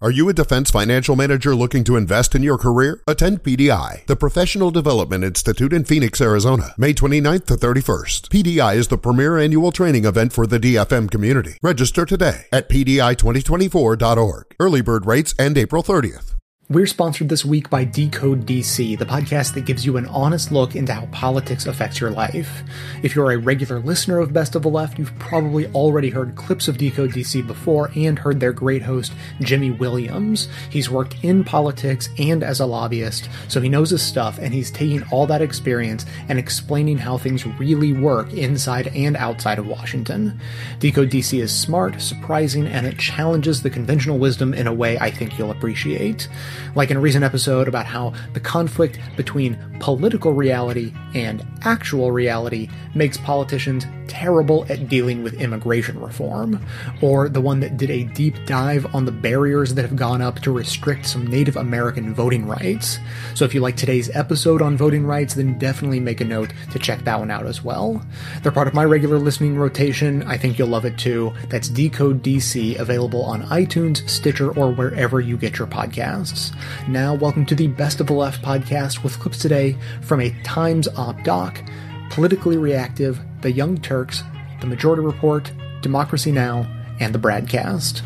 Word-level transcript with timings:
Are 0.00 0.12
you 0.12 0.28
a 0.28 0.32
defense 0.32 0.70
financial 0.70 1.16
manager 1.16 1.56
looking 1.56 1.82
to 1.82 1.96
invest 1.96 2.36
in 2.36 2.44
your 2.44 2.56
career? 2.56 3.02
Attend 3.08 3.42
PDI, 3.42 4.06
the 4.06 4.14
Professional 4.14 4.70
Development 4.70 5.24
Institute 5.24 5.72
in 5.72 5.82
Phoenix, 5.84 6.20
Arizona, 6.20 6.72
May 6.78 6.94
29th 6.94 7.46
to 7.46 7.54
31st. 7.54 8.28
PDI 8.28 8.76
is 8.76 8.86
the 8.86 8.96
premier 8.96 9.36
annual 9.36 9.72
training 9.72 10.04
event 10.04 10.32
for 10.32 10.46
the 10.46 10.60
DFM 10.60 11.10
community. 11.10 11.56
Register 11.64 12.06
today 12.06 12.46
at 12.52 12.68
PDI2024.org. 12.68 14.54
Early 14.60 14.82
bird 14.82 15.04
rates 15.04 15.34
end 15.36 15.58
April 15.58 15.82
30th. 15.82 16.37
We're 16.70 16.86
sponsored 16.86 17.30
this 17.30 17.46
week 17.46 17.70
by 17.70 17.84
Decode 17.84 18.44
DC, 18.44 18.98
the 18.98 19.06
podcast 19.06 19.54
that 19.54 19.64
gives 19.64 19.86
you 19.86 19.96
an 19.96 20.04
honest 20.04 20.52
look 20.52 20.76
into 20.76 20.92
how 20.92 21.06
politics 21.06 21.64
affects 21.64 21.98
your 21.98 22.10
life. 22.10 22.62
If 23.02 23.16
you're 23.16 23.32
a 23.32 23.38
regular 23.38 23.80
listener 23.80 24.18
of 24.18 24.34
Best 24.34 24.54
of 24.54 24.64
the 24.64 24.68
Left, 24.68 24.98
you've 24.98 25.18
probably 25.18 25.66
already 25.68 26.10
heard 26.10 26.36
clips 26.36 26.68
of 26.68 26.76
Decode 26.76 27.12
DC 27.12 27.46
before 27.46 27.90
and 27.96 28.18
heard 28.18 28.38
their 28.38 28.52
great 28.52 28.82
host, 28.82 29.14
Jimmy 29.40 29.70
Williams. 29.70 30.46
He's 30.68 30.90
worked 30.90 31.16
in 31.22 31.42
politics 31.42 32.10
and 32.18 32.44
as 32.44 32.60
a 32.60 32.66
lobbyist, 32.66 33.30
so 33.48 33.62
he 33.62 33.70
knows 33.70 33.88
his 33.88 34.02
stuff, 34.02 34.38
and 34.38 34.52
he's 34.52 34.70
taking 34.70 35.04
all 35.04 35.26
that 35.26 35.40
experience 35.40 36.04
and 36.28 36.38
explaining 36.38 36.98
how 36.98 37.16
things 37.16 37.46
really 37.46 37.94
work 37.94 38.30
inside 38.34 38.88
and 38.88 39.16
outside 39.16 39.58
of 39.58 39.66
Washington. 39.66 40.38
Decode 40.80 41.08
DC 41.08 41.40
is 41.40 41.50
smart, 41.50 42.02
surprising, 42.02 42.66
and 42.66 42.86
it 42.86 42.98
challenges 42.98 43.62
the 43.62 43.70
conventional 43.70 44.18
wisdom 44.18 44.52
in 44.52 44.66
a 44.66 44.74
way 44.74 44.98
I 44.98 45.10
think 45.10 45.38
you'll 45.38 45.50
appreciate 45.50 46.28
like 46.74 46.90
in 46.90 46.96
a 46.96 47.00
recent 47.00 47.24
episode 47.24 47.68
about 47.68 47.86
how 47.86 48.12
the 48.32 48.40
conflict 48.40 48.98
between 49.16 49.58
political 49.80 50.32
reality 50.32 50.92
and 51.14 51.44
actual 51.62 52.12
reality 52.12 52.68
makes 52.94 53.16
politicians 53.18 53.86
terrible 54.08 54.66
at 54.68 54.88
dealing 54.88 55.22
with 55.22 55.34
immigration 55.34 56.00
reform, 56.00 56.64
or 57.00 57.28
the 57.28 57.40
one 57.40 57.60
that 57.60 57.76
did 57.76 57.90
a 57.90 58.04
deep 58.04 58.34
dive 58.46 58.92
on 58.94 59.04
the 59.04 59.12
barriers 59.12 59.74
that 59.74 59.82
have 59.82 59.96
gone 59.96 60.20
up 60.20 60.40
to 60.40 60.50
restrict 60.50 61.06
some 61.06 61.26
Native 61.26 61.56
American 61.56 62.14
voting 62.14 62.46
rights. 62.46 62.98
So 63.34 63.44
if 63.44 63.54
you 63.54 63.60
like 63.60 63.76
today's 63.76 64.14
episode 64.16 64.62
on 64.62 64.76
voting 64.76 65.06
rights, 65.06 65.34
then 65.34 65.58
definitely 65.58 66.00
make 66.00 66.20
a 66.20 66.24
note 66.24 66.52
to 66.72 66.78
check 66.78 67.04
that 67.04 67.18
one 67.18 67.30
out 67.30 67.46
as 67.46 67.62
well. 67.62 68.02
They're 68.42 68.50
part 68.52 68.68
of 68.68 68.74
my 68.74 68.84
regular 68.84 69.18
listening 69.18 69.56
rotation. 69.56 70.22
I 70.24 70.36
think 70.36 70.58
you'll 70.58 70.68
love 70.68 70.84
it 70.84 70.98
too. 70.98 71.32
That's 71.48 71.68
Decode 71.68 72.22
DC, 72.22 72.78
available 72.78 73.22
on 73.22 73.42
iTunes, 73.44 74.08
Stitcher, 74.08 74.50
or 74.58 74.72
wherever 74.72 75.20
you 75.20 75.36
get 75.36 75.58
your 75.58 75.68
podcasts. 75.68 76.47
Now, 76.88 77.14
welcome 77.14 77.46
to 77.46 77.54
the 77.54 77.68
Best 77.68 78.00
of 78.00 78.06
the 78.06 78.12
Left 78.12 78.42
podcast 78.42 79.02
with 79.02 79.18
clips 79.18 79.38
today 79.38 79.76
from 80.02 80.20
a 80.20 80.30
Times 80.42 80.88
Op 80.96 81.22
Doc, 81.22 81.62
Politically 82.10 82.56
Reactive, 82.56 83.20
The 83.42 83.52
Young 83.52 83.78
Turks, 83.78 84.22
The 84.60 84.66
Majority 84.66 85.02
Report, 85.02 85.52
Democracy 85.82 86.32
Now!, 86.32 86.66
and 87.00 87.14
The 87.14 87.18
Bradcast. 87.18 88.02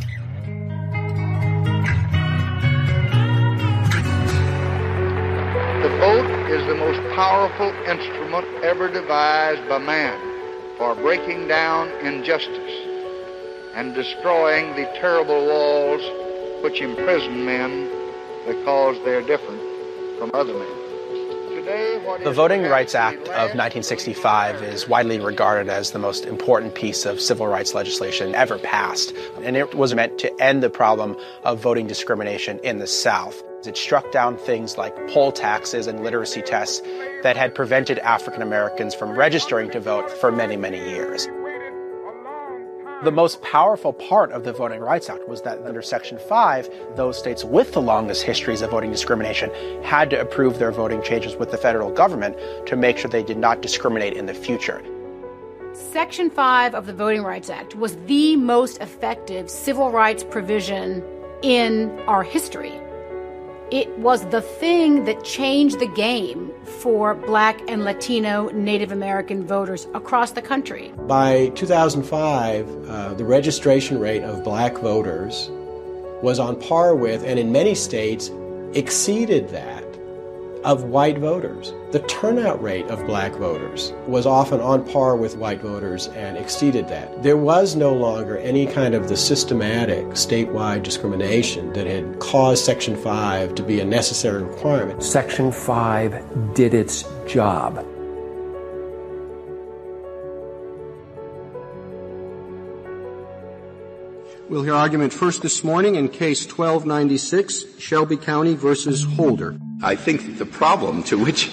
The 5.82 5.88
vote 5.98 6.50
is 6.50 6.66
the 6.66 6.76
most 6.76 7.00
powerful 7.14 7.72
instrument 7.86 8.46
ever 8.62 8.88
devised 8.88 9.68
by 9.68 9.78
man 9.78 10.32
for 10.78 10.94
breaking 10.94 11.48
down 11.48 11.88
injustice 12.04 12.88
and 13.74 13.94
destroying 13.94 14.74
the 14.76 14.84
terrible 15.00 15.46
walls 15.46 16.02
which 16.62 16.80
imprison 16.80 17.44
men 17.44 18.01
because 18.46 19.02
they're 19.04 19.22
different 19.22 19.60
from 20.18 20.30
other 20.34 20.54
men. 20.54 20.82
The 22.24 22.32
Voting 22.32 22.62
Rights 22.62 22.94
Act 22.94 23.28
of 23.28 23.54
1965 23.54 24.62
is 24.62 24.88
widely 24.88 25.20
regarded 25.20 25.68
as 25.68 25.92
the 25.92 25.98
most 25.98 26.24
important 26.26 26.74
piece 26.74 27.06
of 27.06 27.20
civil 27.20 27.46
rights 27.46 27.72
legislation 27.72 28.34
ever 28.34 28.58
passed, 28.58 29.14
and 29.42 29.56
it 29.56 29.74
was 29.74 29.94
meant 29.94 30.18
to 30.18 30.42
end 30.42 30.62
the 30.62 30.70
problem 30.70 31.16
of 31.44 31.60
voting 31.60 31.86
discrimination 31.86 32.58
in 32.64 32.78
the 32.78 32.88
South. 32.88 33.42
It 33.64 33.76
struck 33.76 34.10
down 34.10 34.36
things 34.38 34.76
like 34.76 34.94
poll 35.10 35.30
taxes 35.30 35.86
and 35.86 36.02
literacy 36.02 36.42
tests 36.42 36.82
that 37.22 37.36
had 37.36 37.54
prevented 37.54 38.00
African 38.00 38.42
Americans 38.42 38.92
from 38.92 39.16
registering 39.16 39.70
to 39.70 39.78
vote 39.78 40.10
for 40.10 40.32
many, 40.32 40.56
many 40.56 40.78
years. 40.78 41.28
The 43.02 43.10
most 43.10 43.42
powerful 43.42 43.92
part 43.92 44.30
of 44.30 44.44
the 44.44 44.52
Voting 44.52 44.78
Rights 44.78 45.10
Act 45.10 45.28
was 45.28 45.42
that 45.42 45.60
under 45.66 45.82
Section 45.82 46.20
5, 46.20 46.94
those 46.94 47.18
states 47.18 47.42
with 47.42 47.72
the 47.72 47.82
longest 47.82 48.22
histories 48.22 48.62
of 48.62 48.70
voting 48.70 48.92
discrimination 48.92 49.50
had 49.82 50.08
to 50.10 50.20
approve 50.20 50.60
their 50.60 50.70
voting 50.70 51.02
changes 51.02 51.34
with 51.34 51.50
the 51.50 51.58
federal 51.58 51.90
government 51.90 52.36
to 52.66 52.76
make 52.76 52.98
sure 52.98 53.10
they 53.10 53.24
did 53.24 53.38
not 53.38 53.60
discriminate 53.60 54.12
in 54.12 54.26
the 54.26 54.34
future. 54.34 54.80
Section 55.72 56.30
5 56.30 56.76
of 56.76 56.86
the 56.86 56.92
Voting 56.92 57.24
Rights 57.24 57.50
Act 57.50 57.74
was 57.74 57.96
the 58.06 58.36
most 58.36 58.80
effective 58.80 59.50
civil 59.50 59.90
rights 59.90 60.22
provision 60.22 61.02
in 61.42 61.90
our 62.06 62.22
history. 62.22 62.80
It 63.72 63.88
was 63.98 64.26
the 64.26 64.42
thing 64.42 65.06
that 65.06 65.24
changed 65.24 65.80
the 65.80 65.86
game 65.86 66.52
for 66.82 67.14
black 67.14 67.58
and 67.70 67.84
Latino 67.84 68.50
Native 68.50 68.92
American 68.92 69.46
voters 69.46 69.88
across 69.94 70.32
the 70.32 70.42
country. 70.42 70.92
By 71.06 71.48
2005, 71.54 72.68
uh, 72.86 73.14
the 73.14 73.24
registration 73.24 73.98
rate 73.98 74.24
of 74.24 74.44
black 74.44 74.76
voters 74.76 75.48
was 76.20 76.38
on 76.38 76.60
par 76.60 76.94
with, 76.94 77.24
and 77.24 77.38
in 77.38 77.50
many 77.50 77.74
states, 77.74 78.30
exceeded 78.74 79.48
that 79.48 79.81
of 80.64 80.84
white 80.84 81.18
voters. 81.18 81.72
The 81.90 82.00
turnout 82.00 82.62
rate 82.62 82.86
of 82.86 83.06
black 83.06 83.32
voters 83.32 83.92
was 84.06 84.26
often 84.26 84.60
on 84.60 84.84
par 84.90 85.16
with 85.16 85.36
white 85.36 85.60
voters 85.60 86.08
and 86.08 86.36
exceeded 86.36 86.88
that. 86.88 87.22
There 87.22 87.36
was 87.36 87.76
no 87.76 87.92
longer 87.92 88.38
any 88.38 88.66
kind 88.66 88.94
of 88.94 89.08
the 89.08 89.16
systematic 89.16 90.06
statewide 90.10 90.82
discrimination 90.82 91.72
that 91.72 91.86
had 91.86 92.18
caused 92.18 92.64
Section 92.64 92.96
5 92.96 93.54
to 93.54 93.62
be 93.62 93.80
a 93.80 93.84
necessary 93.84 94.42
requirement. 94.42 95.02
Section 95.02 95.52
5 95.52 96.54
did 96.54 96.74
its 96.74 97.04
job. 97.26 97.84
We'll 104.48 104.62
hear 104.64 104.74
argument 104.74 105.12
first 105.12 105.40
this 105.40 105.62
morning 105.64 105.94
in 105.94 106.08
case 106.08 106.44
1296, 106.44 107.78
Shelby 107.78 108.16
County 108.16 108.54
versus 108.54 109.04
Holder. 109.04 109.56
I 109.82 109.96
think 109.96 110.38
the 110.38 110.44
problem 110.44 111.02
to 111.04 111.16
which 111.16 111.50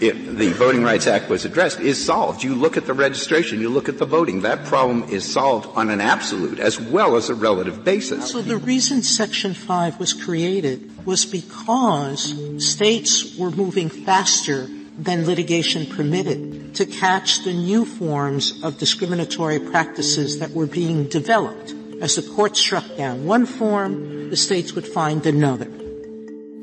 it, 0.00 0.36
the 0.38 0.52
Voting 0.52 0.82
Rights 0.82 1.06
Act 1.06 1.28
was 1.28 1.44
addressed 1.44 1.80
is 1.80 2.02
solved. 2.02 2.42
You 2.42 2.54
look 2.54 2.76
at 2.76 2.86
the 2.86 2.94
registration, 2.94 3.60
you 3.60 3.68
look 3.68 3.88
at 3.88 3.98
the 3.98 4.06
voting. 4.06 4.42
That 4.42 4.64
problem 4.64 5.04
is 5.10 5.30
solved 5.30 5.68
on 5.76 5.90
an 5.90 6.00
absolute 6.00 6.58
as 6.58 6.80
well 6.80 7.16
as 7.16 7.28
a 7.30 7.34
relative 7.34 7.84
basis. 7.84 8.30
So 8.30 8.40
the 8.42 8.56
reason 8.56 9.02
Section 9.02 9.52
5 9.52 9.98
was 9.98 10.14
created 10.14 11.04
was 11.04 11.26
because 11.26 12.34
states 12.64 13.36
were 13.36 13.50
moving 13.50 13.88
faster 13.88 14.68
than 14.98 15.26
litigation 15.26 15.86
permitted 15.86 16.74
to 16.76 16.86
catch 16.86 17.42
the 17.44 17.52
new 17.52 17.84
forms 17.84 18.62
of 18.62 18.78
discriminatory 18.78 19.58
practices 19.58 20.38
that 20.38 20.52
were 20.52 20.66
being 20.66 21.08
developed. 21.08 21.74
As 22.00 22.16
the 22.16 22.22
court 22.22 22.56
struck 22.56 22.96
down 22.96 23.26
one 23.26 23.44
form, 23.44 24.30
the 24.30 24.36
states 24.36 24.72
would 24.72 24.86
find 24.86 25.26
another. 25.26 25.66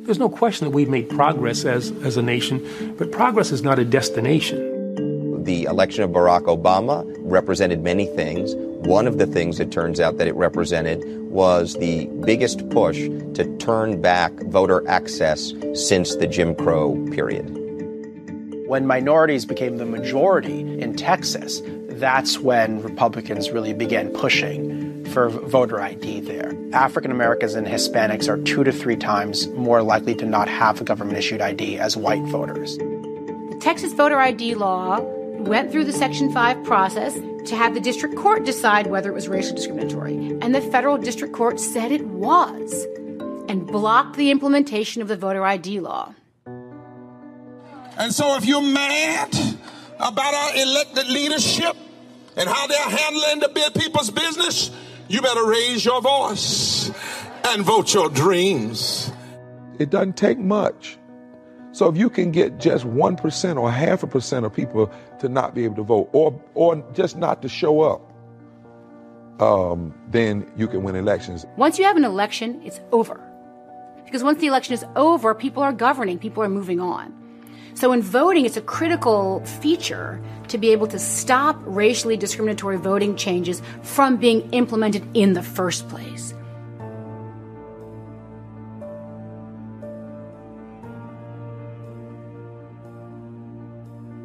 There's 0.01 0.17
no 0.17 0.29
question 0.29 0.65
that 0.65 0.71
we've 0.71 0.89
made 0.89 1.09
progress 1.09 1.63
as, 1.63 1.91
as 2.03 2.17
a 2.17 2.23
nation, 2.23 2.95
but 2.97 3.11
progress 3.11 3.51
is 3.51 3.61
not 3.61 3.77
a 3.77 3.85
destination. 3.85 5.43
The 5.43 5.65
election 5.65 6.03
of 6.03 6.09
Barack 6.09 6.45
Obama 6.45 7.05
represented 7.19 7.83
many 7.83 8.07
things. 8.07 8.55
One 8.87 9.05
of 9.05 9.19
the 9.19 9.27
things 9.27 9.59
it 9.59 9.71
turns 9.71 9.99
out 9.99 10.17
that 10.17 10.27
it 10.27 10.33
represented 10.33 11.03
was 11.29 11.75
the 11.75 12.07
biggest 12.25 12.67
push 12.71 12.97
to 13.35 13.57
turn 13.57 14.01
back 14.01 14.33
voter 14.45 14.87
access 14.87 15.53
since 15.75 16.15
the 16.15 16.25
Jim 16.25 16.55
Crow 16.55 16.95
period. 17.11 17.45
When 18.65 18.87
minorities 18.87 19.45
became 19.45 19.77
the 19.77 19.85
majority 19.85 20.61
in 20.61 20.95
Texas, 20.95 21.61
that's 21.89 22.39
when 22.39 22.81
Republicans 22.81 23.51
really 23.51 23.73
began 23.73 24.09
pushing 24.09 24.76
for 25.17 25.29
voter 25.29 25.81
ID 25.81 26.19
there. 26.19 26.55
African 26.73 27.09
Americans 27.09 27.55
and 27.55 27.66
Hispanics 27.66 28.29
are 28.29 28.38
two 28.44 28.63
to 28.63 28.72
three 28.72 28.95
times 28.95 29.47
more 29.47 29.81
likely 29.81 30.14
to 30.14 30.28
not 30.28 30.47
have 30.47 30.79
a 30.79 30.84
government 30.84 31.17
issued 31.17 31.41
ID 31.41 31.79
as 31.79 31.97
white 31.97 32.22
voters. 32.25 32.78
The 32.78 33.58
Texas 33.59 33.93
voter 33.93 34.19
ID 34.19 34.53
law 34.53 34.99
went 35.40 35.72
through 35.72 35.85
the 35.85 35.91
Section 35.91 36.31
5 36.31 36.64
process 36.64 37.16
to 37.49 37.55
have 37.55 37.73
the 37.73 37.79
district 37.79 38.16
court 38.16 38.46
decide 38.46 38.85
whether 38.85 39.09
it 39.09 39.16
was 39.16 39.28
racially 39.28 39.55
discriminatory. 39.55 40.37
And 40.40 40.53
the 40.53 40.61
federal 40.61 40.99
district 40.99 41.34
court 41.34 41.59
said 41.59 41.91
it 41.91 42.05
was 42.05 42.85
and 43.49 43.66
blocked 43.66 44.17
the 44.17 44.29
implementation 44.29 45.02
of 45.02 45.08
the 45.08 45.17
voter 45.17 45.43
ID 45.43 45.79
law. 45.79 46.14
And 47.97 48.14
so 48.14 48.37
if 48.37 48.46
you're 48.46 48.61
mad 48.61 49.35
about 49.99 50.34
our 50.35 50.55
elected 50.58 51.08
leadership 51.08 51.75
and 52.35 52.47
how 52.47 52.67
they're 52.67 52.78
handling 52.78 53.40
the 53.40 53.72
people's 53.79 54.11
business, 54.11 54.69
you 55.09 55.21
better 55.21 55.45
raise 55.45 55.85
your 55.85 56.01
voice 56.01 56.91
and 57.45 57.63
vote 57.63 57.93
your 57.93 58.09
dreams. 58.09 59.11
It 59.79 59.89
doesn't 59.89 60.17
take 60.17 60.37
much. 60.37 60.97
So 61.71 61.87
if 61.89 61.97
you 61.97 62.09
can 62.09 62.31
get 62.31 62.57
just 62.57 62.85
1% 62.85 63.61
or 63.61 63.71
half 63.71 64.03
a 64.03 64.07
percent 64.07 64.45
of 64.45 64.53
people 64.53 64.91
to 65.19 65.29
not 65.29 65.53
be 65.53 65.63
able 65.63 65.75
to 65.75 65.83
vote 65.83 66.09
or, 66.11 66.41
or 66.55 66.83
just 66.93 67.17
not 67.17 67.41
to 67.43 67.49
show 67.49 67.81
up, 67.81 68.01
um, 69.39 69.93
then 70.09 70.51
you 70.57 70.67
can 70.67 70.83
win 70.83 70.95
elections. 70.95 71.45
Once 71.57 71.77
you 71.77 71.85
have 71.85 71.95
an 71.95 72.03
election, 72.03 72.59
it's 72.65 72.79
over. 72.91 73.21
Because 74.03 74.23
once 74.23 74.39
the 74.39 74.47
election 74.47 74.73
is 74.73 74.85
over, 74.95 75.35
people 75.35 75.61
are 75.61 75.73
governing, 75.73 76.17
people 76.17 76.41
are 76.41 76.49
moving 76.49 76.79
on. 76.79 77.13
So 77.78 77.91
in 77.91 78.02
voting, 78.02 78.46
it's 78.46 78.58
a 78.58 78.62
critical 78.62 79.46
feature 79.46 80.20
to 80.47 80.58
be 80.58 80.72
able 80.72 80.88
to 80.88 80.97
stop 80.97 81.56
racially 81.64 82.18
discriminatory 82.18 82.78
voting 82.78 83.16
changes 83.16 83.62
from 83.84 84.18
being 84.18 84.50
implemented 84.52 85.08
in 85.14 85.34
the 85.34 85.44
first 85.44 85.88
place. 85.88 86.34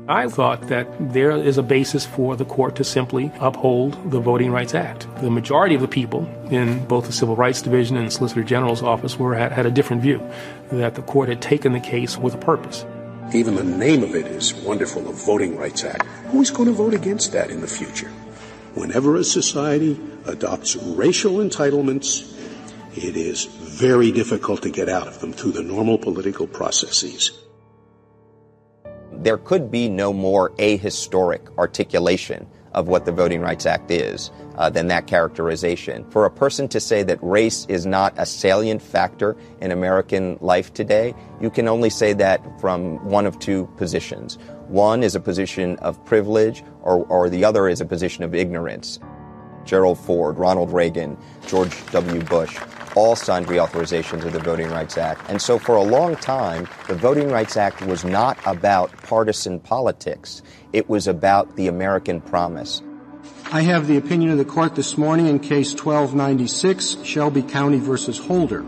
I 0.08 0.28
thought 0.28 0.68
that 0.68 0.86
there 1.12 1.32
is 1.32 1.58
a 1.58 1.62
basis 1.62 2.06
for 2.06 2.36
the 2.36 2.46
court 2.46 2.76
to 2.76 2.84
simply 2.84 3.30
uphold 3.38 4.10
the 4.10 4.18
Voting 4.18 4.50
Rights 4.50 4.74
Act. 4.74 5.06
The 5.20 5.30
majority 5.30 5.74
of 5.74 5.82
the 5.82 5.88
people 5.88 6.26
in 6.50 6.86
both 6.86 7.04
the 7.04 7.12
Civil 7.12 7.36
Rights 7.36 7.60
Division 7.60 7.98
and 7.98 8.06
the 8.06 8.10
Solicitor 8.10 8.44
General's 8.44 8.82
office 8.82 9.18
were 9.18 9.34
had, 9.34 9.52
had 9.52 9.66
a 9.66 9.70
different 9.70 10.00
view, 10.00 10.26
that 10.70 10.94
the 10.94 11.02
court 11.02 11.28
had 11.28 11.42
taken 11.42 11.74
the 11.74 11.80
case 11.80 12.16
with 12.16 12.34
a 12.34 12.38
purpose. 12.38 12.86
Even 13.32 13.54
the 13.54 13.64
name 13.64 14.02
of 14.02 14.14
it 14.14 14.26
is 14.26 14.54
wonderful, 14.54 15.02
the 15.02 15.12
Voting 15.12 15.56
Rights 15.56 15.84
Act. 15.84 16.06
Who's 16.30 16.50
going 16.50 16.68
to 16.68 16.74
vote 16.74 16.94
against 16.94 17.32
that 17.32 17.50
in 17.50 17.60
the 17.60 17.66
future? 17.66 18.08
Whenever 18.74 19.16
a 19.16 19.24
society 19.24 19.98
adopts 20.26 20.76
racial 20.76 21.34
entitlements, 21.34 22.28
it 22.96 23.16
is 23.16 23.44
very 23.44 24.12
difficult 24.12 24.62
to 24.62 24.70
get 24.70 24.88
out 24.88 25.08
of 25.08 25.20
them 25.20 25.32
through 25.32 25.52
the 25.52 25.62
normal 25.62 25.98
political 25.98 26.46
processes 26.46 27.42
there 29.22 29.38
could 29.38 29.70
be 29.70 29.88
no 29.88 30.12
more 30.12 30.50
ahistoric 30.58 31.40
articulation 31.56 32.46
of 32.72 32.88
what 32.88 33.04
the 33.04 33.12
Voting 33.12 33.40
Rights 33.40 33.66
Act 33.66 33.90
is 33.90 34.30
uh, 34.56 34.70
than 34.70 34.88
that 34.88 35.06
characterization. 35.06 36.04
For 36.10 36.24
a 36.24 36.30
person 36.30 36.68
to 36.68 36.80
say 36.80 37.02
that 37.02 37.18
race 37.22 37.66
is 37.68 37.86
not 37.86 38.14
a 38.16 38.26
salient 38.26 38.82
factor 38.82 39.36
in 39.60 39.70
American 39.70 40.38
life 40.40 40.72
today, 40.74 41.14
you 41.40 41.50
can 41.50 41.68
only 41.68 41.90
say 41.90 42.12
that 42.14 42.40
from 42.60 43.04
one 43.04 43.26
of 43.26 43.38
two 43.38 43.66
positions. 43.76 44.38
One 44.68 45.02
is 45.02 45.14
a 45.14 45.20
position 45.20 45.76
of 45.76 46.02
privilege, 46.04 46.62
or, 46.82 47.04
or 47.06 47.28
the 47.28 47.44
other 47.44 47.68
is 47.68 47.80
a 47.80 47.86
position 47.86 48.24
of 48.24 48.34
ignorance. 48.34 48.98
Gerald 49.64 49.98
Ford, 49.98 50.38
Ronald 50.38 50.72
Reagan, 50.72 51.16
George 51.46 51.74
W. 51.92 52.22
Bush 52.22 52.58
all 52.94 53.16
signed 53.16 53.46
reauthorizations 53.46 54.24
of 54.24 54.32
the 54.32 54.38
Voting 54.38 54.68
Rights 54.68 54.98
Act. 54.98 55.22
And 55.28 55.40
so 55.40 55.58
for 55.58 55.76
a 55.76 55.82
long 55.82 56.16
time, 56.16 56.68
the 56.88 56.94
Voting 56.94 57.30
Rights 57.30 57.56
Act 57.56 57.82
was 57.82 58.04
not 58.04 58.38
about 58.44 58.92
partisan 59.02 59.60
politics. 59.60 60.42
It 60.72 60.88
was 60.88 61.06
about 61.06 61.56
the 61.56 61.68
American 61.68 62.20
promise. 62.20 62.82
I 63.54 63.60
have 63.60 63.86
the 63.86 63.98
opinion 63.98 64.30
of 64.30 64.38
the 64.38 64.46
court 64.46 64.76
this 64.76 64.96
morning 64.96 65.26
in 65.26 65.38
case 65.38 65.72
1296, 65.74 67.04
Shelby 67.04 67.42
County 67.42 67.78
versus 67.78 68.16
Holder. 68.16 68.64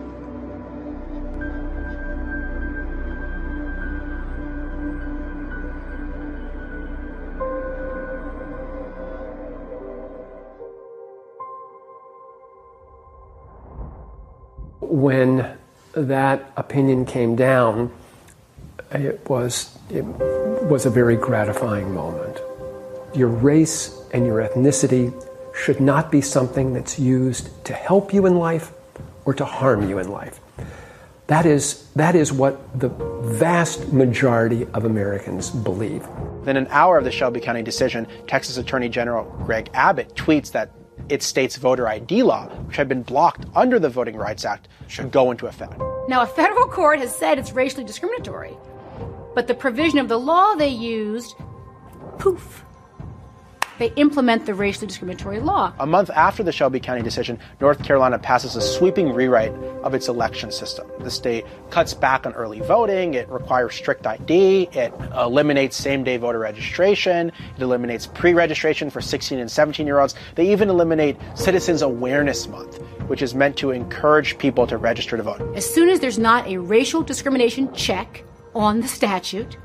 when 14.81 15.57
that 15.93 16.53
opinion 16.59 17.07
came 17.07 17.37
down, 17.37 17.91
it 18.91 19.29
was, 19.31 19.77
it 19.89 20.05
was 20.05 20.85
a 20.85 20.91
very 20.91 21.17
gratifying 21.17 21.95
moment. 21.95 22.39
Your 23.15 23.29
race 23.29 24.04
and 24.14 24.25
your 24.25 24.49
ethnicity 24.49 25.12
should 25.55 25.81
not 25.81 26.11
be 26.11 26.20
something 26.20 26.72
that's 26.72 26.99
used 26.99 27.50
to 27.64 27.75
help 27.75 28.14
you 28.14 28.26
in 28.26 28.37
life 28.37 28.72
or 29.25 29.34
to 29.34 29.44
harm 29.44 29.88
you 29.88 29.99
in 29.99 30.08
life. 30.08 30.40
That 31.26 31.46
is, 31.46 31.88
that 31.96 32.14
is 32.14 32.32
what 32.32 32.78
the 32.78 32.90
vast 33.22 33.93
majority 33.93 34.66
of 34.72 34.84
Americans 34.84 35.50
believe. 35.50 36.06
Within 36.40 36.56
an 36.56 36.69
hour 36.70 36.99
of 36.99 37.05
the 37.05 37.11
Shelby 37.11 37.40
County 37.40 37.62
decision, 37.62 38.06
Texas 38.28 38.56
Attorney 38.56 38.88
General 38.88 39.25
Greg 39.44 39.69
Abbott 39.75 40.14
tweets 40.14 40.52
that 40.52 40.70
its 41.08 41.26
state's 41.26 41.56
voter 41.56 41.88
ID 41.88 42.22
law, 42.22 42.46
which 42.66 42.76
had 42.76 42.88
been 42.88 43.02
blocked 43.02 43.46
under 43.55 43.78
the 43.78 43.88
Voting 43.88 44.16
Rights 44.16 44.44
Act, 44.44 44.69
should 44.87 45.11
go 45.11 45.31
into 45.31 45.46
effect. 45.46 45.78
Now, 46.08 46.22
a 46.22 46.26
federal 46.26 46.66
court 46.69 47.00
has 47.00 47.14
said 47.14 47.38
it's 47.38 47.52
racially 47.52 47.84
discriminatory, 47.84 48.55
but 49.34 49.49
the 49.49 49.55
provision 49.55 49.99
of 49.99 50.08
the 50.08 50.19
law 50.19 50.55
they 50.55 50.69
used, 50.69 51.34
poof, 52.19 52.64
they 53.79 53.93
implement 53.97 54.47
the 54.47 54.55
racially 54.55 54.87
discriminatory 54.87 55.41
law. 55.41 55.73
A 55.79 55.87
month 55.87 56.11
after 56.11 56.43
the 56.43 56.53
Shelby 56.53 56.81
County 56.81 57.03
decision, 57.03 57.38
North 57.61 57.82
Carolina 57.82 58.19
passes 58.19 58.56
a 58.56 58.61
sweeping 58.61 59.12
rewrite 59.12 59.53
of 59.82 59.94
its 59.94 60.09
election 60.09 60.50
system. 60.50 60.88
The 61.00 61.11
state 61.11 61.44
cuts 61.71 61.94
back 61.94 62.26
on 62.26 62.32
early 62.35 62.61
voting, 62.61 63.15
it 63.15 63.29
requires 63.29 63.75
strict 63.75 64.06
ID, 64.06 64.69
it 64.73 64.93
eliminates 65.17 65.76
same 65.76 66.05
day 66.05 66.17
voter 66.17 66.38
registration, 66.38 67.32
it 67.56 67.62
eliminates 67.62 68.06
pre 68.06 68.32
registration 68.35 68.91
for 68.91 69.00
16 69.00 69.38
and 69.38 69.50
17 69.50 69.87
year 69.87 69.99
olds. 69.99 70.15
They 70.35 70.50
even 70.53 70.69
eliminate 70.69 71.17
Citizens 71.35 71.82
Awareness 71.82 72.47
Month, 72.49 72.81
which 73.09 73.23
is 73.23 73.35
meant 73.35 73.56
to 73.59 73.71
encourage 73.71 74.38
people 74.38 74.67
to 74.67 74.76
register 74.76 75.17
to 75.17 75.23
vote. 75.23 75.41
As 75.56 75.69
soon 75.73 75.88
as 75.88 76.00
there's 76.00 76.19
not 76.19 76.47
a 76.47 76.59
racial 76.59 77.03
discrimination 77.03 77.73
check 77.75 78.25
on 78.55 78.81
the 78.81 78.88
statute, 78.88 79.56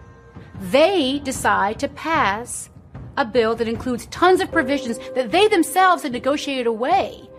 they 0.59 1.19
decide 1.19 1.79
to 1.79 1.88
pass 1.89 2.69
a 3.17 3.25
bill 3.25 3.56
that 3.56 3.67
includes 3.67 4.06
tons 4.07 4.41
of 4.41 4.51
provisions 4.51 5.00
that 5.15 5.31
they 5.31 5.47
themselves 5.47 6.03
had 6.03 6.11
negotiated 6.11 6.67
away 6.67 7.29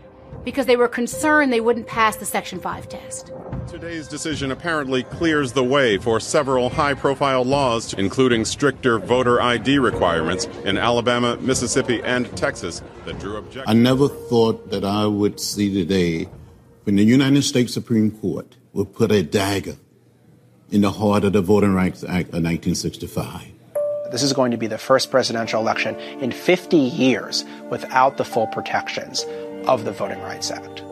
because 0.45 0.67
they 0.67 0.77
were 0.77 0.89
concerned 0.89 1.53
they 1.53 1.61
wouldn't 1.61 1.87
pass 1.87 2.17
the 2.17 2.25
Section 2.25 2.61
5 2.61 2.89
test. 2.89 3.33
Today's 3.69 4.09
decision 4.09 4.51
apparently 4.51 5.03
clears 5.05 5.53
the 5.53 5.63
way 5.63 5.99
for 5.99 6.19
several 6.19 6.71
high 6.71 6.95
profile 6.95 7.45
laws, 7.45 7.95
including 7.95 8.45
stricter 8.45 8.99
voter 8.99 9.41
ID 9.41 9.79
requirements 9.79 10.47
in 10.65 10.79
Alabama, 10.79 11.37
Mississippi, 11.37 12.03
and 12.03 12.35
Texas 12.37 12.83
that 13.05 13.19
drew 13.19 13.37
objections. 13.37 13.67
I 13.69 13.75
never 13.75 14.09
thought 14.09 14.71
that 14.71 14.85
I 14.85 15.07
would 15.07 15.39
see 15.39 15.73
today 15.73 16.29
when 16.85 16.97
the 16.97 17.05
United 17.05 17.43
States 17.43 17.73
Supreme 17.73 18.11
Court 18.11 18.57
would 18.73 18.95
put 18.95 19.13
a 19.13 19.23
dagger 19.23 19.77
in 20.71 20.81
the 20.81 20.91
heart 20.91 21.25
of 21.25 21.33
the 21.33 21.43
Voting 21.43 21.75
Rights 21.75 22.03
Act 22.03 22.29
of 22.29 22.43
1965. 22.43 23.53
This 24.11 24.25
is 24.25 24.33
going 24.33 24.51
to 24.51 24.57
be 24.57 24.67
the 24.67 24.77
first 24.77 25.11
presidential 25.13 25.61
election 25.61 25.95
in 26.21 26.33
50 26.33 26.77
years 26.77 27.45
without 27.71 28.17
the 28.17 28.25
full 28.25 28.49
protections 28.49 29.25
of 29.69 29.85
the 29.85 29.93
Voting 29.93 30.21
Rights 30.21 30.51
Act. 30.51 30.83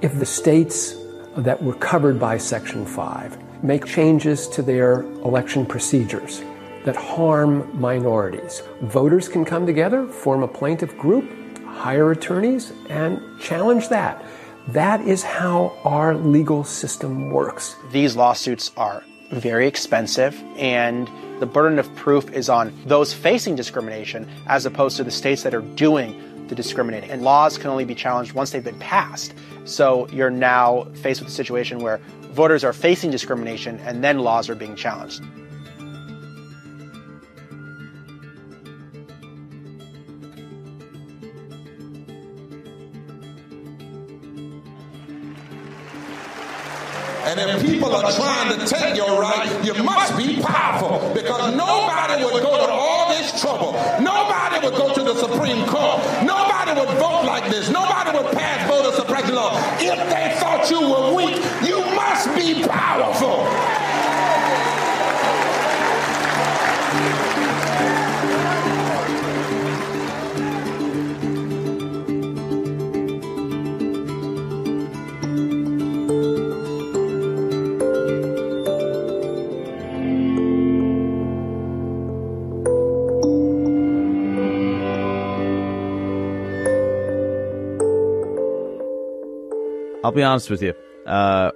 If 0.00 0.16
the 0.20 0.26
states 0.26 0.94
that 1.36 1.60
were 1.60 1.74
covered 1.74 2.20
by 2.20 2.38
Section 2.38 2.86
5 2.86 3.64
make 3.64 3.86
changes 3.86 4.46
to 4.50 4.62
their 4.62 5.00
election 5.00 5.66
procedures 5.66 6.42
that 6.84 6.94
harm 6.94 7.68
minorities, 7.78 8.62
voters 8.82 9.28
can 9.28 9.44
come 9.44 9.66
together, 9.66 10.06
form 10.06 10.44
a 10.44 10.48
plaintiff 10.48 10.96
group, 10.96 11.28
hire 11.64 12.12
attorneys, 12.12 12.72
and 12.88 13.20
challenge 13.40 13.88
that. 13.88 14.24
That 14.68 15.00
is 15.00 15.24
how 15.24 15.76
our 15.82 16.14
legal 16.14 16.62
system 16.62 17.30
works. 17.30 17.74
These 17.90 18.14
lawsuits 18.14 18.70
are 18.76 19.02
very 19.32 19.66
expensive 19.66 20.40
and 20.56 21.10
the 21.40 21.46
burden 21.46 21.78
of 21.78 21.94
proof 21.96 22.30
is 22.32 22.48
on 22.48 22.72
those 22.86 23.12
facing 23.14 23.56
discrimination 23.56 24.28
as 24.46 24.66
opposed 24.66 24.96
to 24.96 25.04
the 25.04 25.10
states 25.10 25.42
that 25.42 25.54
are 25.54 25.60
doing 25.60 26.46
the 26.48 26.54
discriminating. 26.54 27.10
And 27.10 27.22
laws 27.22 27.58
can 27.58 27.70
only 27.70 27.84
be 27.84 27.94
challenged 27.94 28.32
once 28.32 28.50
they've 28.50 28.64
been 28.64 28.78
passed. 28.78 29.34
So 29.64 30.08
you're 30.08 30.30
now 30.30 30.84
faced 31.02 31.20
with 31.20 31.28
a 31.28 31.32
situation 31.32 31.80
where 31.80 31.98
voters 32.32 32.64
are 32.64 32.72
facing 32.72 33.10
discrimination 33.10 33.78
and 33.80 34.02
then 34.02 34.20
laws 34.20 34.48
are 34.48 34.54
being 34.54 34.76
challenged. 34.76 35.22
And 47.38 47.50
if 47.50 47.64
people 47.64 47.94
are 47.94 48.10
trying 48.12 48.58
to 48.58 48.66
take 48.66 48.96
your 48.96 49.20
right, 49.20 49.64
you 49.64 49.72
must 49.84 50.16
be 50.16 50.42
powerful 50.42 51.14
because 51.14 51.54
nobody 51.54 52.24
would 52.24 52.42
go 52.42 52.66
to 52.66 52.72
all 52.72 53.08
this 53.10 53.40
trouble. 53.40 53.72
Nobody 54.02 54.66
would 54.66 54.74
go 54.74 54.92
to 54.92 55.02
the 55.04 55.14
Supreme 55.14 55.64
Court. 55.66 56.02
Nobody 56.24 56.80
would 56.80 56.98
vote 56.98 57.24
like 57.24 57.48
this. 57.48 57.70
Nobody 57.70 58.18
would 58.18 58.32
pass 58.36 58.68
voter 58.68 58.90
suppression 58.96 59.36
law 59.36 59.54
if 59.78 59.98
they 60.10 60.34
thought 60.40 60.68
you 60.68 60.80
were 60.80 61.14
weak. 61.14 61.36
You 61.62 61.78
must 61.94 62.34
be 62.34 62.66
powerful. 62.66 63.77
I'll 90.08 90.14
be 90.14 90.22
honest 90.22 90.48
with 90.48 90.62
you. 90.62 90.72
Uh, 91.04 91.50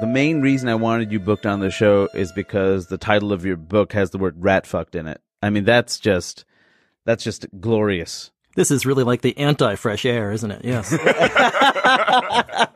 the 0.00 0.06
main 0.06 0.40
reason 0.40 0.68
I 0.68 0.76
wanted 0.76 1.10
you 1.10 1.18
booked 1.18 1.44
on 1.44 1.58
the 1.58 1.72
show 1.72 2.08
is 2.14 2.30
because 2.30 2.86
the 2.86 2.98
title 2.98 3.32
of 3.32 3.44
your 3.44 3.56
book 3.56 3.94
has 3.94 4.10
the 4.10 4.18
word 4.18 4.36
rat 4.38 4.64
fucked 4.64 4.94
in 4.94 5.08
it. 5.08 5.20
I 5.42 5.50
mean, 5.50 5.64
that's 5.64 5.98
just 5.98 6.44
that's 7.04 7.24
just 7.24 7.46
glorious. 7.58 8.30
This 8.54 8.70
is 8.70 8.86
really 8.86 9.02
like 9.02 9.22
the 9.22 9.36
anti 9.36 9.74
fresh 9.74 10.06
air, 10.06 10.30
isn't 10.30 10.52
it? 10.52 10.64
Yes. 10.64 10.92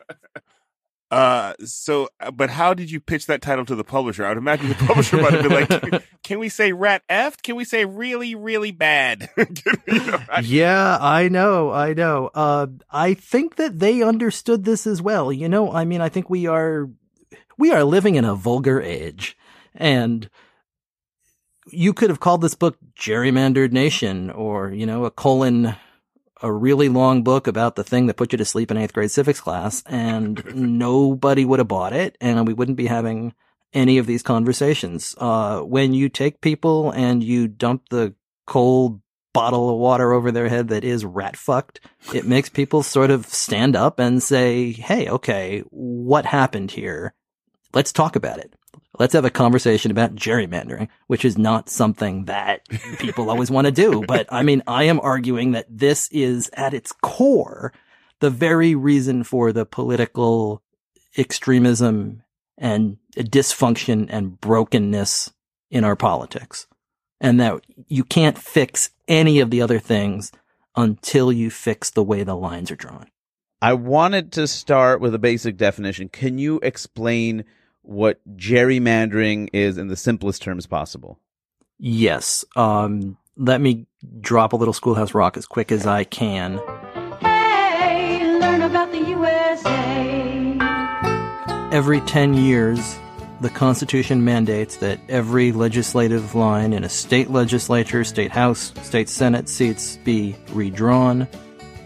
Uh, 1.11 1.53
so, 1.65 2.07
uh, 2.21 2.31
but 2.31 2.49
how 2.49 2.73
did 2.73 2.89
you 2.89 3.01
pitch 3.01 3.25
that 3.25 3.41
title 3.41 3.65
to 3.65 3.75
the 3.75 3.83
publisher? 3.83 4.25
I 4.25 4.29
would 4.29 4.37
imagine 4.37 4.69
the 4.69 4.75
publisher 4.75 5.17
might 5.21 5.33
have 5.33 5.43
been 5.43 5.91
like, 5.91 6.03
"Can 6.23 6.39
we 6.43 6.47
say 6.47 6.71
rat 6.71 7.03
f? 7.09 7.41
Can 7.43 7.57
we 7.57 7.65
say 7.65 7.83
really, 7.83 8.33
really 8.33 8.71
bad?" 8.71 9.29
you 9.37 9.45
know, 9.87 10.19
I- 10.29 10.39
yeah, 10.39 10.97
I 11.01 11.27
know, 11.27 11.69
I 11.69 11.93
know. 11.93 12.29
Uh, 12.33 12.67
I 12.89 13.13
think 13.13 13.57
that 13.57 13.79
they 13.79 14.01
understood 14.01 14.63
this 14.63 14.87
as 14.87 15.01
well. 15.01 15.33
You 15.33 15.49
know, 15.49 15.71
I 15.73 15.83
mean, 15.83 15.99
I 15.99 16.07
think 16.07 16.29
we 16.29 16.47
are 16.47 16.89
we 17.57 17.71
are 17.73 17.83
living 17.83 18.15
in 18.15 18.23
a 18.23 18.33
vulgar 18.33 18.81
age, 18.81 19.37
and 19.75 20.29
you 21.67 21.93
could 21.93 22.09
have 22.09 22.21
called 22.21 22.39
this 22.41 22.55
book 22.55 22.77
"Gerrymandered 22.97 23.73
Nation" 23.73 24.29
or 24.29 24.69
you 24.71 24.85
know, 24.85 25.03
a 25.03 25.11
colon 25.11 25.75
a 26.41 26.51
really 26.51 26.89
long 26.89 27.23
book 27.23 27.47
about 27.47 27.75
the 27.75 27.83
thing 27.83 28.07
that 28.07 28.17
put 28.17 28.31
you 28.31 28.37
to 28.37 28.45
sleep 28.45 28.71
in 28.71 28.77
eighth 28.77 28.93
grade 28.93 29.11
civics 29.11 29.39
class 29.39 29.83
and 29.85 30.43
nobody 30.55 31.45
would 31.45 31.59
have 31.59 31.67
bought 31.67 31.93
it 31.93 32.17
and 32.19 32.47
we 32.47 32.53
wouldn't 32.53 32.77
be 32.77 32.87
having 32.87 33.33
any 33.73 33.97
of 33.97 34.05
these 34.05 34.23
conversations. 34.23 35.15
Uh, 35.17 35.59
when 35.61 35.93
you 35.93 36.09
take 36.09 36.41
people 36.41 36.91
and 36.91 37.23
you 37.23 37.47
dump 37.47 37.83
the 37.89 38.13
cold 38.45 39.01
bottle 39.33 39.69
of 39.69 39.77
water 39.77 40.11
over 40.11 40.31
their 40.31 40.49
head 40.49 40.67
that 40.69 40.83
is 40.83 41.05
rat 41.05 41.37
fucked, 41.37 41.79
it 42.13 42.25
makes 42.25 42.49
people 42.49 42.83
sort 42.83 43.11
of 43.11 43.25
stand 43.27 43.75
up 43.75 43.99
and 43.99 44.21
say, 44.21 44.71
Hey, 44.71 45.07
okay, 45.07 45.63
what 45.69 46.25
happened 46.25 46.71
here? 46.71 47.13
Let's 47.73 47.93
talk 47.93 48.15
about 48.17 48.39
it 48.39 48.53
let's 48.99 49.13
have 49.13 49.25
a 49.25 49.29
conversation 49.29 49.91
about 49.91 50.15
gerrymandering, 50.15 50.87
which 51.07 51.25
is 51.25 51.37
not 51.37 51.69
something 51.69 52.25
that 52.25 52.67
people 52.99 53.29
always 53.29 53.51
want 53.51 53.65
to 53.65 53.71
do. 53.71 54.03
But 54.11 54.27
I 54.31 54.43
mean, 54.43 54.61
I 54.67 54.83
am 54.83 54.99
arguing 54.99 55.51
that 55.51 55.65
this 55.69 56.09
is 56.11 56.49
at 56.53 56.73
its 56.73 56.91
core 56.91 57.71
the 58.19 58.29
very 58.29 58.75
reason 58.75 59.23
for 59.23 59.51
the 59.51 59.65
political 59.65 60.61
extremism 61.17 62.23
and 62.57 62.97
dysfunction 63.15 64.07
and 64.09 64.39
brokenness 64.39 65.31
in 65.69 65.83
our 65.83 65.95
politics. 65.95 66.67
And 67.19 67.39
that 67.39 67.63
you 67.87 68.03
can't 68.03 68.37
fix 68.37 68.91
any 69.07 69.39
of 69.39 69.51
the 69.51 69.61
other 69.61 69.79
things 69.79 70.31
until 70.75 71.31
you 71.31 71.49
fix 71.49 71.89
the 71.89 72.03
way 72.03 72.23
the 72.23 72.35
lines 72.35 72.71
are 72.71 72.75
drawn. 72.75 73.07
I 73.61 73.73
wanted 73.73 74.31
to 74.33 74.47
start 74.47 75.01
with 75.01 75.13
a 75.13 75.19
basic 75.19 75.57
definition. 75.57 76.09
Can 76.09 76.39
you 76.39 76.59
explain 76.63 77.45
what 77.83 78.19
gerrymandering 78.35 79.49
is 79.53 79.77
in 79.77 79.87
the 79.87 79.95
simplest 79.95 80.41
terms 80.41 80.65
possible? 80.65 81.19
Yes. 81.79 82.45
Um, 82.55 83.17
let 83.37 83.61
me 83.61 83.87
drop 84.19 84.53
a 84.53 84.55
little 84.55 84.73
Schoolhouse 84.73 85.13
Rock 85.13 85.37
as 85.37 85.45
quick 85.45 85.71
as 85.71 85.87
I 85.87 86.03
can. 86.03 86.59
Hey, 87.21 88.37
learn 88.39 88.61
about 88.61 88.91
the 88.91 88.99
USA. 88.99 90.57
Every 91.71 92.01
10 92.01 92.33
years, 92.35 92.99
the 93.41 93.49
Constitution 93.49 94.23
mandates 94.23 94.77
that 94.77 94.99
every 95.09 95.51
legislative 95.51 96.35
line 96.35 96.73
in 96.73 96.83
a 96.83 96.89
state 96.89 97.31
legislature, 97.31 98.03
state 98.03 98.31
house, 98.31 98.71
state 98.83 99.09
senate 99.09 99.49
seats 99.49 99.97
be 100.03 100.35
redrawn. 100.51 101.27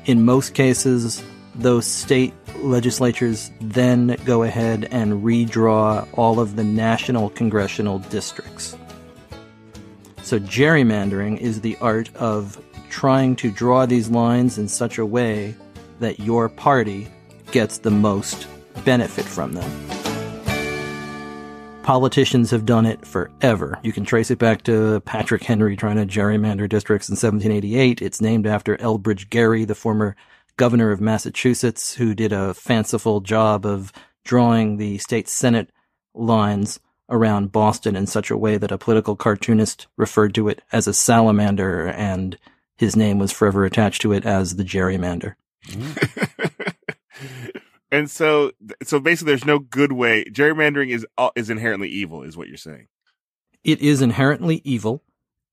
In 0.05 0.25
most 0.25 0.53
cases, 0.53 1.23
those 1.55 1.85
state 1.85 2.33
legislatures 2.65 3.51
then 3.61 4.17
go 4.25 4.43
ahead 4.43 4.87
and 4.91 5.23
redraw 5.23 6.07
all 6.13 6.39
of 6.39 6.55
the 6.55 6.63
national 6.63 7.29
congressional 7.29 7.99
districts. 7.99 8.75
So, 10.23 10.39
gerrymandering 10.39 11.37
is 11.37 11.61
the 11.61 11.77
art 11.81 12.13
of 12.15 12.61
trying 12.89 13.35
to 13.37 13.51
draw 13.51 13.85
these 13.85 14.09
lines 14.09 14.57
in 14.57 14.67
such 14.67 14.97
a 14.97 15.05
way 15.05 15.55
that 15.99 16.19
your 16.19 16.49
party 16.49 17.07
gets 17.51 17.77
the 17.77 17.91
most 17.91 18.47
benefit 18.83 19.25
from 19.25 19.53
them. 19.53 19.71
Politicians 21.83 22.49
have 22.49 22.65
done 22.65 22.87
it 22.87 23.05
forever. 23.05 23.77
You 23.83 23.93
can 23.93 24.05
trace 24.05 24.31
it 24.31 24.39
back 24.39 24.63
to 24.63 25.01
Patrick 25.01 25.43
Henry 25.43 25.75
trying 25.75 25.97
to 25.97 26.05
gerrymander 26.07 26.67
districts 26.67 27.07
in 27.07 27.13
1788. 27.13 28.01
It's 28.01 28.19
named 28.19 28.47
after 28.47 28.75
Elbridge 28.77 29.29
Gerry, 29.29 29.65
the 29.65 29.75
former 29.75 30.15
governor 30.57 30.91
of 30.91 31.01
Massachusetts 31.01 31.95
who 31.95 32.13
did 32.13 32.31
a 32.31 32.53
fanciful 32.53 33.21
job 33.21 33.65
of 33.65 33.91
drawing 34.23 34.77
the 34.77 34.97
state 34.97 35.27
senate 35.27 35.71
lines 36.13 36.79
around 37.09 37.51
Boston 37.51 37.95
in 37.95 38.07
such 38.07 38.31
a 38.31 38.37
way 38.37 38.57
that 38.57 38.71
a 38.71 38.77
political 38.77 39.15
cartoonist 39.15 39.87
referred 39.97 40.33
to 40.35 40.47
it 40.47 40.61
as 40.71 40.87
a 40.87 40.93
salamander 40.93 41.87
and 41.87 42.37
his 42.77 42.95
name 42.95 43.19
was 43.19 43.31
forever 43.31 43.65
attached 43.65 44.01
to 44.01 44.11
it 44.11 44.25
as 44.25 44.55
the 44.55 44.63
gerrymander. 44.63 45.35
and 47.91 48.09
so, 48.09 48.51
so 48.83 48.99
basically, 48.99 49.31
there's 49.31 49.45
no 49.45 49.59
good 49.59 49.91
way. 49.91 50.25
Gerrymandering 50.25 50.89
is 50.89 51.05
is 51.35 51.49
inherently 51.49 51.89
evil, 51.89 52.23
is 52.23 52.35
what 52.35 52.47
you're 52.47 52.57
saying. 52.57 52.87
It 53.63 53.79
is 53.81 54.01
inherently 54.01 54.61
evil, 54.63 55.03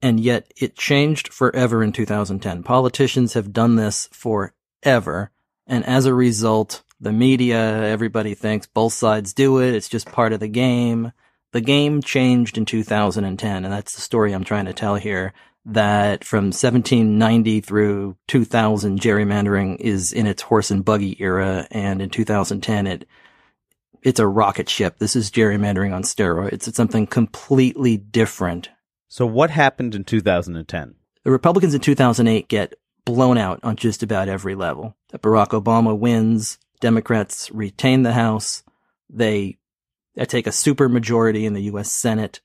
and 0.02 0.18
yet 0.20 0.52
it 0.56 0.76
changed 0.76 1.32
forever 1.32 1.82
in 1.82 1.92
2010. 1.92 2.62
Politicians 2.62 3.34
have 3.34 3.52
done 3.52 3.76
this 3.76 4.08
for 4.12 4.52
ever. 4.82 5.30
And 5.66 5.84
as 5.84 6.06
a 6.06 6.14
result, 6.14 6.82
the 7.00 7.12
media, 7.12 7.58
everybody 7.84 8.34
thinks 8.34 8.66
both 8.66 8.92
sides 8.92 9.34
do 9.34 9.58
it. 9.58 9.74
It's 9.74 9.88
just 9.88 10.12
part 10.12 10.32
of 10.32 10.40
the 10.40 10.48
game. 10.48 11.12
The 11.52 11.60
game 11.60 12.02
changed 12.02 12.56
in 12.56 12.64
2010, 12.64 13.64
and 13.64 13.72
that's 13.72 13.94
the 13.94 14.00
story 14.00 14.32
I'm 14.32 14.44
trying 14.44 14.66
to 14.66 14.72
tell 14.72 14.94
here. 14.94 15.32
That 15.64 16.24
from 16.24 16.46
1790 16.46 17.60
through 17.60 18.16
2000, 18.26 19.00
gerrymandering 19.00 19.76
is 19.78 20.12
in 20.12 20.26
its 20.26 20.42
horse 20.42 20.72
and 20.72 20.84
buggy 20.84 21.16
era, 21.20 21.68
and 21.70 22.02
in 22.02 22.10
2010, 22.10 22.86
it 22.88 23.06
it's 24.02 24.18
a 24.18 24.26
rocket 24.26 24.68
ship. 24.68 24.98
This 24.98 25.14
is 25.14 25.30
gerrymandering 25.30 25.94
on 25.94 26.02
steroids. 26.02 26.66
It's 26.66 26.76
something 26.76 27.06
completely 27.06 27.96
different. 27.96 28.70
So, 29.08 29.26
what 29.26 29.50
happened 29.50 29.94
in 29.94 30.04
2010? 30.04 30.94
The 31.22 31.30
Republicans 31.30 31.74
in 31.74 31.80
2008 31.80 32.48
get 32.48 32.74
blown 33.04 33.38
out 33.38 33.60
on 33.62 33.76
just 33.76 34.02
about 34.02 34.28
every 34.28 34.54
level. 34.54 34.96
That 35.10 35.22
Barack 35.22 35.48
Obama 35.48 35.96
wins, 35.96 36.58
Democrats 36.80 37.50
retain 37.50 38.02
the 38.02 38.12
House, 38.12 38.62
they, 39.08 39.58
they 40.14 40.24
take 40.24 40.46
a 40.46 40.52
super 40.52 40.88
majority 40.88 41.46
in 41.46 41.54
the 41.54 41.62
U.S. 41.62 41.90
Senate. 41.90 42.40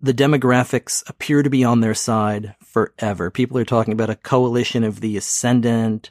The 0.00 0.14
demographics 0.14 1.08
appear 1.08 1.42
to 1.42 1.50
be 1.50 1.64
on 1.64 1.80
their 1.80 1.94
side 1.94 2.54
forever. 2.64 3.30
People 3.30 3.58
are 3.58 3.64
talking 3.64 3.92
about 3.92 4.10
a 4.10 4.16
coalition 4.16 4.84
of 4.84 5.00
the 5.00 5.16
ascendant. 5.16 6.10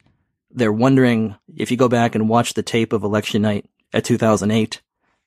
They're 0.51 0.71
wondering 0.71 1.35
if 1.55 1.71
you 1.71 1.77
go 1.77 1.89
back 1.89 2.13
and 2.13 2.29
watch 2.29 2.53
the 2.53 2.63
tape 2.63 2.93
of 2.93 3.03
election 3.03 3.41
night 3.41 3.65
at 3.93 4.05
2008, 4.05 4.81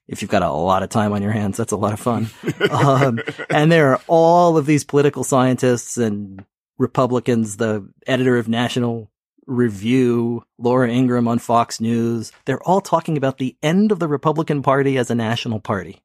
if 0.08 0.20
you've 0.22 0.30
got 0.30 0.42
a 0.42 0.50
lot 0.50 0.82
of 0.82 0.90
time 0.90 1.12
on 1.12 1.22
your 1.22 1.32
hands, 1.32 1.56
that's 1.56 1.72
a 1.72 1.76
lot 1.76 1.92
of 1.92 2.00
fun. 2.00 2.30
um, 2.70 3.20
and 3.50 3.70
there 3.70 3.92
are 3.92 4.00
all 4.06 4.56
of 4.56 4.66
these 4.66 4.84
political 4.84 5.24
scientists 5.24 5.96
and 5.96 6.44
Republicans, 6.78 7.56
the 7.56 7.88
editor 8.06 8.38
of 8.38 8.48
National 8.48 9.10
Review, 9.46 10.44
Laura 10.58 10.88
Ingraham 10.88 11.28
on 11.28 11.38
Fox 11.38 11.80
News, 11.80 12.32
they're 12.44 12.62
all 12.62 12.80
talking 12.80 13.16
about 13.16 13.38
the 13.38 13.56
end 13.62 13.92
of 13.92 13.98
the 13.98 14.08
Republican 14.08 14.62
Party 14.62 14.96
as 14.96 15.10
a 15.10 15.14
national 15.14 15.60
party. 15.60 16.00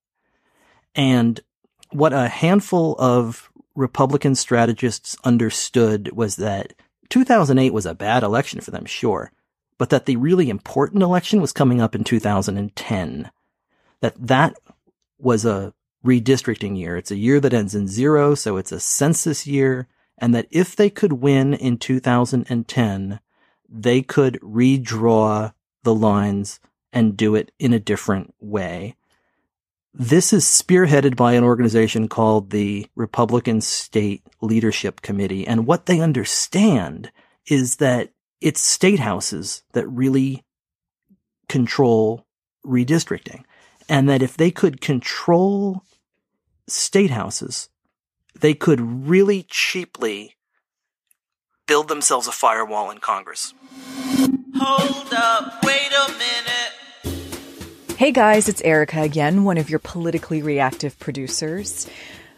And 0.95 1.39
what 1.91 2.13
a 2.13 2.27
handful 2.27 2.95
of 2.97 3.49
Republican 3.75 4.35
strategists 4.35 5.15
understood 5.23 6.11
was 6.13 6.37
that 6.37 6.73
2008 7.09 7.71
was 7.71 7.85
a 7.85 7.93
bad 7.93 8.23
election 8.23 8.59
for 8.59 8.71
them, 8.71 8.85
sure, 8.85 9.31
but 9.77 9.89
that 9.91 10.05
the 10.05 10.15
really 10.15 10.49
important 10.49 11.03
election 11.03 11.39
was 11.39 11.53
coming 11.53 11.79
up 11.79 11.95
in 11.95 12.03
2010. 12.03 13.31
That 14.01 14.15
that 14.27 14.55
was 15.19 15.45
a 15.45 15.73
redistricting 16.03 16.77
year. 16.77 16.97
It's 16.97 17.11
a 17.11 17.15
year 17.15 17.39
that 17.39 17.53
ends 17.53 17.75
in 17.75 17.87
zero, 17.87 18.35
so 18.35 18.57
it's 18.57 18.71
a 18.71 18.79
census 18.79 19.45
year 19.45 19.87
and 20.17 20.33
that 20.33 20.47
if 20.51 20.75
they 20.75 20.89
could 20.89 21.13
win 21.13 21.53
in 21.53 21.77
2010, 21.77 23.19
they 23.69 24.01
could 24.01 24.39
redraw 24.41 25.53
the 25.83 25.95
lines 25.95 26.59
and 26.91 27.17
do 27.17 27.35
it 27.35 27.51
in 27.59 27.73
a 27.73 27.79
different 27.79 28.33
way. 28.39 28.95
This 29.93 30.31
is 30.31 30.45
spearheaded 30.45 31.15
by 31.15 31.33
an 31.33 31.43
organization 31.43 32.07
called 32.07 32.51
the 32.51 32.87
Republican 32.95 33.61
State 33.61 34.21
Leadership 34.41 35.01
Committee. 35.01 35.45
And 35.45 35.65
what 35.65 35.87
they 35.87 35.99
understand 35.99 37.11
is 37.47 37.77
that 37.77 38.11
it's 38.39 38.61
state 38.61 38.99
houses 38.99 39.63
that 39.73 39.87
really 39.87 40.43
control 41.49 42.25
redistricting. 42.65 43.43
And 43.89 44.07
that 44.09 44.21
if 44.21 44.37
they 44.37 44.51
could 44.51 44.81
control 44.81 45.83
state 46.67 47.11
houses, 47.11 47.69
they 48.39 48.53
could 48.53 48.79
really 48.79 49.45
cheaply 49.49 50.35
build 51.67 51.87
themselves 51.87 52.27
a 52.27 52.31
firewall 52.31 52.89
in 52.91 52.99
Congress. 52.99 53.53
Hold 54.55 55.13
up, 55.13 55.63
wait 55.63 55.91
a 55.91 56.11
minute. 56.13 57.97
Hey 57.97 58.11
guys, 58.11 58.47
it's 58.47 58.61
Erica 58.61 59.01
again, 59.01 59.43
one 59.43 59.57
of 59.57 59.69
your 59.69 59.79
politically 59.79 60.41
reactive 60.41 60.97
producers. 60.99 61.87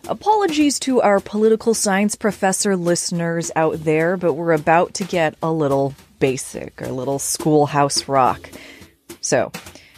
Apologies 0.07 0.79
to 0.79 1.01
our 1.01 1.19
political 1.19 1.73
science 1.73 2.15
professor 2.15 2.75
listeners 2.75 3.51
out 3.55 3.83
there, 3.83 4.17
but 4.17 4.33
we're 4.33 4.53
about 4.53 4.93
to 4.95 5.03
get 5.03 5.35
a 5.43 5.51
little 5.51 5.93
basic, 6.19 6.81
or 6.81 6.85
a 6.85 6.93
little 6.93 7.19
schoolhouse 7.19 8.07
rock. 8.07 8.49
So, 9.21 9.51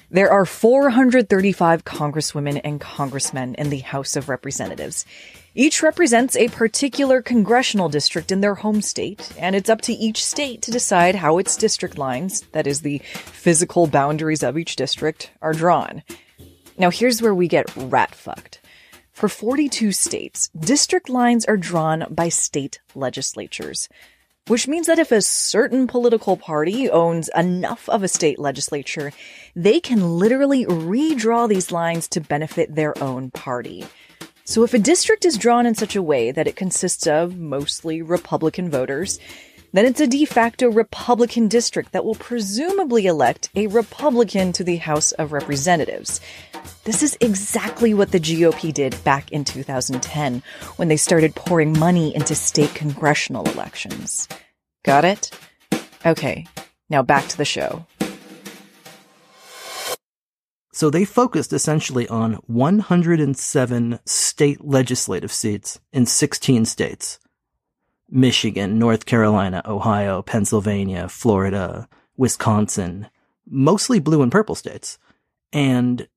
there 0.09 0.31
are 0.31 0.45
435 0.45 1.85
congresswomen 1.85 2.59
and 2.63 2.81
congressmen 2.81 3.55
in 3.55 3.69
the 3.69 3.79
House 3.79 4.15
of 4.15 4.27
Representatives. 4.27 5.05
Each 5.53 5.83
represents 5.83 6.37
a 6.37 6.47
particular 6.47 7.21
congressional 7.21 7.89
district 7.89 8.31
in 8.31 8.39
their 8.39 8.55
home 8.55 8.81
state, 8.81 9.33
and 9.37 9.53
it's 9.53 9.69
up 9.69 9.81
to 9.81 9.93
each 9.93 10.23
state 10.23 10.61
to 10.61 10.71
decide 10.71 11.15
how 11.15 11.39
its 11.39 11.57
district 11.57 11.97
lines, 11.97 12.43
that 12.53 12.67
is, 12.67 12.81
the 12.81 12.99
physical 12.99 13.85
boundaries 13.85 14.43
of 14.43 14.57
each 14.57 14.77
district, 14.77 15.31
are 15.41 15.51
drawn. 15.51 16.03
Now, 16.77 16.89
here's 16.89 17.21
where 17.21 17.35
we 17.35 17.49
get 17.49 17.75
rat 17.75 18.15
fucked. 18.15 18.61
For 19.11 19.27
42 19.27 19.91
states, 19.91 20.49
district 20.57 21.09
lines 21.09 21.43
are 21.43 21.57
drawn 21.57 22.05
by 22.09 22.29
state 22.29 22.79
legislatures, 22.95 23.89
which 24.47 24.69
means 24.69 24.87
that 24.87 24.99
if 24.99 25.11
a 25.11 25.21
certain 25.21 25.85
political 25.85 26.37
party 26.37 26.89
owns 26.89 27.29
enough 27.35 27.89
of 27.89 28.03
a 28.03 28.07
state 28.07 28.39
legislature, 28.39 29.11
they 29.53 29.81
can 29.81 30.17
literally 30.17 30.65
redraw 30.65 31.49
these 31.49 31.73
lines 31.73 32.07
to 32.07 32.21
benefit 32.21 32.73
their 32.73 32.97
own 33.03 33.31
party. 33.31 33.85
So 34.43 34.63
if 34.63 34.73
a 34.73 34.79
district 34.79 35.25
is 35.25 35.37
drawn 35.37 35.65
in 35.65 35.75
such 35.75 35.95
a 35.95 36.03
way 36.03 36.31
that 36.31 36.47
it 36.47 36.55
consists 36.55 37.07
of 37.07 37.37
mostly 37.37 38.01
Republican 38.01 38.69
voters, 38.69 39.19
then 39.73 39.85
it's 39.85 40.01
a 40.01 40.07
de 40.07 40.25
facto 40.25 40.69
Republican 40.69 41.47
district 41.47 41.93
that 41.93 42.03
will 42.03 42.15
presumably 42.15 43.05
elect 43.05 43.49
a 43.55 43.67
Republican 43.67 44.51
to 44.53 44.63
the 44.63 44.77
House 44.77 45.11
of 45.13 45.31
Representatives. 45.31 46.19
This 46.83 47.03
is 47.03 47.17
exactly 47.21 47.93
what 47.93 48.11
the 48.11 48.19
GOP 48.19 48.73
did 48.73 49.01
back 49.03 49.31
in 49.31 49.45
2010 49.45 50.43
when 50.75 50.87
they 50.87 50.97
started 50.97 51.35
pouring 51.35 51.77
money 51.77 52.13
into 52.13 52.35
state 52.35 52.73
congressional 52.73 53.45
elections. 53.51 54.27
Got 54.83 55.05
it? 55.05 55.31
Okay, 56.05 56.47
now 56.89 57.03
back 57.03 57.27
to 57.27 57.37
the 57.37 57.45
show. 57.45 57.85
So 60.81 60.89
they 60.89 61.05
focused 61.05 61.53
essentially 61.53 62.07
on 62.07 62.39
107 62.47 63.99
state 64.03 64.65
legislative 64.65 65.31
seats 65.31 65.79
in 65.93 66.07
16 66.07 66.65
states. 66.65 67.19
Michigan, 68.09 68.79
North 68.79 69.05
Carolina, 69.05 69.61
Ohio, 69.63 70.23
Pennsylvania, 70.23 71.07
Florida, 71.07 71.87
Wisconsin, 72.17 73.09
mostly 73.47 73.99
blue 73.99 74.23
and 74.23 74.31
purple 74.31 74.55
states. 74.55 74.97
And 75.53 76.07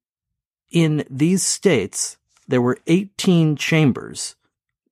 in 0.71 1.05
these 1.11 1.43
states, 1.43 2.17
there 2.49 2.63
were 2.63 2.79
18 2.87 3.57
chambers 3.57 4.35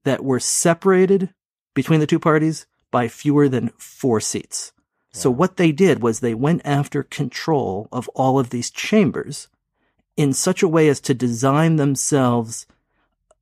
that 0.05 0.23
were 0.23 0.39
separated 0.39 1.33
between 1.73 2.01
the 2.01 2.07
two 2.07 2.19
parties 2.19 2.67
by 2.91 3.09
fewer 3.09 3.49
than 3.49 3.71
four 3.79 4.21
seats. 4.21 4.75
So 5.13 5.31
what 5.31 5.57
they 5.57 5.73
did 5.73 6.03
was 6.03 6.21
they 6.21 6.35
went 6.35 6.61
after 6.63 7.03
control 7.03 7.89
of 7.91 8.07
all 8.11 8.39
of 8.39 8.51
these 8.51 8.71
chambers 8.71 9.49
in 10.17 10.33
such 10.33 10.63
a 10.63 10.69
way 10.69 10.89
as 10.89 11.01
to 11.01 11.15
design 11.15 11.77
themselves 11.77 12.67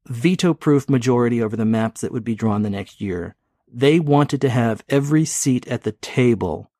veto 0.07 0.55
proof 0.55 0.89
majority 0.89 1.43
over 1.43 1.57
the 1.57 1.65
maps 1.65 2.01
that 2.01 2.13
would 2.13 2.25
be 2.25 2.35
drawn 2.35 2.63
the 2.63 2.71
next 2.71 3.01
year. 3.01 3.35
They 3.73 4.01
wanted 4.01 4.41
to 4.41 4.49
have 4.49 4.85
every 4.89 5.25
seat 5.25 5.67
at 5.69 5.83
the 5.83 5.93
table 5.93 6.71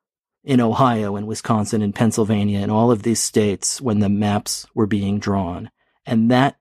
in 0.43 0.61
Ohio 0.61 1.17
and 1.17 1.27
Wisconsin 1.27 1.83
and 1.83 1.95
Pennsylvania 1.95 2.61
and 2.61 2.71
all 2.71 2.91
of 2.91 3.03
these 3.03 3.21
states 3.21 3.81
when 3.81 4.01
the 4.01 4.09
maps 4.09 4.67
were 4.75 4.87
being 4.87 5.19
drawn. 5.19 5.71
And 6.07 6.31
that 6.31 6.57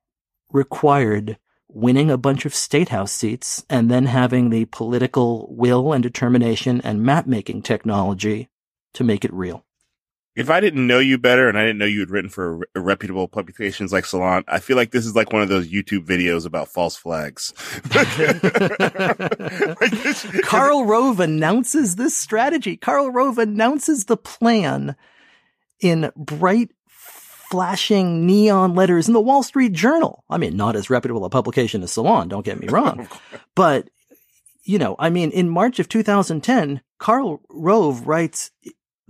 required 0.52 1.38
winning 1.68 2.12
a 2.12 2.18
bunch 2.18 2.46
of 2.46 2.56
state 2.56 2.90
house 2.90 3.12
seats 3.12 3.64
and 3.70 3.90
then 3.90 4.08
having 4.08 4.50
the 4.50 4.66
political 4.66 5.48
will 5.56 5.94
and 5.94 6.04
determination 6.04 6.82
and 6.82 7.02
map 7.02 7.28
making 7.28 7.62
technology 7.62 8.50
to 8.94 9.04
make 9.04 9.24
it 9.24 9.34
real. 9.34 9.66
If 10.40 10.50
I 10.50 10.62
didn't 10.62 10.88
know 10.88 11.00
you 11.00 11.18
better 11.18 11.50
and 11.50 11.58
I 11.58 11.64
didn't 11.64 11.80
know 11.80 11.86
you 11.86 12.00
had 12.00 12.10
written 12.10 12.30
for 12.30 12.66
reputable 12.74 13.28
publications 13.28 13.92
like 13.92 14.06
Salon, 14.06 14.46
I 14.48 14.60
feel 14.60 14.78
like 14.78 14.92
this 14.92 15.06
is 15.06 15.14
like 15.14 15.34
one 15.34 15.42
of 15.42 15.50
those 15.50 15.68
YouTube 15.68 16.06
videos 16.06 16.46
about 16.46 16.70
false 16.70 16.96
flags. 16.96 17.54
Karl 20.44 20.86
Rove 20.86 21.20
announces 21.20 21.98
this 21.98 22.16
strategy. 22.16 22.78
Karl 22.78 23.12
Rove 23.12 23.38
announces 23.38 24.06
the 24.06 24.16
plan 24.16 24.96
in 25.82 26.10
bright, 26.16 26.72
flashing 26.88 28.26
neon 28.26 28.76
letters 28.76 29.10
in 29.10 29.14
the 29.14 29.20
Wall 29.20 29.44
Street 29.44 29.74
Journal. 29.74 30.24
I 30.30 30.38
mean, 30.38 30.56
not 30.56 30.78
as 30.78 30.90
reputable 30.90 31.26
a 31.26 31.30
publication 31.30 31.84
as 31.84 31.92
Salon, 31.92 32.30
don't 32.30 32.46
get 32.46 32.62
me 32.62 32.68
wrong. 32.70 33.10
but, 33.56 33.90
you 34.64 34.80
know, 34.80 34.96
I 35.00 35.10
mean, 35.10 35.32
in 35.32 35.50
March 35.50 35.80
of 35.80 35.90
2010, 35.90 36.80
Karl 36.98 37.42
Rove 37.50 38.08
writes, 38.08 38.52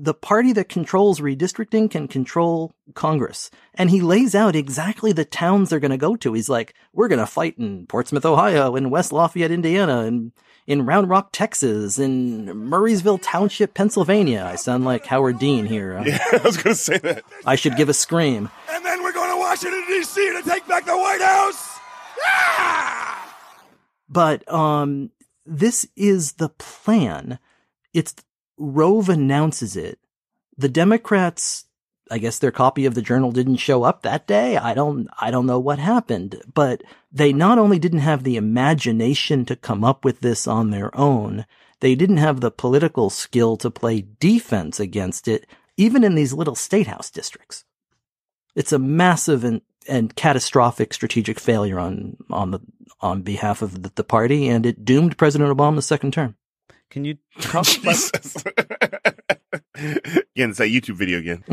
the 0.01 0.13
party 0.13 0.53
that 0.53 0.69
controls 0.69 1.19
redistricting 1.19 1.91
can 1.91 2.07
control 2.07 2.73
Congress. 2.93 3.51
And 3.73 3.89
he 3.89 3.99
lays 3.99 4.33
out 4.33 4.55
exactly 4.55 5.11
the 5.11 5.25
towns 5.25 5.69
they're 5.69 5.81
going 5.81 5.91
to 5.91 5.97
go 5.97 6.15
to. 6.15 6.33
He's 6.33 6.47
like, 6.47 6.73
we're 6.93 7.09
going 7.09 7.19
to 7.19 7.25
fight 7.25 7.57
in 7.57 7.85
Portsmouth, 7.85 8.25
Ohio, 8.25 8.77
in 8.77 8.89
West 8.89 9.11
Lafayette, 9.11 9.51
Indiana, 9.51 9.99
and 10.05 10.31
in 10.65 10.85
Round 10.85 11.09
Rock, 11.09 11.29
Texas, 11.33 11.99
in 11.99 12.45
Murrysville 12.45 13.19
Township, 13.21 13.73
Pennsylvania. 13.73 14.45
I 14.49 14.55
sound 14.55 14.85
like 14.85 15.05
Howard 15.05 15.37
Dean 15.37 15.65
here. 15.65 16.01
Yeah, 16.05 16.19
I 16.31 16.37
was 16.45 16.55
going 16.55 16.75
to 16.75 16.81
say 16.81 16.97
that. 16.99 17.25
I 17.45 17.55
should 17.55 17.75
give 17.75 17.89
a 17.89 17.93
scream. 17.93 18.49
And 18.71 18.85
then 18.85 19.03
we're 19.03 19.11
going 19.11 19.31
to 19.31 19.37
Washington, 19.37 19.83
D.C. 19.87 20.21
to 20.41 20.49
take 20.49 20.65
back 20.65 20.85
the 20.85 20.97
White 20.97 21.21
House. 21.21 21.77
Ah! 22.23 23.35
But, 24.07 24.49
um, 24.51 25.11
this 25.45 25.85
is 25.97 26.33
the 26.33 26.49
plan. 26.49 27.39
It's 27.93 28.15
Rove 28.59 29.09
announces 29.09 29.75
it. 29.75 29.99
The 30.57 30.69
Democrats, 30.69 31.65
I 32.11 32.17
guess 32.17 32.37
their 32.37 32.51
copy 32.51 32.85
of 32.85 32.93
the 32.93 33.01
journal 33.01 33.31
didn't 33.31 33.55
show 33.55 33.83
up 33.83 34.01
that 34.01 34.27
day. 34.27 34.57
I 34.57 34.73
don't, 34.73 35.07
I 35.19 35.31
don't 35.31 35.45
know 35.45 35.59
what 35.59 35.79
happened, 35.79 36.41
but 36.53 36.83
they 37.11 37.31
not 37.31 37.57
only 37.57 37.79
didn't 37.79 37.99
have 37.99 38.23
the 38.23 38.35
imagination 38.35 39.45
to 39.45 39.55
come 39.55 39.85
up 39.85 40.03
with 40.03 40.19
this 40.19 40.45
on 40.45 40.69
their 40.69 40.95
own, 40.95 41.45
they 41.79 41.95
didn't 41.95 42.17
have 42.17 42.41
the 42.41 42.51
political 42.51 43.09
skill 43.09 43.55
to 43.57 43.71
play 43.71 44.05
defense 44.19 44.79
against 44.79 45.29
it, 45.29 45.47
even 45.77 46.03
in 46.03 46.15
these 46.15 46.33
little 46.33 46.55
state 46.55 46.87
house 46.87 47.09
districts. 47.09 47.63
It's 48.55 48.73
a 48.73 48.79
massive 48.79 49.45
and, 49.45 49.61
and 49.87 50.13
catastrophic 50.13 50.93
strategic 50.93 51.39
failure 51.39 51.79
on, 51.79 52.17
on 52.29 52.51
the, 52.51 52.59
on 52.99 53.21
behalf 53.21 53.61
of 53.61 53.81
the, 53.83 53.91
the 53.95 54.03
party, 54.03 54.49
and 54.49 54.65
it 54.65 54.83
doomed 54.83 55.17
President 55.17 55.55
Obama's 55.55 55.85
second 55.85 56.11
term. 56.11 56.35
Can 56.89 57.05
you 57.05 57.17
talk 57.39 57.67
about 57.77 58.11
again? 59.75 60.49
It's 60.49 60.57
that 60.57 60.69
YouTube 60.69 60.95
video 60.95 61.19
again. 61.19 61.43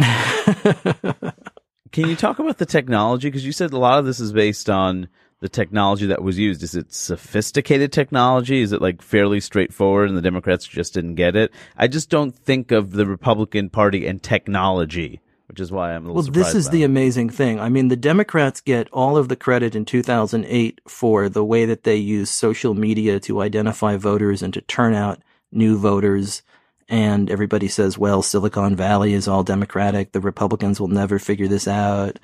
Can 1.93 2.09
you 2.09 2.17
talk 2.17 2.39
about 2.39 2.59
the 2.59 2.67
technology? 2.67 3.29
Because 3.29 3.45
you 3.47 3.53
said 3.53 3.73
a 3.73 3.79
lot 3.79 3.99
of 3.99 4.05
this 4.05 4.21
is 4.21 4.33
based 4.33 4.69
on 4.69 5.09
the 5.41 5.49
technology 5.49 6.07
that 6.07 6.23
was 6.23 6.39
used. 6.39 6.63
Is 6.63 6.75
it 6.75 6.93
sophisticated 6.93 7.93
technology? 7.93 8.63
Is 8.63 8.73
it 8.73 8.81
like 8.81 9.03
fairly 9.03 9.41
straightforward 9.41 10.09
and 10.09 10.17
the 10.17 10.23
Democrats 10.23 10.67
just 10.67 10.95
didn't 10.95 11.15
get 11.15 11.37
it? 11.37 11.53
I 11.77 11.89
just 11.89 12.11
don't 12.11 12.35
think 12.35 12.73
of 12.73 12.93
the 12.93 13.07
Republican 13.07 13.71
Party 13.71 14.07
and 14.07 14.23
technology, 14.23 15.21
which 15.49 15.61
is 15.61 15.71
why 15.71 15.95
I'm 15.95 16.05
a 16.07 16.13
little 16.13 16.23
well, 16.23 16.45
this 16.45 16.55
is 16.55 16.71
the 16.71 16.83
it. 16.83 16.87
amazing 16.87 17.31
thing. 17.31 17.61
I 17.61 17.69
mean, 17.69 17.89
the 17.89 17.97
Democrats 17.97 18.61
get 18.61 18.89
all 18.93 19.17
of 19.17 19.29
the 19.29 19.37
credit 19.37 19.75
in 19.75 19.85
2008 19.85 20.81
for 20.89 21.29
the 21.29 21.45
way 21.45 21.67
that 21.67 21.85
they 21.85 21.97
use 21.97 22.31
social 22.31 22.75
media 22.75 23.21
to 23.21 23.43
identify 23.43 23.97
voters 23.97 24.43
and 24.43 24.55
to 24.55 24.63
turn 24.63 24.95
out 24.95 25.21
new 25.57 25.79
voters. 25.79 26.43
And 26.89 27.31
everybody 27.31 27.67
says, 27.67 27.99
well, 27.99 28.23
Silicon 28.23 28.77
Valley 28.77 29.13
is 29.13 29.27
all 29.27 29.43
Democratic. 29.43 30.13
The 30.13 30.21
Republicans 30.21 30.81
will 30.81 30.89
never 30.89 31.19
figure 31.19 31.49
this 31.49 31.67
out. 31.67 32.19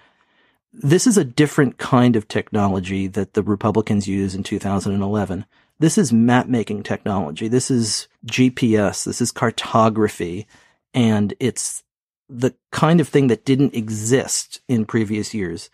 This 0.73 1.07
is 1.07 1.19
a 1.19 1.25
different 1.25 1.79
kind 1.79 2.17
of 2.17 2.29
technology 2.29 3.07
that 3.09 3.35
the 3.35 3.43
Republicans 3.43 4.07
use 4.07 4.35
in 4.35 4.43
2011. 4.43 5.45
This 5.81 5.99
is 5.99 6.13
map 6.13 6.47
making 6.47 6.85
technology. 6.85 7.49
This 7.49 7.71
is 7.71 8.07
GPS. 8.27 9.05
This 9.05 9.21
is 9.21 9.33
cartography. 9.33 10.47
And 10.95 11.35
it's 11.41 11.83
the 12.29 12.55
kind 12.71 13.01
of 13.01 13.09
thing 13.09 13.27
that 13.27 13.45
didn't 13.45 13.75
exist 13.75 14.61
in 14.69 14.87
previous 14.87 15.35
years. 15.35 15.71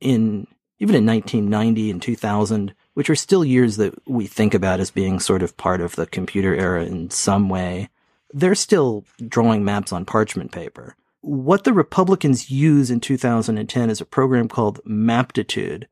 In 0.00 0.46
even 0.78 0.94
in 0.94 1.04
1990 1.04 1.90
and 1.90 2.00
2000, 2.00 2.74
which 2.94 3.10
are 3.10 3.16
still 3.16 3.44
years 3.44 3.76
that 3.76 3.94
we 4.06 4.26
think 4.26 4.54
about 4.54 4.80
as 4.80 4.90
being 4.90 5.20
sort 5.20 5.42
of 5.42 5.56
part 5.56 5.80
of 5.80 5.96
the 5.96 6.06
computer 6.06 6.54
era 6.54 6.84
in 6.84 7.10
some 7.10 7.48
way, 7.48 7.88
they're 8.32 8.54
still 8.54 9.04
drawing 9.28 9.64
maps 9.64 9.92
on 9.92 10.04
parchment 10.04 10.52
paper. 10.52 10.96
What 11.22 11.64
the 11.64 11.72
Republicans 11.72 12.50
use 12.50 12.90
in 12.90 13.00
2010 13.00 13.90
is 13.90 14.00
a 14.00 14.06
program 14.06 14.48
called 14.48 14.80
Maptitude. 14.84 15.86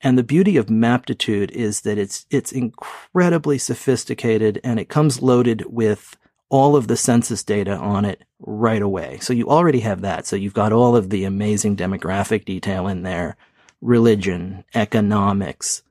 And 0.00 0.16
the 0.16 0.22
beauty 0.22 0.56
of 0.56 0.70
Maptitude 0.70 1.50
is 1.50 1.82
that 1.82 1.98
it's, 1.98 2.24
it's 2.30 2.52
incredibly 2.52 3.58
sophisticated 3.58 4.58
and 4.64 4.80
it 4.80 4.88
comes 4.88 5.20
loaded 5.20 5.66
with 5.66 6.16
all 6.48 6.74
of 6.74 6.88
the 6.88 6.96
census 6.96 7.44
data 7.44 7.76
on 7.76 8.04
it 8.04 8.22
right 8.40 8.82
away. 8.82 9.18
So 9.20 9.32
you 9.32 9.48
already 9.48 9.80
have 9.80 10.00
that. 10.00 10.26
So 10.26 10.36
you've 10.36 10.54
got 10.54 10.72
all 10.72 10.96
of 10.96 11.10
the 11.10 11.24
amazing 11.24 11.76
demographic 11.76 12.44
detail 12.44 12.88
in 12.88 13.02
there, 13.02 13.36
religion, 13.80 14.64
economics, 14.74 15.82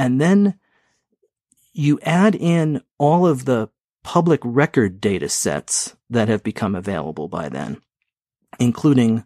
and 0.00 0.18
then 0.18 0.54
you 1.74 2.00
add 2.02 2.34
in 2.34 2.80
all 2.96 3.26
of 3.26 3.44
the 3.44 3.68
public 4.02 4.40
record 4.42 4.98
data 4.98 5.28
sets 5.28 5.94
that 6.08 6.28
have 6.28 6.42
become 6.42 6.74
available 6.74 7.28
by 7.28 7.50
then, 7.50 7.82
including 8.58 9.24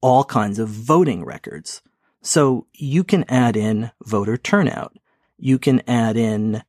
all 0.00 0.24
kinds 0.24 0.58
of 0.58 0.70
voting 0.70 1.26
records. 1.26 1.82
So 2.22 2.66
you 2.72 3.04
can 3.04 3.26
add 3.28 3.54
in 3.54 3.90
voter 4.02 4.38
turnout. 4.38 4.96
You 5.36 5.58
can 5.58 5.82
add 5.86 6.16
in 6.16 6.62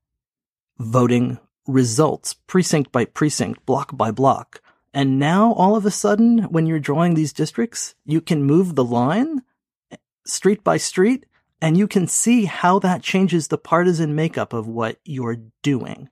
voting 0.78 1.40
results, 1.66 2.34
precinct 2.34 2.92
by 2.92 3.06
precinct, 3.06 3.66
block 3.66 3.96
by 3.96 4.12
block. 4.12 4.62
And 4.94 5.18
now 5.18 5.54
all 5.54 5.78
of 5.78 5.86
a 5.86 5.92
sudden, 5.92 6.40
when 6.50 6.66
you're 6.66 6.78
drawing 6.78 7.14
these 7.14 7.32
districts, 7.32 7.96
you 8.06 8.20
can 8.20 8.44
move 8.44 8.76
the 8.76 8.84
line 8.84 9.44
eh, 9.92 9.96
street 10.26 10.62
by 10.62 10.76
street 10.76 11.26
and 11.62 11.78
you 11.78 11.88
can 11.88 12.08
see 12.08 12.46
how 12.46 12.80
that 12.80 13.04
changes 13.04 13.48
the 13.48 13.58
partisan 13.58 14.16
makeup 14.16 14.54
of 14.54 14.68
what 14.68 14.98
you're 15.04 15.42
doing. 15.62 16.10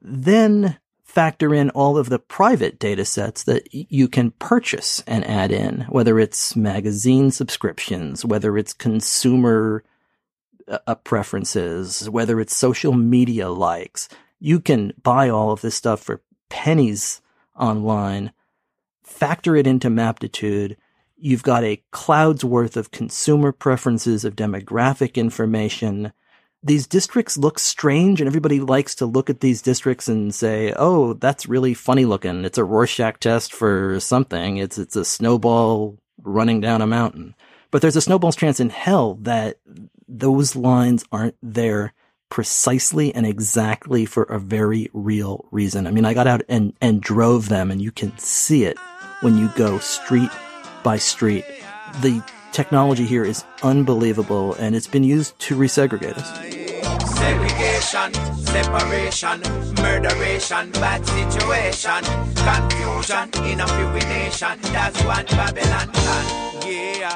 Then 0.00 0.78
factor 1.02 1.54
in 1.54 1.70
all 1.70 1.96
of 1.96 2.08
the 2.08 2.18
private 2.18 2.78
data 2.78 3.04
sets 3.04 3.42
that 3.44 3.66
you 3.72 4.06
can 4.06 4.32
purchase 4.32 5.02
and 5.06 5.24
add 5.24 5.50
in, 5.50 5.80
whether 5.88 6.18
it's 6.18 6.54
magazine 6.54 7.30
subscriptions, 7.30 8.24
whether 8.24 8.58
it's 8.58 8.72
consumer 8.72 9.82
uh, 10.68 10.94
preferences, 10.96 12.10
whether 12.10 12.40
it's 12.40 12.54
social 12.54 12.92
media 12.92 13.48
likes. 13.48 14.08
You 14.38 14.60
can 14.60 14.92
buy 15.02 15.28
all 15.28 15.52
of 15.52 15.62
this 15.62 15.74
stuff 15.74 16.02
for 16.02 16.22
pennies 16.48 17.22
online, 17.58 18.32
factor 19.02 19.56
it 19.56 19.66
into 19.66 19.88
Maptitude. 19.88 20.76
You've 21.16 21.42
got 21.42 21.64
a 21.64 21.82
cloud's 21.92 22.44
worth 22.44 22.76
of 22.76 22.90
consumer 22.90 23.52
preferences, 23.52 24.24
of 24.24 24.36
demographic 24.36 25.14
information, 25.14 26.12
these 26.66 26.86
districts 26.86 27.38
look 27.38 27.58
strange 27.58 28.20
and 28.20 28.26
everybody 28.26 28.60
likes 28.60 28.96
to 28.96 29.06
look 29.06 29.30
at 29.30 29.40
these 29.40 29.62
districts 29.62 30.08
and 30.08 30.34
say, 30.34 30.72
"Oh, 30.76 31.12
that's 31.14 31.48
really 31.48 31.74
funny 31.74 32.04
looking. 32.04 32.44
It's 32.44 32.58
a 32.58 32.64
Rorschach 32.64 33.20
test 33.20 33.52
for 33.52 34.00
something. 34.00 34.56
It's 34.56 34.76
it's 34.76 34.96
a 34.96 35.04
snowball 35.04 35.96
running 36.22 36.60
down 36.60 36.82
a 36.82 36.86
mountain." 36.86 37.34
But 37.70 37.82
there's 37.82 37.96
a 37.96 38.00
snowball's 38.00 38.36
chance 38.36 38.58
in 38.58 38.70
hell 38.70 39.14
that 39.22 39.58
those 40.08 40.56
lines 40.56 41.04
aren't 41.12 41.36
there 41.42 41.92
precisely 42.30 43.14
and 43.14 43.26
exactly 43.26 44.04
for 44.04 44.24
a 44.24 44.40
very 44.40 44.90
real 44.92 45.44
reason. 45.52 45.86
I 45.86 45.92
mean, 45.92 46.04
I 46.04 46.14
got 46.14 46.26
out 46.26 46.42
and 46.48 46.72
and 46.80 47.00
drove 47.00 47.48
them 47.48 47.70
and 47.70 47.80
you 47.80 47.92
can 47.92 48.16
see 48.18 48.64
it 48.64 48.76
when 49.20 49.38
you 49.38 49.48
go 49.56 49.78
street 49.78 50.30
by 50.86 50.96
street. 50.96 51.44
The 52.00 52.22
technology 52.52 53.04
here 53.06 53.24
is 53.24 53.44
unbelievable 53.64 54.54
and 54.54 54.76
it's 54.76 54.86
been 54.86 55.02
used 55.02 55.36
to 55.40 55.56
resegregate 55.56 56.16
us. 56.16 56.28
Segregation, 57.18 58.14
separation, 58.36 59.42
murderation, 59.82 60.70
bad 60.78 61.04
situation, 61.04 62.04
confusion, 62.36 63.26
in 63.50 63.58
a 63.58 63.66
nation. 64.06 64.60
That's 64.62 65.02
what 65.02 65.26
Babylon 65.30 65.88
plan. 65.88 66.55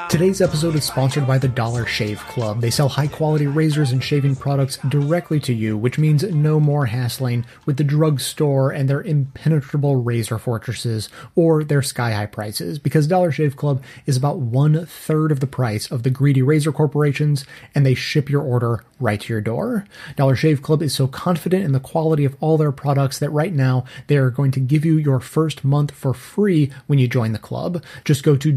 Today's 0.09 0.41
episode 0.41 0.75
is 0.75 0.83
sponsored 0.83 1.25
by 1.25 1.37
the 1.37 1.47
Dollar 1.47 1.85
Shave 1.85 2.19
Club. 2.19 2.59
They 2.59 2.69
sell 2.69 2.89
high 2.89 3.07
quality 3.07 3.47
razors 3.47 3.91
and 3.91 4.03
shaving 4.03 4.35
products 4.35 4.77
directly 4.89 5.39
to 5.39 5.53
you, 5.53 5.77
which 5.77 5.97
means 5.97 6.23
no 6.23 6.59
more 6.59 6.87
hassling 6.87 7.45
with 7.65 7.77
the 7.77 7.85
drugstore 7.85 8.71
and 8.71 8.89
their 8.89 9.01
impenetrable 9.01 9.95
razor 9.95 10.37
fortresses 10.37 11.07
or 11.35 11.63
their 11.63 11.81
sky 11.81 12.11
high 12.11 12.25
prices, 12.25 12.77
because 12.77 13.07
Dollar 13.07 13.31
Shave 13.31 13.55
Club 13.55 13.81
is 14.05 14.17
about 14.17 14.39
one 14.39 14.85
third 14.85 15.31
of 15.31 15.39
the 15.39 15.47
price 15.47 15.89
of 15.89 16.03
the 16.03 16.09
greedy 16.09 16.41
razor 16.41 16.73
corporations, 16.73 17.45
and 17.73 17.85
they 17.85 17.95
ship 17.95 18.29
your 18.29 18.41
order 18.41 18.83
right 18.99 19.21
to 19.21 19.33
your 19.33 19.41
door. 19.41 19.85
Dollar 20.17 20.35
Shave 20.35 20.61
Club 20.61 20.81
is 20.81 20.93
so 20.93 21.07
confident 21.07 21.63
in 21.63 21.71
the 21.71 21.79
quality 21.79 22.25
of 22.25 22.35
all 22.41 22.57
their 22.57 22.73
products 22.73 23.17
that 23.19 23.29
right 23.29 23.53
now 23.53 23.85
they 24.07 24.17
are 24.17 24.29
going 24.29 24.51
to 24.51 24.59
give 24.59 24.83
you 24.83 24.97
your 24.97 25.21
first 25.21 25.63
month 25.63 25.91
for 25.91 26.13
free 26.13 26.69
when 26.87 26.99
you 26.99 27.07
join 27.07 27.31
the 27.31 27.39
club. 27.39 27.81
Just 28.03 28.23
go 28.23 28.35
to 28.35 28.51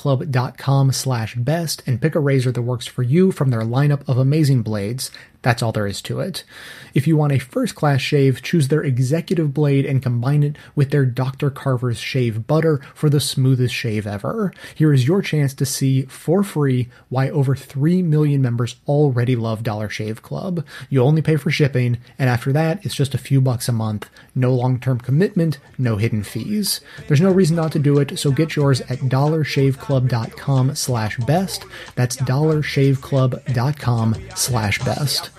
dollarshaveclub.com 0.00 0.92
slash 0.92 1.34
best 1.34 1.82
and 1.86 2.00
pick 2.00 2.14
a 2.14 2.20
razor 2.20 2.52
that 2.52 2.62
works 2.62 2.86
for 2.86 3.02
you 3.02 3.32
from 3.32 3.50
their 3.50 3.62
lineup 3.62 4.08
of 4.08 4.18
amazing 4.18 4.62
blades. 4.62 5.10
That's 5.42 5.62
all 5.62 5.72
there 5.72 5.86
is 5.86 6.02
to 6.02 6.20
it. 6.20 6.44
If 6.92 7.06
you 7.06 7.16
want 7.16 7.32
a 7.32 7.38
first 7.38 7.74
class 7.74 8.00
shave, 8.02 8.42
choose 8.42 8.68
their 8.68 8.82
executive 8.82 9.54
blade 9.54 9.86
and 9.86 10.02
combine 10.02 10.42
it 10.42 10.56
with 10.74 10.90
their 10.90 11.06
Dr. 11.06 11.48
Carver's 11.50 11.98
shave 11.98 12.46
butter 12.46 12.80
for 12.94 13.08
the 13.08 13.20
smoothest 13.20 13.74
shave 13.74 14.06
ever. 14.06 14.52
Here 14.74 14.92
is 14.92 15.06
your 15.06 15.22
chance 15.22 15.54
to 15.54 15.64
see 15.64 16.02
for 16.02 16.42
free 16.42 16.88
why 17.08 17.30
over 17.30 17.54
3 17.56 18.02
million 18.02 18.42
members 18.42 18.76
already 18.86 19.34
love 19.36 19.62
Dollar 19.62 19.88
Shave 19.88 20.20
Club. 20.20 20.66
You 20.90 21.02
only 21.02 21.22
pay 21.22 21.36
for 21.36 21.50
shipping, 21.50 21.98
and 22.18 22.28
after 22.28 22.52
that, 22.52 22.84
it's 22.84 22.94
just 22.94 23.14
a 23.14 23.18
few 23.18 23.40
bucks 23.40 23.68
a 23.68 23.72
month. 23.72 24.10
No 24.34 24.52
long 24.52 24.78
term 24.78 24.98
commitment, 24.98 25.58
no 25.78 25.96
hidden 25.96 26.22
fees. 26.22 26.82
There's 27.08 27.20
no 27.20 27.30
reason 27.30 27.56
not 27.56 27.72
to 27.72 27.78
do 27.78 27.98
it, 27.98 28.18
so 28.18 28.30
get 28.30 28.56
yours 28.56 28.82
at 28.82 28.98
dollarshaveclub.com 28.98 30.74
slash 30.74 31.16
best. 31.18 31.64
That's 31.94 32.16
dollarshaveclub.com 32.18 34.16
slash 34.34 34.78
best. 34.80 35.29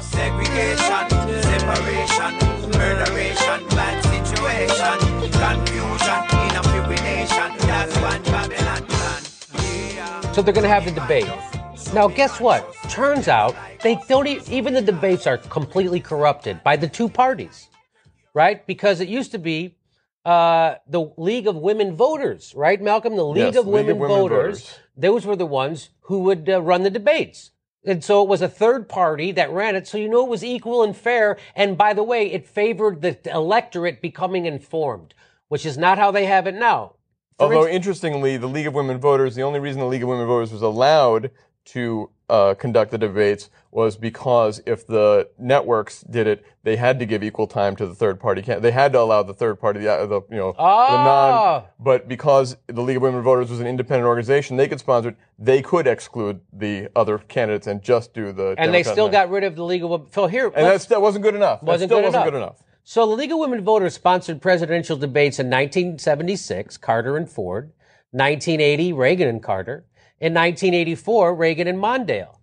Segregation, 0.00 1.10
separation, 1.42 2.32
murderation, 2.78 3.68
bad 3.68 4.02
situation, 4.04 4.98
confusion, 5.32 6.20
That's 7.68 7.94
one 7.98 8.22
Babylon 8.22 8.86
plan. 8.86 10.32
So 10.32 10.40
they're 10.40 10.54
going 10.54 10.64
to 10.64 10.68
have 10.70 10.86
the 10.86 10.92
debate. 10.92 11.28
Now, 11.92 12.08
guess 12.08 12.40
what? 12.40 12.72
Turns 12.88 13.28
out 13.28 13.54
they 13.82 14.00
don't 14.08 14.26
even 14.48 14.72
the 14.72 14.80
debates 14.80 15.26
are 15.26 15.36
completely 15.36 16.00
corrupted 16.00 16.64
by 16.64 16.76
the 16.76 16.88
two 16.88 17.10
parties, 17.10 17.68
right? 18.32 18.66
Because 18.66 19.00
it 19.00 19.08
used 19.08 19.30
to 19.32 19.38
be 19.38 19.76
uh, 20.24 20.76
the 20.88 21.12
League 21.18 21.46
of 21.46 21.56
Women 21.56 21.96
Voters, 21.96 22.54
right, 22.54 22.80
Malcolm? 22.80 23.14
The 23.14 23.24
League, 23.26 23.52
yes, 23.52 23.56
of, 23.56 23.66
League 23.66 23.74
Women 23.74 23.90
of 23.90 23.98
Women 23.98 24.16
Voters, 24.16 24.60
Voters. 24.60 24.78
Those 24.96 25.26
were 25.26 25.36
the 25.36 25.44
ones 25.44 25.90
who 26.02 26.20
would 26.20 26.48
uh, 26.48 26.62
run 26.62 26.82
the 26.82 26.90
debates. 26.90 27.50
And 27.84 28.04
so 28.04 28.22
it 28.22 28.28
was 28.28 28.42
a 28.42 28.48
third 28.48 28.88
party 28.88 29.32
that 29.32 29.50
ran 29.50 29.74
it. 29.74 29.86
So 29.86 29.96
you 29.96 30.08
know 30.08 30.24
it 30.24 30.28
was 30.28 30.44
equal 30.44 30.82
and 30.82 30.94
fair. 30.96 31.38
And 31.56 31.78
by 31.78 31.94
the 31.94 32.02
way, 32.02 32.30
it 32.30 32.46
favored 32.46 33.00
the 33.00 33.18
electorate 33.32 34.02
becoming 34.02 34.44
informed, 34.46 35.14
which 35.48 35.64
is 35.64 35.78
not 35.78 35.98
how 35.98 36.10
they 36.10 36.26
have 36.26 36.46
it 36.46 36.54
now. 36.54 36.94
For 37.38 37.44
Although 37.44 37.56
instance- 37.60 37.76
interestingly, 37.76 38.36
the 38.36 38.46
League 38.48 38.66
of 38.66 38.74
Women 38.74 38.98
Voters, 38.98 39.34
the 39.34 39.42
only 39.42 39.60
reason 39.60 39.80
the 39.80 39.86
League 39.86 40.02
of 40.02 40.08
Women 40.10 40.26
Voters 40.26 40.52
was 40.52 40.60
allowed 40.62 41.30
to 41.66 42.10
uh, 42.30 42.54
conduct 42.54 42.90
the 42.92 42.98
debates 42.98 43.50
was 43.72 43.96
because 43.96 44.60
if 44.66 44.86
the 44.86 45.28
networks 45.38 46.00
did 46.02 46.26
it, 46.26 46.44
they 46.64 46.76
had 46.76 46.98
to 46.98 47.06
give 47.06 47.22
equal 47.22 47.46
time 47.46 47.76
to 47.76 47.86
the 47.86 47.94
third 47.94 48.18
party. 48.18 48.40
They 48.40 48.70
had 48.70 48.92
to 48.94 49.00
allow 49.00 49.22
the 49.22 49.34
third 49.34 49.60
party, 49.60 49.80
the, 49.80 50.06
the 50.06 50.20
you 50.30 50.36
know, 50.40 50.52
the 50.52 50.58
Ah. 50.60 51.04
non. 51.60 51.64
But 51.78 52.08
because 52.08 52.56
the 52.66 52.82
League 52.82 52.96
of 52.96 53.02
Women 53.02 53.22
Voters 53.22 53.50
was 53.50 53.60
an 53.60 53.66
independent 53.66 54.06
organization, 54.06 54.56
they 54.56 54.66
could 54.68 54.80
sponsor 54.80 55.10
it. 55.10 55.16
They 55.38 55.62
could 55.62 55.86
exclude 55.86 56.40
the 56.52 56.88
other 56.96 57.18
candidates 57.18 57.66
and 57.66 57.80
just 57.82 58.12
do 58.14 58.32
the. 58.32 58.54
and 58.58 58.72
they 58.74 58.82
still 58.82 59.08
got 59.08 59.30
rid 59.30 59.44
of 59.44 59.54
the 59.56 59.64
League 59.64 59.84
of 59.84 59.90
Women. 59.90 60.06
So 60.12 60.26
here, 60.26 60.46
And 60.46 60.66
that's, 60.66 60.86
that 60.86 61.00
wasn't 61.02 61.22
good 61.22 61.34
enough. 61.34 61.62
Wasn't 61.62 61.88
that 61.88 61.94
still 61.94 61.98
good 61.98 62.04
wasn't 62.06 62.22
enough. 62.22 62.32
good 62.32 62.38
enough. 62.38 62.62
So 62.82 63.06
the 63.06 63.14
League 63.14 63.30
of 63.30 63.38
Women 63.38 63.62
Voters 63.62 63.94
sponsored 63.94 64.42
presidential 64.42 64.96
debates 64.96 65.38
in 65.38 65.46
1976, 65.48 66.76
Carter 66.78 67.16
and 67.16 67.28
Ford, 67.30 67.72
1980, 68.12 68.92
Reagan 68.94 69.28
and 69.28 69.42
Carter, 69.42 69.84
in 70.20 70.34
1984, 70.34 71.34
Reagan 71.34 71.66
and 71.66 71.78
Mondale. 71.78 72.36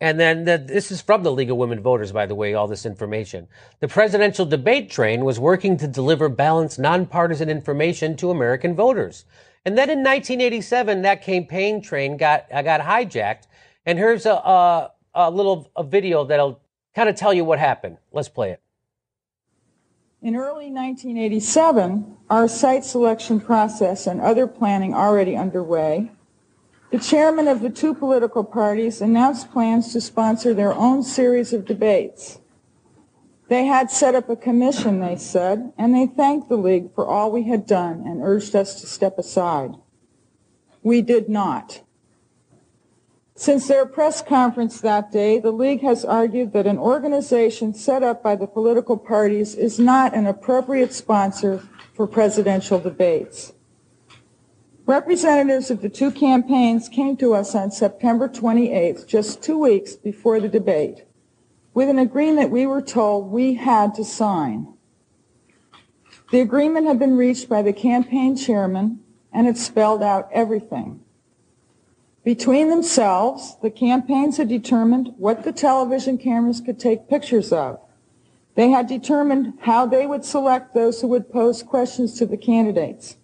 And 0.00 0.18
then 0.18 0.44
the, 0.44 0.58
this 0.58 0.90
is 0.90 1.00
from 1.00 1.22
the 1.22 1.30
League 1.30 1.50
of 1.50 1.56
Women 1.56 1.80
Voters, 1.80 2.10
by 2.10 2.26
the 2.26 2.34
way, 2.34 2.54
all 2.54 2.66
this 2.66 2.84
information. 2.84 3.46
The 3.78 3.86
presidential 3.86 4.44
debate 4.44 4.90
train 4.90 5.24
was 5.24 5.38
working 5.38 5.76
to 5.76 5.86
deliver 5.86 6.28
balanced, 6.28 6.78
nonpartisan 6.78 7.48
information 7.48 8.16
to 8.16 8.30
American 8.30 8.74
voters. 8.74 9.24
And 9.64 9.78
then 9.78 9.88
in 9.88 9.98
1987, 9.98 11.02
that 11.02 11.22
campaign 11.22 11.80
train 11.80 12.16
got, 12.16 12.46
uh, 12.52 12.62
got 12.62 12.80
hijacked. 12.80 13.44
And 13.86 13.96
here's 13.96 14.26
a, 14.26 14.32
a, 14.32 14.90
a 15.14 15.30
little 15.30 15.70
a 15.76 15.84
video 15.84 16.24
that'll 16.24 16.60
kind 16.96 17.08
of 17.08 17.14
tell 17.14 17.32
you 17.32 17.44
what 17.44 17.60
happened. 17.60 17.98
Let's 18.10 18.28
play 18.28 18.50
it. 18.50 18.60
In 20.20 20.36
early 20.36 20.70
1987, 20.70 22.16
our 22.28 22.46
site 22.48 22.84
selection 22.84 23.40
process 23.40 24.06
and 24.06 24.20
other 24.20 24.46
planning 24.46 24.94
already 24.94 25.36
underway, 25.36 26.10
the 26.92 26.98
chairman 26.98 27.48
of 27.48 27.62
the 27.62 27.70
two 27.70 27.94
political 27.94 28.44
parties 28.44 29.00
announced 29.00 29.50
plans 29.50 29.94
to 29.94 30.00
sponsor 30.00 30.52
their 30.52 30.74
own 30.74 31.02
series 31.02 31.54
of 31.54 31.64
debates. 31.64 32.38
They 33.48 33.64
had 33.64 33.90
set 33.90 34.14
up 34.14 34.28
a 34.28 34.36
commission, 34.36 35.00
they 35.00 35.16
said, 35.16 35.72
and 35.78 35.94
they 35.94 36.06
thanked 36.06 36.50
the 36.50 36.56
League 36.56 36.94
for 36.94 37.06
all 37.06 37.32
we 37.32 37.44
had 37.44 37.66
done 37.66 38.02
and 38.06 38.20
urged 38.22 38.54
us 38.54 38.78
to 38.82 38.86
step 38.86 39.18
aside. 39.18 39.74
We 40.82 41.00
did 41.00 41.30
not. 41.30 41.80
Since 43.34 43.68
their 43.68 43.86
press 43.86 44.20
conference 44.20 44.78
that 44.82 45.10
day, 45.10 45.38
the 45.38 45.50
League 45.50 45.80
has 45.80 46.04
argued 46.04 46.52
that 46.52 46.66
an 46.66 46.78
organization 46.78 47.72
set 47.72 48.02
up 48.02 48.22
by 48.22 48.36
the 48.36 48.46
political 48.46 48.98
parties 48.98 49.54
is 49.54 49.78
not 49.78 50.14
an 50.14 50.26
appropriate 50.26 50.92
sponsor 50.92 51.66
for 51.94 52.06
presidential 52.06 52.78
debates. 52.78 53.54
Representatives 54.92 55.70
of 55.70 55.80
the 55.80 55.88
two 55.88 56.10
campaigns 56.10 56.86
came 56.86 57.16
to 57.16 57.32
us 57.32 57.54
on 57.54 57.70
September 57.70 58.28
28th, 58.28 59.06
just 59.06 59.42
two 59.42 59.56
weeks 59.56 59.96
before 59.96 60.38
the 60.38 60.50
debate, 60.50 61.06
with 61.72 61.88
an 61.88 61.98
agreement 61.98 62.50
we 62.50 62.66
were 62.66 62.82
told 62.82 63.30
we 63.30 63.54
had 63.54 63.94
to 63.94 64.04
sign. 64.04 64.74
The 66.30 66.42
agreement 66.42 66.86
had 66.86 66.98
been 66.98 67.16
reached 67.16 67.48
by 67.48 67.62
the 67.62 67.72
campaign 67.72 68.36
chairman, 68.36 69.00
and 69.32 69.48
it 69.48 69.56
spelled 69.56 70.02
out 70.02 70.28
everything. 70.30 71.00
Between 72.22 72.68
themselves, 72.68 73.56
the 73.62 73.70
campaigns 73.70 74.36
had 74.36 74.50
determined 74.50 75.14
what 75.16 75.42
the 75.42 75.52
television 75.52 76.18
cameras 76.18 76.60
could 76.60 76.78
take 76.78 77.08
pictures 77.08 77.50
of. 77.50 77.80
They 78.56 78.68
had 78.68 78.88
determined 78.88 79.54
how 79.62 79.86
they 79.86 80.06
would 80.06 80.26
select 80.26 80.74
those 80.74 81.00
who 81.00 81.08
would 81.08 81.32
pose 81.32 81.62
questions 81.62 82.18
to 82.18 82.26
the 82.26 82.36
candidates. 82.36 83.16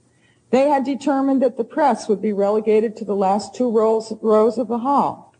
They 0.50 0.68
had 0.68 0.84
determined 0.84 1.42
that 1.42 1.56
the 1.56 1.64
press 1.64 2.08
would 2.08 2.22
be 2.22 2.32
relegated 2.32 2.96
to 2.96 3.04
the 3.04 3.16
last 3.16 3.54
two 3.54 3.70
rows, 3.70 4.12
rows 4.22 4.58
of 4.58 4.68
the 4.68 4.78
hall. 4.78 5.34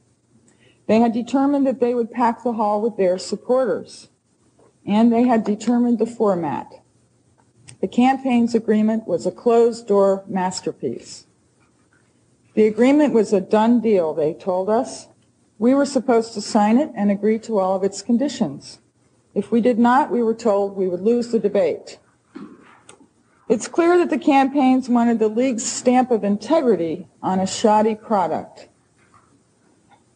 They 0.86 1.00
had 1.00 1.12
determined 1.12 1.66
that 1.66 1.80
they 1.80 1.94
would 1.94 2.10
pack 2.10 2.42
the 2.42 2.54
hall 2.54 2.80
with 2.80 2.96
their 2.96 3.18
supporters. 3.18 4.08
And 4.86 5.12
they 5.12 5.24
had 5.24 5.44
determined 5.44 5.98
the 5.98 6.06
format. 6.06 6.82
The 7.80 7.88
campaign's 7.88 8.54
agreement 8.54 9.06
was 9.06 9.26
a 9.26 9.30
closed-door 9.30 10.24
masterpiece. 10.26 11.26
The 12.54 12.66
agreement 12.66 13.14
was 13.14 13.32
a 13.32 13.40
done 13.40 13.80
deal, 13.80 14.14
they 14.14 14.34
told 14.34 14.68
us. 14.68 15.08
We 15.58 15.74
were 15.74 15.86
supposed 15.86 16.34
to 16.34 16.40
sign 16.40 16.78
it 16.78 16.90
and 16.96 17.10
agree 17.10 17.38
to 17.40 17.58
all 17.58 17.76
of 17.76 17.84
its 17.84 18.02
conditions. 18.02 18.80
If 19.34 19.52
we 19.52 19.60
did 19.60 19.78
not, 19.78 20.10
we 20.10 20.22
were 20.22 20.34
told 20.34 20.76
we 20.76 20.88
would 20.88 21.02
lose 21.02 21.30
the 21.30 21.38
debate. 21.38 21.98
It's 23.48 23.66
clear 23.66 23.96
that 23.96 24.11
the 24.11 24.18
campaigns 24.18 24.90
wanted 24.90 25.18
the 25.18 25.28
league's 25.28 25.64
stamp 25.64 26.11
of 26.11 26.22
integrity 26.22 27.08
on 27.22 27.40
a 27.40 27.46
shoddy 27.46 27.94
product. 27.94 28.68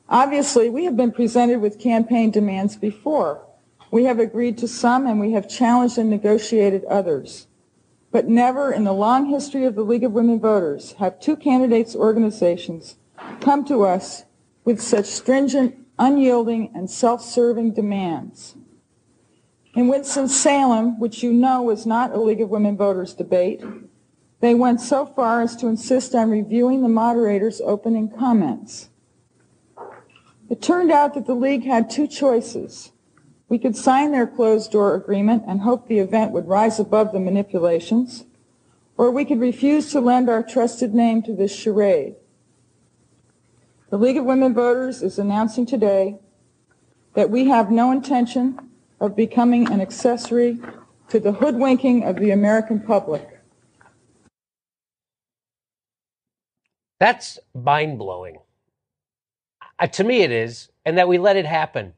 Obviously, 0.06 0.68
we 0.68 0.84
have 0.84 0.98
been 0.98 1.12
presented 1.12 1.62
with 1.62 1.78
campaign 1.78 2.30
demands 2.30 2.76
before. 2.76 3.46
We 3.90 4.04
have 4.04 4.18
agreed 4.18 4.58
to 4.58 4.68
some 4.68 5.06
and 5.06 5.18
we 5.18 5.32
have 5.32 5.48
challenged 5.48 5.96
and 5.96 6.10
negotiated 6.10 6.84
others. 6.84 7.46
But 8.10 8.28
never 8.28 8.70
in 8.70 8.84
the 8.84 8.92
long 8.92 9.26
history 9.26 9.64
of 9.64 9.74
the 9.74 9.84
League 9.84 10.04
of 10.04 10.12
Women 10.12 10.38
Voters 10.38 10.92
have 10.98 11.18
two 11.18 11.36
candidates' 11.36 11.96
organizations 11.96 12.96
come 13.40 13.64
to 13.64 13.84
us 13.84 14.24
with 14.66 14.82
such 14.82 15.06
stringent, 15.06 15.74
unyielding, 15.98 16.70
and 16.74 16.90
self-serving 16.90 17.72
demands. 17.72 18.56
In 19.74 19.88
Winston-Salem, 19.88 21.00
which 21.00 21.22
you 21.22 21.32
know 21.32 21.62
was 21.62 21.86
not 21.86 22.12
a 22.12 22.20
League 22.20 22.42
of 22.42 22.50
Women 22.50 22.76
Voters 22.76 23.14
debate, 23.14 23.62
they 24.40 24.54
went 24.54 24.82
so 24.82 25.06
far 25.06 25.40
as 25.40 25.56
to 25.56 25.66
insist 25.66 26.14
on 26.14 26.30
reviewing 26.30 26.82
the 26.82 26.88
moderator's 26.88 27.60
opening 27.62 28.10
comments. 28.10 28.90
It 30.50 30.60
turned 30.60 30.92
out 30.92 31.14
that 31.14 31.26
the 31.26 31.34
League 31.34 31.64
had 31.64 31.88
two 31.88 32.06
choices. 32.06 32.92
We 33.48 33.58
could 33.58 33.74
sign 33.74 34.12
their 34.12 34.26
closed-door 34.26 34.94
agreement 34.94 35.44
and 35.46 35.62
hope 35.62 35.88
the 35.88 36.00
event 36.00 36.32
would 36.32 36.48
rise 36.48 36.78
above 36.78 37.12
the 37.12 37.20
manipulations, 37.20 38.24
or 38.98 39.10
we 39.10 39.24
could 39.24 39.40
refuse 39.40 39.90
to 39.92 40.00
lend 40.00 40.28
our 40.28 40.42
trusted 40.42 40.92
name 40.92 41.22
to 41.22 41.34
this 41.34 41.54
charade. 41.54 42.16
The 43.88 43.96
League 43.96 44.18
of 44.18 44.26
Women 44.26 44.52
Voters 44.52 45.02
is 45.02 45.18
announcing 45.18 45.64
today 45.64 46.18
that 47.14 47.30
we 47.30 47.46
have 47.48 47.70
no 47.70 47.90
intention 47.90 48.68
of 49.02 49.14
becoming 49.14 49.70
an 49.70 49.80
accessory 49.80 50.58
to 51.08 51.20
the 51.20 51.32
hoodwinking 51.32 52.04
of 52.04 52.16
the 52.16 52.30
American 52.30 52.80
public. 52.80 53.40
That's 56.98 57.38
mind 57.52 57.98
blowing. 57.98 58.38
Uh, 59.78 59.88
to 59.88 60.04
me, 60.04 60.22
it 60.22 60.30
is, 60.30 60.70
and 60.86 60.96
that 60.96 61.08
we 61.08 61.18
let 61.18 61.36
it 61.36 61.44
happen 61.44 61.94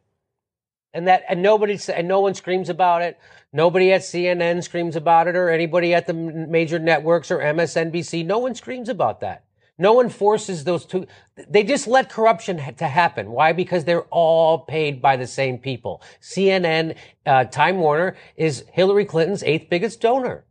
and 0.95 1.09
that 1.09 1.25
and 1.29 1.43
nobody 1.43 1.79
and 1.93 2.09
no 2.09 2.21
one 2.21 2.35
screams 2.35 2.71
about 2.71 3.03
it. 3.03 3.19
Nobody 3.53 3.93
at 3.93 4.01
CNN 4.01 4.63
screams 4.65 4.97
about 4.97 5.29
it, 5.29 5.37
or 5.37 5.51
anybody 5.51 5.93
at 5.93 6.07
the 6.07 6.15
major 6.15 6.79
networks 6.79 7.31
or 7.31 7.39
MSNBC. 7.39 8.25
No 8.25 8.39
one 8.39 8.55
screams 8.55 8.89
about 8.89 9.21
that. 9.21 9.44
No 9.77 9.93
one 9.93 10.09
forces 10.09 10.65
those 10.65 10.87
two. 10.87 11.07
They 11.49 11.65
just 11.65 11.87
let 11.87 12.09
corruption 12.09 12.59
to 12.77 12.87
happen. 12.87 13.33
Why? 13.33 13.53
Because 13.53 13.85
they're 13.85 14.03
all 14.03 14.59
paid 14.59 15.03
by 15.03 15.17
the 15.17 15.27
same 15.27 15.59
people. 15.59 16.01
CNN, 16.21 16.97
uh, 17.27 17.45
Time 17.45 17.79
Warner 17.79 18.17
is 18.37 18.65
Hillary 18.73 19.05
Clinton's 19.05 19.43
eighth 19.43 19.69
biggest 19.69 20.01
donor 20.01 20.45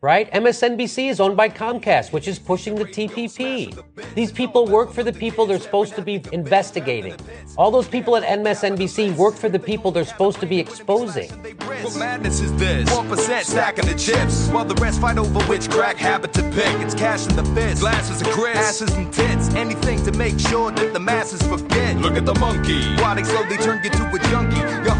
right? 0.00 0.30
MSNBC 0.32 1.08
is 1.08 1.20
owned 1.20 1.36
by 1.36 1.48
Comcast, 1.48 2.12
which 2.12 2.28
is 2.28 2.38
pushing 2.38 2.74
the 2.74 2.84
TPP. 2.84 3.76
These 4.14 4.32
people 4.32 4.66
work 4.66 4.92
for 4.92 5.02
the 5.02 5.12
people 5.12 5.46
they're 5.46 5.58
supposed 5.58 5.94
to 5.94 6.02
be 6.02 6.22
investigating. 6.32 7.16
All 7.56 7.70
those 7.70 7.88
people 7.88 8.16
at 8.16 8.22
MSNBC 8.22 9.16
work 9.16 9.34
for 9.34 9.48
the 9.48 9.58
people 9.58 9.90
they're 9.90 10.04
supposed 10.04 10.40
to 10.40 10.46
be 10.46 10.58
exposing. 10.58 11.30
What 11.30 11.96
madness 11.96 12.40
is 12.40 12.54
this? 12.56 12.88
1% 12.90 13.42
stacking 13.44 13.86
the 13.86 13.94
chips, 13.94 14.48
while 14.48 14.64
the 14.64 14.74
rest 14.76 15.00
fight 15.00 15.18
over 15.18 15.40
which 15.44 15.70
crack 15.70 15.96
habit 15.96 16.32
to 16.34 16.42
pick. 16.50 16.74
It's 16.80 16.94
cash 16.94 17.26
in 17.26 17.36
the 17.36 17.44
fist, 17.54 17.80
glasses 17.80 18.20
of 18.20 18.30
grits, 18.32 18.58
asses 18.58 18.92
and 18.94 19.12
tits, 19.12 19.48
anything 19.54 20.02
to 20.04 20.12
make 20.12 20.38
sure 20.38 20.70
that 20.72 20.92
the 20.92 21.00
masses 21.00 21.42
forget. 21.42 21.96
Look 21.98 22.16
at 22.16 22.26
the 22.26 22.34
monkey. 22.34 22.82
Why 22.96 23.14
they 23.14 23.24
slowly 23.24 23.56
turn 23.58 23.82
you 23.82 23.90
to 23.90 24.04
a 24.06 24.18
junkie. 24.30 24.56
You're 24.56 24.95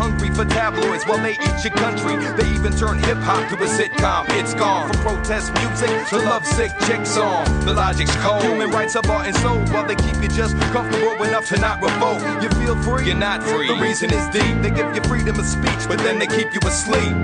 for 0.47 0.55
tabloids 0.55 1.05
while 1.05 1.23
they 1.23 1.33
eat 1.33 1.65
your 1.65 1.73
country. 1.75 2.17
They 2.37 2.51
even 2.55 2.73
turn 2.73 2.99
hip 2.99 3.19
hop 3.19 3.49
to 3.51 3.57
a 3.57 3.67
sitcom. 3.67 4.27
It's 4.31 4.55
gone 4.55 4.91
from 4.91 5.01
protest 5.03 5.53
music 5.55 5.91
to 6.09 6.19
lovesick 6.19 6.73
chick 6.87 7.07
song. 7.07 7.45
The 7.65 7.75
logic's 7.75 8.15
cold. 8.17 8.43
Human 8.43 8.71
rights 8.71 8.97
are 8.97 9.03
bought 9.03 9.27
and 9.27 9.37
sold 9.37 9.69
while 9.71 9.87
they 9.87 9.97
keep 9.97 10.17
you 10.23 10.29
just 10.29 10.57
comfortable 10.73 11.23
enough 11.25 11.47
to 11.49 11.59
not 11.59 11.83
revolt. 11.83 12.21
You 12.43 12.49
feel 12.61 12.77
free, 12.83 13.07
you're 13.07 13.17
not 13.17 13.43
free. 13.43 13.69
The 13.69 13.81
reason 13.81 14.13
is 14.13 14.27
deep. 14.29 14.63
They 14.63 14.71
give 14.71 14.95
you 14.95 15.03
freedom 15.05 15.39
of 15.39 15.47
speech, 15.47 15.89
but 15.89 15.99
then 15.99 16.19
they 16.19 16.27
keep 16.27 16.53
you 16.53 16.61
asleep. 16.65 17.15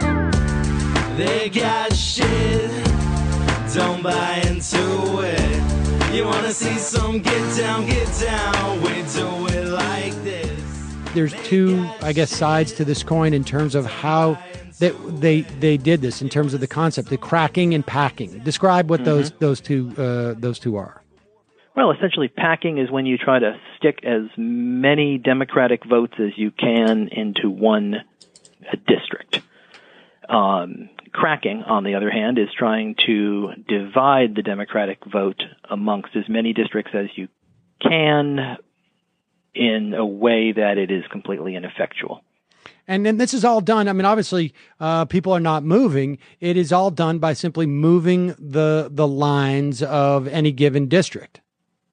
They 1.16 1.50
got 1.50 1.94
shit, 1.94 2.70
don't 3.74 4.02
buy 4.02 4.42
into 4.46 5.20
it. 5.20 6.14
You 6.14 6.24
wanna 6.24 6.52
see 6.52 6.78
some 6.78 7.20
get 7.20 7.56
down, 7.56 7.86
get 7.86 8.08
down, 8.18 8.80
we 8.80 9.02
do 9.14 9.46
it 9.48 9.68
like 9.68 10.14
this. 10.24 10.41
There's 11.14 11.34
two, 11.42 11.88
I 12.00 12.12
guess, 12.12 12.30
sides 12.30 12.72
to 12.74 12.84
this 12.84 13.02
coin 13.02 13.34
in 13.34 13.44
terms 13.44 13.74
of 13.74 13.86
how 13.86 14.38
they 14.78 14.90
they, 14.90 15.40
they 15.42 15.76
did 15.76 16.00
this 16.00 16.22
in 16.22 16.28
terms 16.28 16.54
of 16.54 16.60
the 16.60 16.66
concept, 16.66 17.08
the 17.08 17.16
cracking 17.16 17.74
and 17.74 17.86
packing. 17.86 18.38
Describe 18.40 18.90
what 18.90 19.04
those 19.04 19.30
those 19.32 19.60
two 19.60 19.92
uh, 19.98 20.34
those 20.38 20.58
two 20.58 20.76
are. 20.76 21.02
Well, 21.74 21.90
essentially, 21.90 22.28
packing 22.28 22.78
is 22.78 22.90
when 22.90 23.06
you 23.06 23.16
try 23.16 23.38
to 23.38 23.58
stick 23.78 24.00
as 24.04 24.22
many 24.36 25.18
Democratic 25.18 25.84
votes 25.84 26.14
as 26.18 26.32
you 26.36 26.50
can 26.50 27.08
into 27.10 27.48
one 27.48 27.96
district. 28.86 29.40
Um, 30.28 30.90
cracking, 31.12 31.62
on 31.62 31.84
the 31.84 31.94
other 31.94 32.10
hand, 32.10 32.38
is 32.38 32.48
trying 32.56 32.94
to 33.06 33.52
divide 33.68 34.34
the 34.34 34.42
Democratic 34.42 34.98
vote 35.10 35.42
amongst 35.68 36.14
as 36.14 36.28
many 36.28 36.52
districts 36.52 36.92
as 36.94 37.06
you 37.16 37.28
can 37.80 38.56
in 39.54 39.94
a 39.94 40.06
way 40.06 40.52
that 40.52 40.78
it 40.78 40.90
is 40.90 41.04
completely 41.10 41.56
ineffectual. 41.56 42.22
And 42.88 43.06
then 43.06 43.16
this 43.16 43.32
is 43.32 43.44
all 43.44 43.60
done. 43.60 43.88
I 43.88 43.92
mean, 43.92 44.04
obviously, 44.04 44.54
uh, 44.80 45.04
people 45.04 45.32
are 45.32 45.40
not 45.40 45.62
moving. 45.62 46.18
It 46.40 46.56
is 46.56 46.72
all 46.72 46.90
done 46.90 47.18
by 47.18 47.32
simply 47.32 47.66
moving 47.66 48.28
the 48.38 48.88
the 48.90 49.06
lines 49.06 49.82
of 49.82 50.26
any 50.26 50.52
given 50.52 50.88
district. 50.88 51.40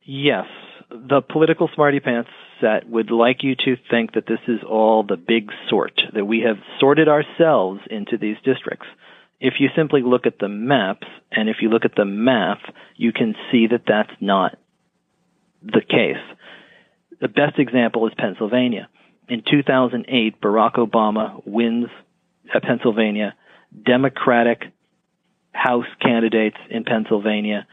Yes, 0.04 0.48
the 0.90 1.22
political 1.22 1.70
smarty 1.76 2.00
pants 2.00 2.30
set 2.60 2.90
would 2.90 3.12
like 3.12 3.44
you 3.44 3.56
to 3.56 3.78
think 3.90 4.14
that 4.14 4.26
this 4.26 4.40
is 4.48 4.60
all 4.68 5.04
the 5.04 5.18
big 5.18 5.52
sort, 5.70 6.02
that 6.14 6.26
we 6.26 6.42
have 6.42 6.58
sorted 6.80 7.08
ourselves 7.08 7.82
into 7.90 8.18
these 8.18 8.38
districts. 8.44 8.88
If 9.40 9.56
you 9.60 9.70
simply 9.76 10.02
look 10.02 10.26
at 10.26 10.40
the 10.40 10.50
maps, 10.50 11.08
and 11.32 11.48
if 11.48 11.58
you 11.62 11.70
look 11.70 11.86
at 11.86 11.96
the 11.96 12.06
math, 12.06 12.62
you 12.98 13.14
can 13.14 13.36
see 13.52 13.68
that 13.68 13.84
that's 13.88 14.12
not 14.20 14.58
the 15.62 15.82
case. 15.82 16.18
The 17.22 17.28
best 17.28 17.60
example 17.60 18.08
is 18.08 18.14
Pennsylvania. 18.18 18.90
In 19.28 19.44
2008, 19.50 20.42
Barack 20.42 20.76
Obama 20.76 21.42
wins 21.46 21.88
Pennsylvania. 22.64 23.36
Democratic 23.86 24.64
House 25.52 25.86
candidates 26.02 26.58
in 26.70 26.84
Pennsylvania 26.84 27.68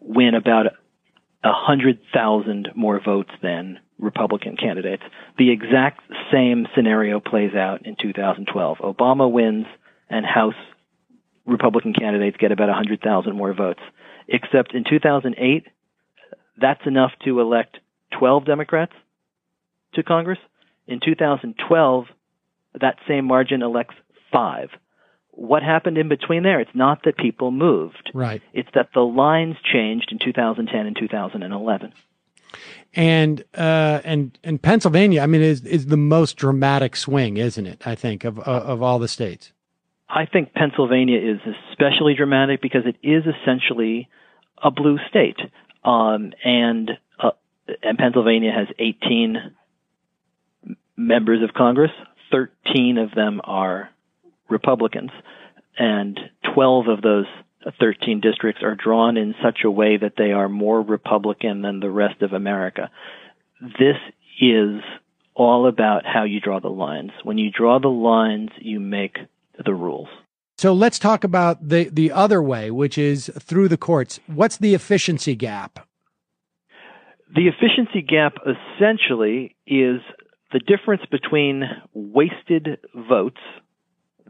win 0.00 0.34
about 0.34 0.66
hundred 1.44 1.98
thousand 2.12 2.68
more 2.74 3.00
votes 3.02 3.30
than 3.42 3.78
Republican 3.98 4.56
candidates. 4.56 5.02
The 5.38 5.50
exact 5.50 6.00
same 6.32 6.66
scenario 6.74 7.20
plays 7.20 7.54
out 7.54 7.86
in 7.86 7.96
2012. 8.00 8.78
Obama 8.78 9.30
wins 9.30 9.66
and 10.10 10.24
House 10.24 10.54
Republican 11.46 11.92
candidates 11.94 12.36
get 12.38 12.52
about 12.52 12.68
hundred 12.68 13.00
thousand 13.00 13.36
more 13.36 13.54
votes. 13.54 13.80
Except 14.28 14.74
in 14.74 14.84
2008, 14.88 15.66
that's 16.60 16.86
enough 16.86 17.12
to 17.24 17.40
elect 17.40 17.78
12 18.18 18.44
Democrats 18.44 18.92
to 19.94 20.02
Congress. 20.02 20.38
In 20.86 21.00
2012, 21.04 22.04
that 22.80 22.96
same 23.06 23.26
margin 23.26 23.62
elects 23.62 23.94
five. 24.32 24.70
What 25.30 25.62
happened 25.62 25.98
in 25.98 26.08
between 26.08 26.42
there? 26.42 26.60
It's 26.60 26.70
not 26.74 27.02
that 27.04 27.16
people 27.16 27.50
moved. 27.50 28.10
Right. 28.14 28.42
It's 28.52 28.68
that 28.74 28.90
the 28.94 29.00
lines 29.00 29.56
changed 29.72 30.08
in 30.10 30.18
2010 30.18 30.86
and 30.86 30.96
2011. 30.98 31.92
And 32.94 33.44
uh, 33.54 34.00
and 34.04 34.38
and 34.42 34.60
Pennsylvania, 34.60 35.20
I 35.20 35.26
mean, 35.26 35.42
is 35.42 35.60
is 35.66 35.86
the 35.86 35.98
most 35.98 36.38
dramatic 36.38 36.96
swing, 36.96 37.36
isn't 37.36 37.66
it? 37.66 37.86
I 37.86 37.94
think 37.94 38.24
of 38.24 38.38
of, 38.38 38.62
of 38.62 38.82
all 38.82 38.98
the 38.98 39.08
states. 39.08 39.52
I 40.08 40.24
think 40.24 40.54
Pennsylvania 40.54 41.18
is 41.18 41.38
especially 41.70 42.14
dramatic 42.14 42.62
because 42.62 42.82
it 42.86 42.96
is 43.06 43.24
essentially 43.26 44.08
a 44.62 44.70
blue 44.70 44.98
state, 45.10 45.38
um, 45.84 46.32
and 46.42 46.90
uh, 46.90 46.94
and 47.82 47.98
Pennsylvania 47.98 48.52
has 48.52 48.68
18 48.78 49.54
members 50.96 51.42
of 51.42 51.54
Congress. 51.54 51.90
13 52.30 52.98
of 52.98 53.14
them 53.14 53.40
are 53.44 53.90
Republicans, 54.48 55.10
and 55.78 56.18
12 56.54 56.88
of 56.88 57.02
those 57.02 57.26
13 57.80 58.20
districts 58.20 58.62
are 58.62 58.74
drawn 58.74 59.16
in 59.16 59.34
such 59.42 59.60
a 59.64 59.70
way 59.70 59.96
that 59.96 60.14
they 60.16 60.32
are 60.32 60.48
more 60.48 60.80
Republican 60.80 61.62
than 61.62 61.80
the 61.80 61.90
rest 61.90 62.22
of 62.22 62.32
America. 62.32 62.90
This 63.60 63.96
is 64.40 64.80
all 65.34 65.66
about 65.68 66.04
how 66.04 66.24
you 66.24 66.40
draw 66.40 66.60
the 66.60 66.68
lines. 66.68 67.12
When 67.22 67.38
you 67.38 67.50
draw 67.50 67.78
the 67.78 67.88
lines, 67.88 68.50
you 68.58 68.80
make 68.80 69.18
the 69.64 69.74
rules. 69.74 70.08
So 70.56 70.72
let's 70.72 70.98
talk 70.98 71.22
about 71.22 71.68
the 71.68 71.88
the 71.88 72.10
other 72.10 72.42
way, 72.42 72.70
which 72.70 72.98
is 72.98 73.30
through 73.38 73.68
the 73.68 73.76
courts. 73.76 74.18
What's 74.26 74.56
the 74.56 74.74
efficiency 74.74 75.36
gap? 75.36 75.87
The 77.34 77.48
efficiency 77.48 78.02
gap 78.02 78.36
essentially 78.42 79.54
is 79.66 80.00
the 80.52 80.60
difference 80.60 81.02
between 81.10 81.62
wasted 81.92 82.78
votes, 82.94 83.40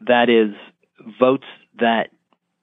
that 0.07 0.29
is, 0.29 0.55
votes 1.21 1.47
that 1.79 2.11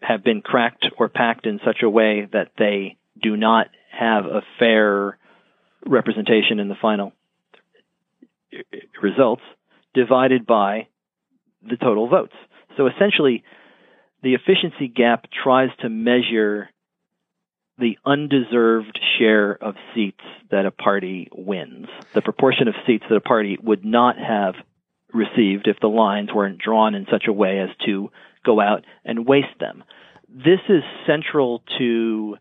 have 0.01 0.23
been 0.23 0.41
cracked 0.41 0.85
or 0.97 1.07
packed 1.09 1.45
in 1.45 1.59
such 1.65 1.83
a 1.83 1.89
way 1.89 2.27
that 2.33 2.51
they 2.57 2.97
do 3.21 3.37
not 3.37 3.67
have 3.91 4.25
a 4.25 4.41
fair 4.59 5.17
representation 5.85 6.59
in 6.59 6.67
the 6.67 6.75
final 6.81 7.13
results, 9.01 9.41
divided 9.93 10.45
by 10.45 10.87
the 11.61 11.77
total 11.77 12.09
votes. 12.09 12.33
So 12.75 12.87
essentially, 12.87 13.43
the 14.21 14.33
efficiency 14.33 14.87
gap 14.87 15.27
tries 15.43 15.69
to 15.79 15.89
measure 15.89 16.69
the 17.77 17.97
undeserved 18.05 18.99
share 19.17 19.51
of 19.51 19.75
seats 19.93 20.23
that 20.51 20.65
a 20.65 20.71
party 20.71 21.29
wins, 21.33 21.87
the 22.13 22.21
proportion 22.21 22.67
of 22.67 22.75
seats 22.87 23.03
that 23.09 23.15
a 23.15 23.21
party 23.21 23.57
would 23.61 23.83
not 23.83 24.15
have 24.17 24.55
received 25.13 25.67
if 25.67 25.79
the 25.81 25.87
lines 25.87 26.29
weren't 26.33 26.59
drawn 26.59 26.95
in 26.95 27.05
such 27.11 27.25
a 27.27 27.33
way 27.33 27.59
as 27.59 27.69
to 27.85 28.09
go 28.45 28.59
out 28.59 28.85
and 29.03 29.27
waste 29.27 29.59
them. 29.59 29.83
This 30.29 30.59
is 30.69 30.83
central 31.07 31.63
to 31.77 32.37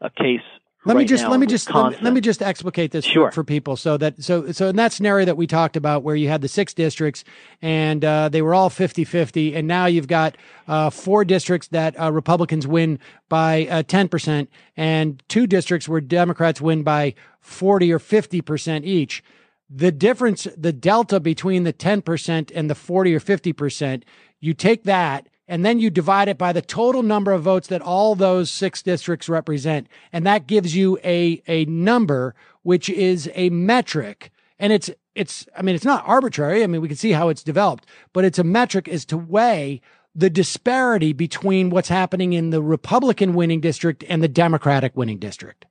a 0.00 0.10
case 0.10 0.40
Let 0.86 0.94
right 0.94 1.00
me 1.00 1.06
just 1.06 1.26
let 1.26 1.40
me 1.40 1.46
just 1.46 1.74
let 1.74 1.90
me, 1.90 1.98
let 2.00 2.12
me 2.12 2.20
just 2.20 2.40
explicate 2.40 2.92
this 2.92 3.04
Sure. 3.04 3.30
for, 3.30 3.42
for 3.42 3.44
people 3.44 3.76
so 3.76 3.96
that 3.96 4.22
so 4.22 4.52
so 4.52 4.68
in 4.68 4.76
that 4.76 4.92
scenario 4.92 5.26
that 5.26 5.36
we 5.36 5.48
talked 5.48 5.76
about 5.76 6.04
where 6.04 6.14
you 6.14 6.28
had 6.28 6.42
the 6.42 6.48
six 6.48 6.72
districts 6.72 7.24
and 7.60 8.04
uh, 8.04 8.28
they 8.28 8.40
were 8.40 8.54
all 8.54 8.70
50-50 8.70 9.56
and 9.56 9.66
now 9.66 9.86
you've 9.86 10.06
got 10.06 10.36
uh, 10.68 10.90
four 10.90 11.24
districts 11.24 11.66
that 11.68 12.00
uh, 12.00 12.12
Republicans 12.12 12.68
win 12.68 13.00
by 13.28 13.66
uh, 13.66 13.82
10% 13.82 14.46
and 14.76 15.22
two 15.26 15.48
districts 15.48 15.88
where 15.88 16.00
Democrats 16.00 16.60
win 16.60 16.84
by 16.84 17.14
40 17.40 17.92
or 17.92 17.98
50% 17.98 18.84
each 18.84 19.24
the 19.68 19.90
difference 19.90 20.46
the 20.56 20.72
delta 20.72 21.18
between 21.18 21.64
the 21.64 21.72
10% 21.72 22.52
and 22.54 22.70
the 22.70 22.74
40 22.76 23.14
or 23.14 23.20
50% 23.20 24.04
you 24.38 24.54
take 24.54 24.84
that 24.84 25.28
and 25.48 25.64
then 25.64 25.78
you 25.78 25.90
divide 25.90 26.28
it 26.28 26.38
by 26.38 26.52
the 26.52 26.62
total 26.62 27.02
number 27.02 27.32
of 27.32 27.42
votes 27.42 27.68
that 27.68 27.82
all 27.82 28.14
those 28.14 28.50
six 28.50 28.82
districts 28.82 29.28
represent 29.28 29.86
and 30.12 30.26
that 30.26 30.46
gives 30.46 30.74
you 30.74 30.98
a 31.04 31.42
a 31.46 31.64
number 31.66 32.34
which 32.62 32.88
is 32.88 33.30
a 33.34 33.50
metric 33.50 34.30
and 34.58 34.72
it's 34.72 34.90
it's 35.14 35.46
i 35.56 35.62
mean 35.62 35.74
it's 35.74 35.84
not 35.84 36.04
arbitrary 36.06 36.62
i 36.62 36.66
mean 36.66 36.80
we 36.80 36.88
can 36.88 36.96
see 36.96 37.12
how 37.12 37.28
it's 37.28 37.42
developed 37.42 37.86
but 38.12 38.24
it's 38.24 38.38
a 38.38 38.44
metric 38.44 38.88
as 38.88 39.04
to 39.04 39.16
weigh 39.16 39.80
the 40.14 40.30
disparity 40.30 41.12
between 41.12 41.70
what's 41.70 41.88
happening 41.88 42.32
in 42.32 42.50
the 42.50 42.62
republican 42.62 43.34
winning 43.34 43.60
district 43.60 44.04
and 44.08 44.22
the 44.22 44.28
democratic 44.28 44.96
winning 44.96 45.18
district 45.18 45.66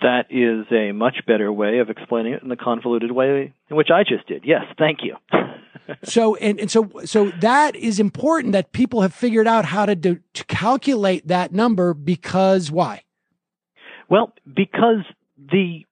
That 0.00 0.26
is 0.30 0.66
a 0.72 0.90
much 0.90 1.18
better 1.28 1.52
way 1.52 1.78
of 1.78 1.88
explaining 1.88 2.32
it 2.32 2.40
than 2.40 2.48
the 2.48 2.56
convoluted 2.56 3.12
way 3.12 3.52
in 3.70 3.76
which 3.76 3.88
I 3.90 4.02
just 4.02 4.26
did. 4.26 4.42
Yes, 4.44 4.62
thank 4.76 4.98
you. 5.04 5.16
so 6.04 6.36
and, 6.36 6.60
and 6.60 6.70
so 6.70 6.90
so 7.04 7.30
that 7.40 7.74
is 7.76 7.98
important 8.00 8.52
that 8.52 8.72
people 8.72 9.02
have 9.02 9.14
figured 9.14 9.46
out 9.46 9.64
how 9.64 9.86
to 9.86 9.94
do 9.94 10.20
to 10.34 10.44
calculate 10.44 11.28
that 11.28 11.52
number 11.52 11.94
because 11.94 12.70
why 12.70 13.02
Well, 14.08 14.32
because 14.44 15.04
the 15.38 15.86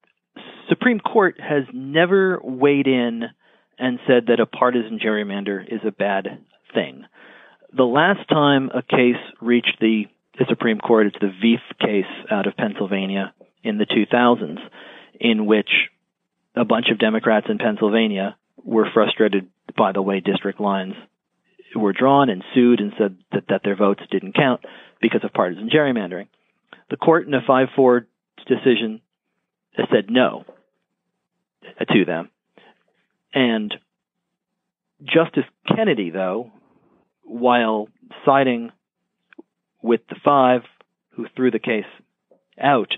Supreme 0.68 1.00
Court 1.00 1.38
has 1.40 1.64
never 1.72 2.38
weighed 2.42 2.86
in 2.86 3.24
and 3.78 3.98
said 4.06 4.26
that 4.28 4.40
a 4.40 4.46
partisan 4.46 4.98
gerrymander 4.98 5.62
is 5.66 5.80
a 5.86 5.90
bad 5.90 6.28
thing. 6.74 7.04
The 7.76 7.84
last 7.84 8.28
time 8.28 8.70
a 8.74 8.82
case 8.82 9.20
reached 9.40 9.76
the, 9.80 10.04
Supreme 10.48 10.78
Court, 10.78 11.08
it's 11.08 11.16
the 11.20 11.26
Vieth 11.26 11.78
case 11.80 12.10
out 12.30 12.46
of 12.46 12.56
Pennsylvania 12.56 13.34
in 13.62 13.76
the 13.76 13.84
2000s, 13.84 14.58
in 15.20 15.44
which 15.44 15.68
a 16.56 16.64
bunch 16.64 16.86
of 16.90 16.98
Democrats 16.98 17.46
in 17.50 17.58
Pennsylvania 17.58 18.36
were 18.56 18.86
frustrated 18.92 19.48
by 19.76 19.92
the 19.92 20.02
way 20.02 20.20
district 20.20 20.60
lines 20.60 20.94
were 21.74 21.92
drawn 21.92 22.28
and 22.28 22.42
sued 22.54 22.80
and 22.80 22.92
said 22.98 23.16
that, 23.32 23.44
that 23.48 23.60
their 23.64 23.76
votes 23.76 24.02
didn't 24.10 24.34
count 24.34 24.60
because 25.00 25.22
of 25.24 25.32
partisan 25.32 25.70
gerrymandering. 25.70 26.28
The 26.90 26.96
court 26.96 27.26
in 27.26 27.34
a 27.34 27.40
5 27.46 27.68
4 27.76 28.06
decision 28.46 29.00
said 29.76 30.10
no 30.10 30.44
uh, 31.80 31.84
to 31.84 32.04
them. 32.04 32.30
And 33.32 33.72
Justice 35.02 35.44
Kennedy, 35.66 36.10
though, 36.10 36.50
while 37.22 37.88
siding 38.26 38.72
with 39.82 40.00
the 40.08 40.16
five 40.24 40.62
who 41.10 41.26
threw 41.34 41.50
the 41.50 41.58
case 41.58 41.84
out, 42.60 42.92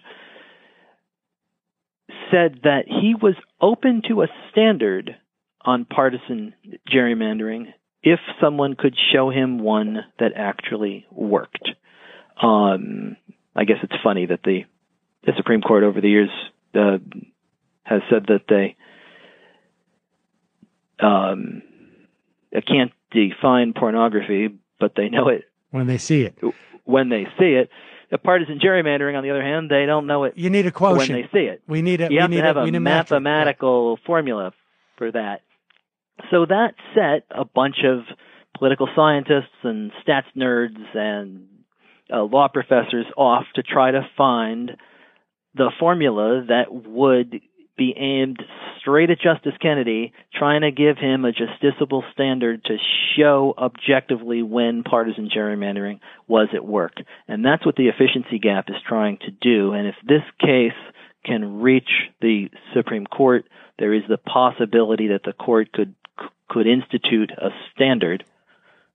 said 2.30 2.60
that 2.64 2.84
he 2.86 3.14
was 3.14 3.34
open 3.60 4.02
to 4.08 4.22
a 4.22 4.28
standard 4.50 5.16
on 5.64 5.84
partisan 5.84 6.54
gerrymandering 6.92 7.66
if 8.02 8.18
someone 8.40 8.74
could 8.76 8.96
show 9.12 9.30
him 9.30 9.58
one 9.58 9.98
that 10.18 10.32
actually 10.36 11.06
worked. 11.10 11.68
Um, 12.42 13.16
I 13.54 13.64
guess 13.64 13.76
it's 13.82 13.94
funny 14.02 14.26
that 14.26 14.40
the 14.44 14.64
the 15.24 15.32
Supreme 15.36 15.60
Court 15.60 15.84
over 15.84 16.00
the 16.00 16.08
years 16.08 16.30
uh, 16.74 16.98
has 17.84 18.00
said 18.10 18.26
that 18.26 18.42
they 18.48 18.76
um, 20.98 21.62
can't 22.66 22.92
define 23.12 23.72
pornography, 23.72 24.48
but 24.80 24.94
they 24.96 25.08
know 25.08 25.28
it 25.28 25.44
when 25.70 25.86
they 25.86 25.98
see 25.98 26.22
it. 26.22 26.36
when 26.84 27.08
they 27.08 27.24
see 27.38 27.52
it. 27.54 27.70
The 28.10 28.18
partisan 28.18 28.58
gerrymandering, 28.58 29.16
on 29.16 29.22
the 29.22 29.30
other 29.30 29.42
hand, 29.42 29.70
they 29.70 29.86
don't 29.86 30.06
know 30.06 30.24
it. 30.24 30.34
You 30.36 30.50
need 30.50 30.66
a 30.66 30.70
when 30.70 31.08
they 31.08 31.28
see 31.32 31.46
it. 31.46 31.62
We 31.66 31.80
need 31.80 32.02
a 32.02 32.04
You 32.04 32.10
we 32.10 32.16
have 32.16 32.30
need 32.30 32.36
to 32.36 32.42
have 32.42 32.56
a, 32.58 32.60
a, 32.60 32.64
we 32.64 32.70
need 32.70 32.76
a 32.76 32.80
metric. 32.80 33.10
mathematical 33.10 33.98
formula 34.04 34.52
for 34.98 35.10
that. 35.12 35.40
So 36.30 36.46
that 36.46 36.74
set 36.94 37.26
a 37.30 37.44
bunch 37.44 37.76
of 37.84 38.00
political 38.56 38.88
scientists 38.94 39.56
and 39.62 39.90
stats 40.06 40.24
nerds 40.36 40.96
and 40.96 41.48
uh, 42.12 42.22
law 42.22 42.48
professors 42.48 43.06
off 43.16 43.44
to 43.54 43.62
try 43.62 43.90
to 43.90 44.08
find 44.16 44.72
the 45.54 45.70
formula 45.78 46.44
that 46.48 46.72
would 46.72 47.40
be 47.76 47.94
aimed 47.96 48.42
straight 48.80 49.10
at 49.10 49.20
Justice 49.20 49.54
Kennedy, 49.60 50.12
trying 50.34 50.60
to 50.60 50.70
give 50.70 50.98
him 50.98 51.24
a 51.24 51.32
justiciable 51.32 52.02
standard 52.12 52.64
to 52.64 52.76
show 53.16 53.54
objectively 53.56 54.42
when 54.42 54.82
partisan 54.82 55.30
gerrymandering 55.34 56.00
was 56.28 56.48
at 56.54 56.64
work. 56.64 56.92
And 57.28 57.44
that's 57.44 57.64
what 57.64 57.76
the 57.76 57.88
efficiency 57.88 58.38
gap 58.38 58.66
is 58.68 58.76
trying 58.86 59.18
to 59.18 59.30
do. 59.30 59.72
And 59.72 59.86
if 59.86 59.94
this 60.06 60.22
case 60.40 60.78
can 61.24 61.60
reach 61.60 61.88
the 62.20 62.50
Supreme 62.74 63.06
Court, 63.06 63.44
there 63.78 63.94
is 63.94 64.02
the 64.08 64.18
possibility 64.18 65.08
that 65.08 65.22
the 65.24 65.32
court 65.32 65.72
could 65.72 65.94
could 66.48 66.66
institute 66.66 67.30
a 67.30 67.50
standard 67.74 68.24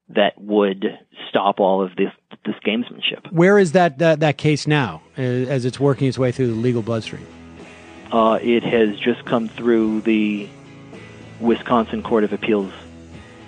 that 0.10 0.40
would 0.40 0.86
stop 1.30 1.60
all 1.60 1.82
of 1.82 1.96
this 1.96 2.12
this 2.46 2.56
gamesmanship. 2.66 3.32
Where 3.32 3.60
is 3.60 3.74
that 3.74 3.98
that, 3.98 4.22
that 4.22 4.38
case 4.38 4.68
now 4.68 5.02
uh, 5.18 5.22
as 5.22 5.66
it's 5.66 5.80
working 5.80 6.08
its 6.08 6.18
way 6.18 6.32
through 6.32 6.48
the 6.48 6.54
legal 6.54 6.82
bloodstream? 6.82 7.26
Uh, 8.12 8.40
it 8.42 8.64
has 8.64 8.98
just 8.98 9.26
come 9.26 9.50
through 9.50 10.02
the 10.02 10.48
Wisconsin 11.42 12.02
Court 12.02 12.24
of 12.24 12.32
Appeals 12.32 12.72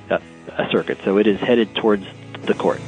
uh, 0.09 0.19
uh, 0.51 0.69
circuit, 0.69 0.97
so 1.05 1.17
it 1.17 1.27
is 1.27 1.39
headed 1.39 1.73
towards 1.75 2.05
the 2.45 2.53
court. 2.53 2.81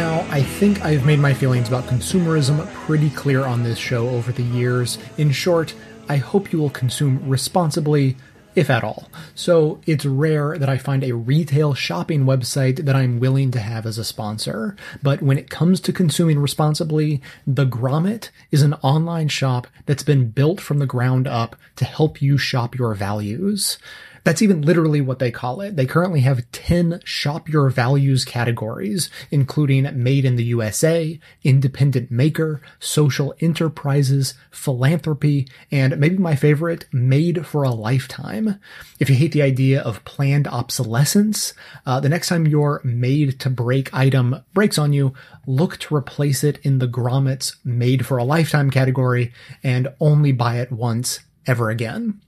And 0.00 0.08
I'll 0.08 0.42
think 0.42 0.82
I've 0.82 1.04
made 1.04 1.18
my 1.18 1.34
feelings 1.34 1.68
about 1.68 1.84
consumerism 1.84 2.66
pretty 2.72 3.10
clear 3.10 3.44
on 3.44 3.62
this 3.62 3.78
show 3.78 4.08
over 4.08 4.32
the 4.32 4.42
years. 4.42 4.96
In 5.18 5.30
short, 5.30 5.74
I 6.08 6.16
hope 6.16 6.52
you 6.52 6.58
will 6.58 6.70
consume 6.70 7.28
responsibly, 7.28 8.16
if 8.54 8.70
at 8.70 8.82
all. 8.82 9.10
So 9.34 9.78
it's 9.84 10.06
rare 10.06 10.56
that 10.56 10.70
I 10.70 10.78
find 10.78 11.04
a 11.04 11.12
retail 11.12 11.74
shopping 11.74 12.24
website 12.24 12.86
that 12.86 12.96
I'm 12.96 13.20
willing 13.20 13.50
to 13.50 13.60
have 13.60 13.84
as 13.84 13.98
a 13.98 14.04
sponsor. 14.04 14.74
But 15.02 15.20
when 15.20 15.36
it 15.36 15.50
comes 15.50 15.80
to 15.80 15.92
consuming 15.92 16.38
responsibly, 16.38 17.20
The 17.46 17.66
Grommet 17.66 18.30
is 18.50 18.62
an 18.62 18.72
online 18.74 19.28
shop 19.28 19.66
that's 19.84 20.02
been 20.02 20.30
built 20.30 20.62
from 20.62 20.78
the 20.78 20.86
ground 20.86 21.28
up 21.28 21.56
to 21.76 21.84
help 21.84 22.22
you 22.22 22.38
shop 22.38 22.74
your 22.74 22.94
values. 22.94 23.76
That's 24.24 24.42
even 24.42 24.62
literally 24.62 25.00
what 25.00 25.18
they 25.18 25.30
call 25.30 25.60
it. 25.60 25.76
They 25.76 25.86
currently 25.86 26.20
have 26.20 26.50
10 26.52 27.00
shop 27.04 27.48
your 27.48 27.70
values 27.70 28.24
categories, 28.24 29.10
including 29.30 29.88
made 30.02 30.24
in 30.24 30.36
the 30.36 30.44
USA, 30.44 31.18
independent 31.42 32.10
maker, 32.10 32.60
social 32.78 33.34
enterprises, 33.40 34.34
philanthropy, 34.50 35.48
and 35.70 35.98
maybe 35.98 36.18
my 36.18 36.36
favorite, 36.36 36.86
made 36.92 37.46
for 37.46 37.62
a 37.62 37.70
lifetime. 37.70 38.60
If 38.98 39.08
you 39.08 39.16
hate 39.16 39.32
the 39.32 39.42
idea 39.42 39.80
of 39.80 40.04
planned 40.04 40.46
obsolescence, 40.48 41.54
uh, 41.86 42.00
the 42.00 42.08
next 42.08 42.28
time 42.28 42.46
your 42.46 42.80
made 42.84 43.40
to 43.40 43.50
break 43.50 43.92
item 43.94 44.42
breaks 44.52 44.78
on 44.78 44.92
you, 44.92 45.14
look 45.46 45.78
to 45.78 45.94
replace 45.94 46.44
it 46.44 46.58
in 46.62 46.78
the 46.78 46.88
Grommet's 46.88 47.56
made 47.64 48.06
for 48.06 48.18
a 48.18 48.24
lifetime 48.24 48.70
category 48.70 49.32
and 49.62 49.88
only 50.00 50.32
buy 50.32 50.58
it 50.58 50.70
once 50.70 51.20
ever 51.46 51.70
again. 51.70 52.20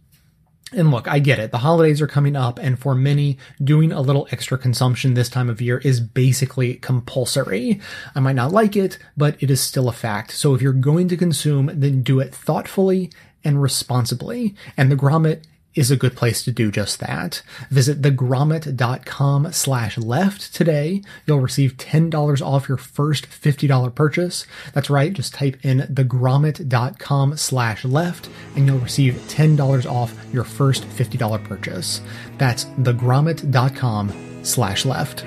And 0.74 0.90
look, 0.90 1.06
I 1.06 1.18
get 1.18 1.38
it. 1.38 1.50
The 1.50 1.58
holidays 1.58 2.00
are 2.00 2.06
coming 2.06 2.34
up, 2.34 2.58
and 2.58 2.78
for 2.78 2.94
many, 2.94 3.38
doing 3.62 3.92
a 3.92 4.00
little 4.00 4.26
extra 4.30 4.56
consumption 4.56 5.14
this 5.14 5.28
time 5.28 5.50
of 5.50 5.60
year 5.60 5.78
is 5.78 6.00
basically 6.00 6.74
compulsory. 6.76 7.80
I 8.14 8.20
might 8.20 8.36
not 8.36 8.52
like 8.52 8.76
it, 8.76 8.98
but 9.16 9.42
it 9.42 9.50
is 9.50 9.60
still 9.60 9.88
a 9.88 9.92
fact. 9.92 10.32
So 10.32 10.54
if 10.54 10.62
you're 10.62 10.72
going 10.72 11.08
to 11.08 11.16
consume, 11.16 11.70
then 11.74 12.02
do 12.02 12.20
it 12.20 12.34
thoughtfully 12.34 13.10
and 13.44 13.60
responsibly. 13.60 14.54
And 14.76 14.90
the 14.90 14.96
Grommet 14.96 15.42
is 15.74 15.90
a 15.90 15.96
good 15.96 16.16
place 16.16 16.44
to 16.44 16.52
do 16.52 16.70
just 16.70 17.00
that. 17.00 17.42
Visit 17.70 18.02
thegrommet.com 18.02 19.52
slash 19.52 19.98
left 19.98 20.54
today. 20.54 21.02
You'll 21.26 21.40
receive 21.40 21.76
$10 21.76 22.42
off 22.42 22.68
your 22.68 22.76
first 22.76 23.28
$50 23.28 23.94
purchase. 23.94 24.46
That's 24.74 24.90
right. 24.90 25.12
Just 25.12 25.34
type 25.34 25.56
in 25.64 25.80
thegrommet.com 25.80 27.36
slash 27.36 27.84
left 27.84 28.28
and 28.56 28.66
you'll 28.66 28.78
receive 28.78 29.14
$10 29.28 29.86
off 29.90 30.14
your 30.32 30.44
first 30.44 30.84
$50 30.84 31.44
purchase. 31.44 32.00
That's 32.38 32.64
thegrommet.com 32.64 34.44
slash 34.44 34.84
left. 34.84 35.24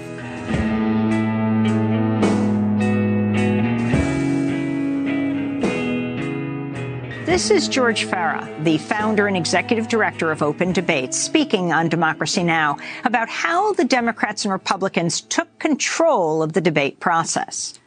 This 7.26 7.50
is 7.50 7.68
George 7.68 8.06
Farah, 8.06 8.64
the 8.64 8.78
founder 8.78 9.26
and 9.26 9.36
executive 9.36 9.88
director 9.88 10.32
of 10.32 10.44
Open 10.44 10.72
Debates, 10.72 11.18
speaking 11.18 11.74
on 11.74 11.90
Democracy 11.90 12.44
Now! 12.44 12.78
about 13.04 13.30
how 13.30 13.74
the 13.74 13.84
Democrats 13.84 14.46
and 14.46 14.52
Republicans 14.52 15.22
took 15.22 15.58
control 15.58 16.44
of 16.44 16.54
the 16.54 16.62
debate 16.62 17.00
process. 17.00 17.80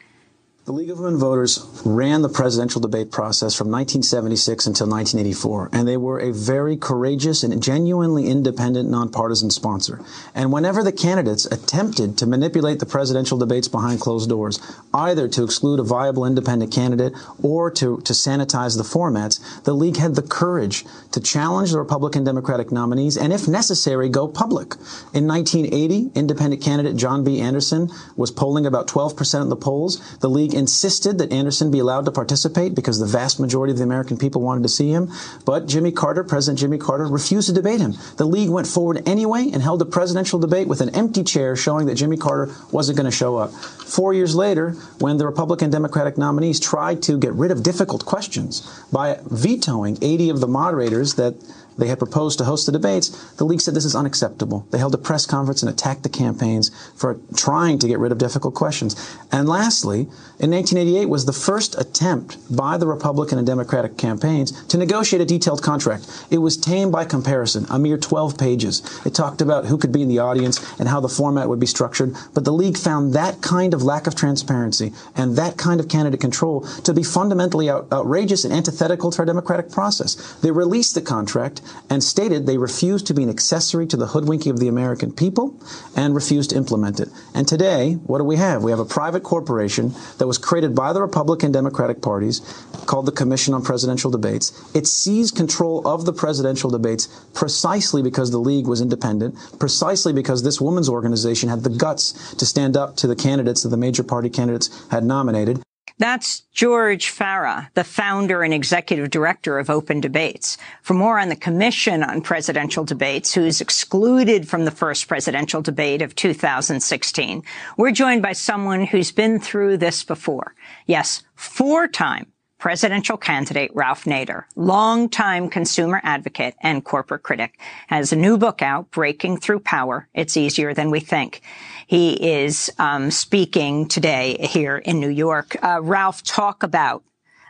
The 0.69 0.75
League 0.75 0.91
of 0.91 0.99
Women 1.01 1.19
Voters 1.19 1.67
ran 1.87 2.21
the 2.21 2.29
presidential 2.29 2.79
debate 2.79 3.11
process 3.11 3.55
from 3.55 3.71
1976 3.71 4.67
until 4.67 4.87
1984, 4.87 5.71
and 5.73 5.89
they 5.89 5.97
were 5.97 6.21
a 6.21 6.31
very 6.31 6.77
courageous 6.77 7.43
and 7.43 7.63
genuinely 7.63 8.27
independent, 8.27 8.91
nonpartisan 8.91 9.49
sponsor. 9.49 9.99
And 10.35 10.53
whenever 10.53 10.83
the 10.83 10.93
candidates 10.93 11.47
attempted 11.47 12.19
to 12.19 12.27
manipulate 12.27 12.81
the 12.81 12.85
presidential 12.85 13.39
debates 13.39 13.67
behind 13.67 14.03
closed 14.03 14.29
doors, 14.29 14.61
either 14.93 15.27
to 15.29 15.43
exclude 15.43 15.81
a 15.81 15.85
viable 15.85 16.27
independent 16.27 16.71
candidate 16.71 17.15
or 17.43 17.71
to, 17.71 18.03
to 18.03 18.13
sanitize 18.13 18.77
the 18.77 18.83
formats, 18.83 19.65
the 19.65 19.73
League 19.73 19.97
had 19.97 20.17
the 20.17 20.23
courage 20.23 20.85
to 21.13 21.21
challenge 21.21 21.71
the 21.71 21.79
Republican 21.79 22.25
Democratic 22.25 22.71
nominees 22.71 23.17
and, 23.17 23.33
if 23.33 23.49
necessary, 23.49 24.11
go 24.11 24.29
public. 24.29 24.75
In 25.15 25.27
1980, 25.27 26.11
independent 26.15 26.63
candidate 26.63 26.97
John 26.97 27.25
B. 27.25 27.41
Anderson 27.41 27.89
was 28.17 28.31
polling 28.31 28.67
about 28.67 28.87
12% 28.87 29.41
in 29.41 29.49
the 29.49 29.57
polls. 29.57 30.19
The 30.19 30.29
League 30.29 30.58
insisted 30.59 31.19
that 31.19 31.33
Anderson 31.33 31.71
be 31.71 31.79
allowed 31.79 32.05
to 32.05 32.13
participate 32.13 32.75
because 32.75 32.99
the 32.99 33.07
vast 33.07 33.41
majority 33.41 33.71
of 33.71 33.79
the 33.79 33.85
American 33.85 34.19
people 34.19 34.43
wanted 34.43 34.63
to 34.65 34.69
see 34.69 34.91
him. 34.91 35.11
But 35.45 35.67
Jimmy 35.67 35.93
Carter, 35.93 36.25
President 36.25 36.59
Jimmy 36.59 36.77
Carter, 36.77 37.07
refused 37.07 37.49
to 37.49 37.55
debate 37.55 37.81
him. 37.81 37.95
The 38.17 38.27
league 38.27 38.51
went 38.51 38.67
forward 38.67 39.09
anyway 39.09 39.49
and 39.53 39.63
held 39.63 39.81
a 39.81 39.87
presidential 39.87 40.39
debate 40.39 40.69
with 40.69 40.81
an 40.81 40.95
empty 40.95 41.25
chair 41.25 41.57
showing 41.57 41.87
that 41.87 41.95
Jimmy 41.95 42.17
Carter 42.17 42.53
wasn't 42.73 42.99
going 42.99 43.11
to 43.11 43.17
show 43.17 43.37
up. 43.37 43.53
Four 43.53 44.13
years 44.13 44.35
later, 44.35 44.73
when 44.99 45.17
the 45.17 45.27
Republican 45.27 45.71
Democratic 45.71 46.19
nominees 46.19 46.61
tried 46.61 47.03
to 47.05 47.19
get 47.19 47.33
rid 47.33 47.51
of 47.51 47.63
difficult 47.63 48.05
questions 48.05 48.69
by 48.93 49.19
vetoing 49.25 49.97
80 50.03 50.31
of 50.31 50.41
the 50.41 50.49
moderators 50.49 51.15
that 51.15 51.35
they 51.79 51.87
had 51.87 51.99
proposed 51.99 52.39
to 52.39 52.45
host 52.45 52.67
the 52.67 52.73
debates, 52.73 53.09
the 53.35 53.45
league 53.45 53.61
said 53.61 53.75
this 53.75 53.85
is 53.85 53.95
unacceptable. 53.95 54.67
They 54.71 54.79
held 54.79 54.95
a 54.95 54.99
press 54.99 55.25
conference 55.25 55.63
and 55.63 55.71
attacked 55.71 56.03
the 56.03 56.09
campaigns 56.09 56.71
for 56.97 57.21
trying 57.37 57.79
to 57.79 57.89
get 57.89 57.99
rid 57.99 58.13
of 58.13 58.19
difficult 58.19 58.55
questions. 58.55 58.97
And 59.31 59.49
lastly, 59.49 60.01
in 60.41 60.51
1988 60.51 61.09
was 61.09 61.25
the 61.25 61.33
first 61.33 61.79
attempt 61.81 62.37
by 62.55 62.77
the 62.77 62.87
Republican 62.87 63.39
and 63.39 63.47
Democratic 63.47 63.97
campaigns 63.97 64.65
to 64.67 64.77
negotiate 64.77 65.23
a 65.23 65.25
detailed 65.25 65.63
contract. 65.63 66.27
It 66.31 66.39
was 66.39 66.57
tame 66.57 66.91
by 66.91 67.05
comparison, 67.05 67.67
a 67.71 67.79
mere 67.79 67.97
12 67.97 68.37
pages. 68.37 68.83
It 69.07 69.15
talked 69.15 69.41
about 69.41 69.67
who 69.67 69.79
could 69.79 69.93
be 69.93 70.03
in 70.03 70.09
the 70.09 70.19
audience 70.19 70.59
and 70.79 70.89
how 70.89 71.01
the 71.01 71.09
format 71.09 71.49
would 71.49 71.61
be 71.61 71.67
structured. 71.67 72.15
But 72.35 72.45
the 72.45 72.53
league 72.53 72.77
found 72.77 73.13
that 73.15 73.41
kind 73.41 73.73
of 73.75 73.83
lack 73.83 74.07
of 74.07 74.15
transparency 74.15 74.93
and 75.17 75.37
that 75.37 75.57
kind 75.57 75.81
of 75.81 75.89
candidate 75.89 76.21
control 76.21 76.63
to 76.83 76.93
be 76.93 77.03
fundamentally 77.03 77.71
out- 77.71 77.87
outrageous 77.93 78.45
and 78.45 78.53
antithetical 78.53 79.11
to 79.13 79.19
our 79.21 79.27
democratic 79.27 79.71
process. 79.71 80.15
They 80.43 80.51
released 80.51 80.95
the 80.95 81.01
contract 81.01 81.61
and 81.91 82.03
stated 82.03 82.47
they 82.47 82.59
refused 82.59 83.07
to 83.07 83.15
be 83.15 83.23
an 83.23 83.31
accessory 83.31 83.87
to 83.87 83.97
the 83.97 84.09
hoodwinking 84.09 84.51
of 84.51 84.59
the 84.59 84.69
American 84.69 85.13
people 85.13 85.59
and 85.97 86.15
refused 86.15 86.51
to 86.51 86.57
implement 86.57 87.01
it. 87.01 87.09
And 87.35 87.47
today, 87.47 87.95
what 87.95 88.19
do 88.19 88.25
we 88.25 88.37
have? 88.37 88.63
We 88.63 88.71
have 88.71 88.81
a 88.81 88.85
private 88.85 89.23
corporation 89.23 89.95
that 90.19 90.27
was 90.27 90.39
created 90.39 90.75
by 90.75 90.93
the 90.93 91.01
Republican 91.01 91.53
Democratic 91.53 92.03
parties 92.03 92.41
called 92.87 93.07
the 93.07 93.13
Commission 93.13 93.55
on 93.55 93.63
Presidential 93.63 94.11
Debates. 94.11 94.53
It 94.75 94.87
seized 94.87 95.37
control 95.37 95.87
of 95.87 96.05
the 96.05 96.13
presidential 96.13 96.71
debates 96.71 97.07
precisely 97.35 98.03
because 98.03 98.31
the 98.31 98.39
league 98.39 98.67
was 98.67 98.81
independent, 98.81 99.37
precisely 99.59 100.13
because 100.13 100.43
this 100.43 100.61
woman's 100.61 100.89
organization 100.89 101.49
had 101.49 101.63
the 101.63 101.71
guts 101.71 102.35
to 102.35 102.47
stand 102.47 102.77
up 102.77 102.97
to 102.97 103.07
the 103.07 103.17
candidates 103.17 103.63
that 103.63 103.69
the 103.69 103.77
major 103.77 104.03
party 104.03 104.31
candidates 104.31 104.87
had 104.91 105.05
nominated. 105.05 105.63
That's 105.99 106.43
George 106.53 107.13
Farah, 107.13 107.69
the 107.75 107.83
founder 107.83 108.45
and 108.45 108.55
executive 108.55 109.11
director 109.11 109.59
of 109.59 109.69
Open 109.69 110.01
Debates. 110.01 110.57
For 110.81 110.95
more 110.95 111.19
on 111.19 111.29
the 111.29 111.35
Commission 111.35 112.05
on 112.05 112.23
Presidential 112.23 112.85
Debates, 112.85 113.35
who's 113.35 113.61
excluded 113.61 114.49
from 114.49 114.65
the 114.65 114.71
first 114.71 115.09
presidential 115.09 115.61
debate 115.61 116.01
of 116.01 116.15
2016, 116.15 117.43
we're 117.77 117.91
joined 117.91 118.23
by 118.23 118.33
someone 118.33 118.87
who's 118.87 119.11
been 119.11 119.41
through 119.41 119.77
this 119.79 120.05
before. 120.05 120.55
Yes, 120.87 121.25
four-time 121.35 122.33
presidential 122.59 123.17
candidate 123.17 123.71
Ralph 123.75 124.05
Nader, 124.05 124.45
longtime 124.57 125.49
consumer 125.49 126.01
advocate 126.03 126.55
and 126.61 126.85
corporate 126.85 127.23
critic, 127.23 127.59
has 127.87 128.13
a 128.13 128.17
new 128.17 128.37
book 128.37 128.63
out, 128.63 128.91
Breaking 128.91 129.37
Through 129.37 129.61
Power. 129.61 130.09
It's 130.13 130.37
easier 130.37 130.75
than 130.75 130.91
we 130.91 131.01
think. 131.01 131.41
He 131.89 132.13
is 132.37 132.71
um, 132.79 133.11
speaking 133.11 133.89
today 133.89 134.37
here 134.41 134.77
in 134.77 135.01
New 135.01 135.09
York. 135.09 135.57
Uh, 135.65 135.81
Ralph, 135.81 136.23
talk 136.23 136.63
about 136.63 137.03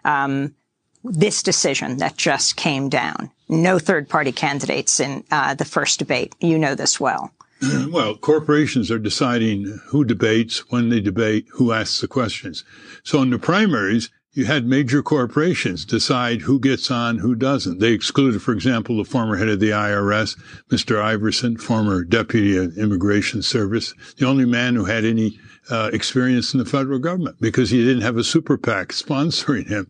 um, 0.04 0.54
this 1.02 1.42
decision 1.42 1.96
that 1.96 2.16
just 2.16 2.54
came 2.54 2.88
down. 2.88 3.32
No 3.48 3.80
third 3.80 4.08
party 4.08 4.30
candidates 4.30 5.00
in 5.00 5.24
uh, 5.32 5.54
the 5.54 5.64
first 5.64 5.98
debate. 5.98 6.36
You 6.38 6.56
know 6.56 6.76
this 6.76 7.00
well. 7.00 7.32
Well, 7.90 8.14
corporations 8.16 8.92
are 8.92 8.98
deciding 9.00 9.80
who 9.86 10.04
debates, 10.04 10.70
when 10.70 10.90
they 10.90 11.00
debate, 11.00 11.46
who 11.54 11.72
asks 11.72 12.00
the 12.00 12.06
questions. 12.06 12.62
So 13.02 13.20
in 13.22 13.30
the 13.30 13.40
primaries, 13.40 14.08
you 14.38 14.44
had 14.44 14.64
major 14.64 15.02
corporations 15.02 15.84
decide 15.84 16.42
who 16.42 16.60
gets 16.60 16.92
on, 16.92 17.18
who 17.18 17.34
doesn't. 17.34 17.80
They 17.80 17.90
excluded, 17.90 18.40
for 18.40 18.52
example, 18.52 18.96
the 18.96 19.04
former 19.04 19.36
head 19.36 19.48
of 19.48 19.58
the 19.58 19.70
IRS, 19.70 20.38
Mr. 20.68 21.04
Everson, 21.04 21.56
former 21.56 22.04
deputy 22.04 22.56
of 22.56 22.78
Immigration 22.78 23.42
Service, 23.42 23.94
the 24.16 24.26
only 24.26 24.44
man 24.44 24.76
who 24.76 24.84
had 24.84 25.04
any 25.04 25.40
uh, 25.70 25.90
experience 25.92 26.54
in 26.54 26.58
the 26.58 26.64
federal 26.64 27.00
government 27.00 27.40
because 27.40 27.70
he 27.70 27.84
didn't 27.84 28.02
have 28.02 28.16
a 28.16 28.22
super 28.22 28.56
PAC 28.56 28.90
sponsoring 28.90 29.66
him. 29.66 29.88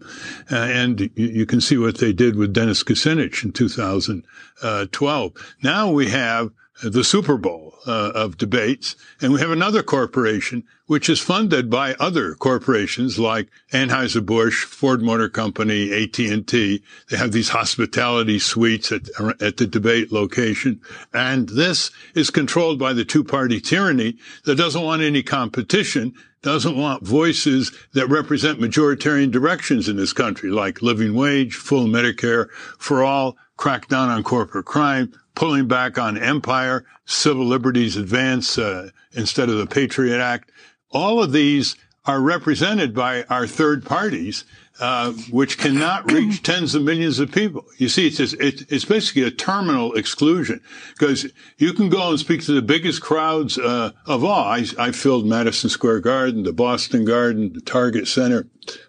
Uh, 0.50 0.56
and 0.56 1.00
you, 1.00 1.10
you, 1.14 1.44
can 1.44 1.60
see 1.60 1.76
what 1.76 1.98
they 1.98 2.14
did 2.14 2.34
with 2.34 2.54
Dennis 2.54 2.82
Kucinich 2.82 3.44
in 3.44 3.52
2012. 3.52 5.54
Now 5.62 5.90
we 5.90 6.08
have 6.08 6.50
the 6.82 7.04
Super 7.04 7.36
Bowl 7.36 7.74
uh, 7.86 8.12
of 8.14 8.36
debates, 8.36 8.96
and 9.20 9.32
we 9.32 9.40
have 9.40 9.50
another 9.50 9.82
corporation 9.82 10.64
which 10.86 11.08
is 11.08 11.20
funded 11.20 11.68
by 11.68 11.94
other 11.94 12.34
corporations 12.34 13.18
like 13.18 13.48
Anheuser-Busch, 13.72 14.64
Ford 14.64 15.02
Motor 15.02 15.28
Company, 15.28 15.92
AT&T. 15.92 16.82
They 17.10 17.16
have 17.16 17.32
these 17.32 17.50
hospitality 17.50 18.38
suites 18.38 18.90
at, 18.90 19.08
at 19.40 19.58
the 19.58 19.66
debate 19.66 20.12
location. 20.12 20.80
And 21.12 21.50
this 21.50 21.90
is 22.14 22.30
controlled 22.30 22.78
by 22.78 22.94
the 22.94 23.04
two-party 23.04 23.60
tyranny 23.60 24.16
that 24.44 24.56
doesn't 24.56 24.82
want 24.82 25.02
any 25.02 25.22
competition 25.22 26.14
doesn't 26.40 26.76
want 26.76 27.04
voices 27.04 27.72
that 27.94 28.06
represent 28.06 28.60
majoritarian 28.60 29.30
directions 29.30 29.88
in 29.88 29.96
this 29.96 30.12
country, 30.12 30.50
like 30.50 30.82
living 30.82 31.14
wage, 31.14 31.54
full 31.54 31.86
Medicare 31.86 32.48
for 32.78 33.02
all, 33.02 33.36
crackdown 33.58 34.08
on 34.08 34.22
corporate 34.22 34.64
crime, 34.64 35.12
pulling 35.34 35.68
back 35.68 35.98
on 35.98 36.16
empire, 36.16 36.86
civil 37.04 37.44
liberties 37.44 37.96
advance 37.96 38.56
uh, 38.56 38.90
instead 39.12 39.50
of 39.50 39.58
the 39.58 39.66
Patriot 39.66 40.20
Act. 40.20 40.50
All 40.90 41.22
of 41.22 41.32
these 41.32 41.76
are 42.06 42.20
represented 42.20 42.94
by 42.94 43.24
our 43.24 43.46
third 43.46 43.84
parties, 43.84 44.44
uh, 44.80 45.12
which 45.30 45.58
cannot 45.58 46.10
reach 46.12 46.42
tens 46.42 46.74
of 46.74 46.82
millions 46.82 47.18
of 47.18 47.30
people. 47.30 47.66
You 47.76 47.90
see, 47.90 48.06
it's, 48.06 48.16
just, 48.16 48.34
it, 48.40 48.72
it's 48.72 48.86
basically 48.86 49.24
a 49.24 49.30
terminal 49.30 49.92
exclusion 49.92 50.62
because 50.94 51.30
you 51.58 51.74
can 51.74 51.90
go 51.90 52.08
and 52.08 52.18
speak 52.18 52.42
to 52.44 52.52
the 52.52 52.62
biggest 52.62 53.02
crowds 53.02 53.58
uh, 53.58 53.90
of 54.06 54.24
all. 54.24 54.44
I, 54.44 54.64
I, 54.78 54.92
filled 54.92 55.26
Madison 55.26 55.68
Square 55.68 56.00
Garden, 56.00 56.44
the 56.44 56.52
Boston 56.54 57.04
Garden, 57.04 57.52
the 57.52 57.60
Target 57.60 58.08
Center. 58.08 58.46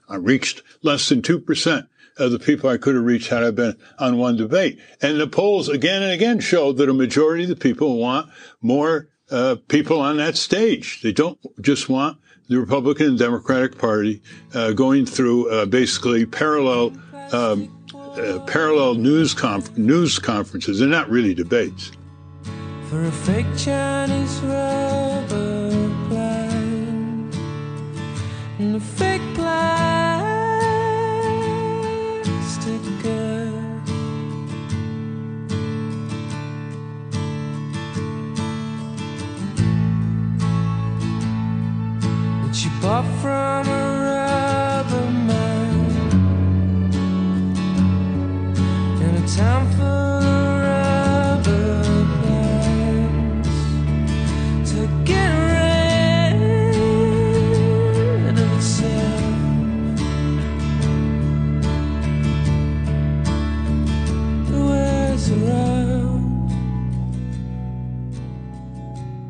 I 0.07 0.15
reached 0.15 0.61
less 0.82 1.09
than 1.09 1.22
2% 1.22 1.88
of 2.20 2.32
the 2.32 2.39
people 2.39 2.70
I 2.70 2.78
could 2.78 2.95
have 2.95 3.03
reached 3.03 3.30
had 3.30 3.43
I 3.43 3.51
been 3.51 3.78
on 3.97 4.17
one 4.17 4.36
debate. 4.36 4.80
And 5.01 5.20
the 5.20 5.28
polls 5.28 5.70
again 5.70 6.03
and 6.03 6.11
again 6.11 6.39
showed 6.39 6.78
that 6.78 6.89
a 6.89 6.93
majority 6.93 7.43
of 7.43 7.49
the 7.49 7.55
people 7.55 7.97
want 7.97 8.30
more 8.61 9.09
uh, 9.32 9.55
people 9.67 9.99
on 10.01 10.17
that 10.17 10.36
stage. 10.36 11.01
They 11.01 11.11
don't 11.11 11.39
just 11.61 11.89
want 11.89 12.17
the 12.47 12.59
Republican 12.59 13.07
and 13.07 13.20
Democratic 13.20 13.78
Party 13.78 14.22
uh, 14.53 14.72
going 14.72 15.05
through 15.05 15.49
uh, 15.49 15.65
basically 15.65 16.26
parallel 16.26 16.93
um, 17.32 17.76
uh, 17.93 18.39
parallel 18.47 18.95
news 18.95 19.34
conf- 19.34 19.78
news 19.78 20.20
conferences. 20.20 20.80
They're 20.80 20.88
not 20.88 21.09
really 21.09 21.34
debates. 21.34 21.91
For 22.89 23.03
a 23.03 23.11
fake 23.11 23.45
Chinese 23.55 24.39
rubber 24.41 25.70
and 28.59 28.76
a 28.76 28.80
fake 28.80 29.22
you 42.61 42.69
bought 42.81 43.05
from 43.21 43.67
a 43.67 43.81
rubber 44.03 45.11
man 45.11 45.79
in 49.01 49.15
a 49.15 49.27
town 49.27 49.71
full 49.77 50.09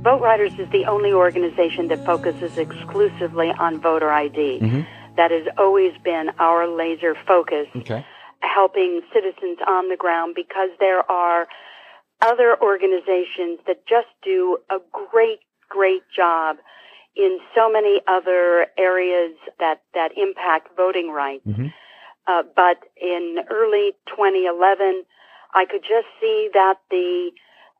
Vote 0.01 0.21
Riders 0.21 0.53
is 0.57 0.69
the 0.71 0.85
only 0.85 1.11
organization 1.11 1.89
that 1.89 2.05
focuses 2.05 2.57
exclusively 2.57 3.49
on 3.59 3.81
voter 3.81 4.09
ID. 4.09 4.59
Mm-hmm. 4.61 4.81
That 5.17 5.31
has 5.31 5.45
always 5.57 5.91
been 6.03 6.29
our 6.39 6.67
laser 6.67 7.15
focus, 7.27 7.67
Okay. 7.75 8.05
helping 8.41 9.01
citizens 9.13 9.57
on 9.67 9.89
the 9.89 9.97
ground 9.97 10.35
because 10.35 10.69
there 10.79 11.09
are 11.11 11.47
other 12.21 12.55
organizations 12.61 13.59
that 13.67 13.85
just 13.87 14.07
do 14.23 14.57
a 14.69 14.77
great, 15.11 15.39
great 15.67 16.03
job 16.15 16.57
in 17.17 17.39
so 17.53 17.69
many 17.69 17.99
other 18.07 18.67
areas 18.77 19.33
that, 19.59 19.81
that 19.93 20.11
impact 20.17 20.69
voting 20.77 21.09
rights. 21.11 21.43
Uh, 22.27 22.43
but 22.55 22.77
in 23.01 23.39
early 23.49 23.91
2011, 24.07 25.03
I 25.53 25.65
could 25.65 25.81
just 25.81 26.07
see 26.21 26.49
that 26.53 26.75
the 26.89 27.31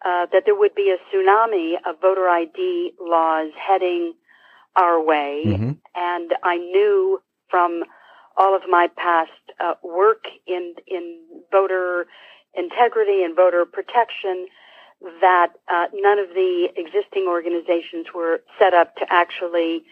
uh, 0.06 0.28
that 0.32 0.44
there 0.46 0.56
would 0.56 0.76
be 0.76 0.92
a 0.96 1.16
tsunami 1.16 1.76
of 1.86 2.00
voter 2.02 2.28
ID 2.30 2.94
laws 3.02 3.52
heading 3.58 4.14
our 4.76 5.02
way, 5.04 5.42
and 5.96 6.34
I 6.44 6.58
knew 6.58 7.22
from 7.50 7.84
all 8.38 8.56
of 8.56 8.62
my 8.70 8.88
past 8.96 9.32
uh, 9.60 9.74
work 9.84 10.26
in 10.48 10.76
in 10.88 11.20
voter 11.52 12.08
integrity 12.56 13.24
and 13.24 13.36
voter 13.36 13.66
protection 13.66 14.48
that 15.22 15.54
uh, 15.72 15.86
none 15.94 16.20
of 16.20 16.30
the 16.30 16.70
existing 16.76 17.26
organizations 17.28 18.08
were 18.14 18.42
set 18.58 18.74
up 18.74 18.96
to 18.98 19.06
actually 19.10 19.84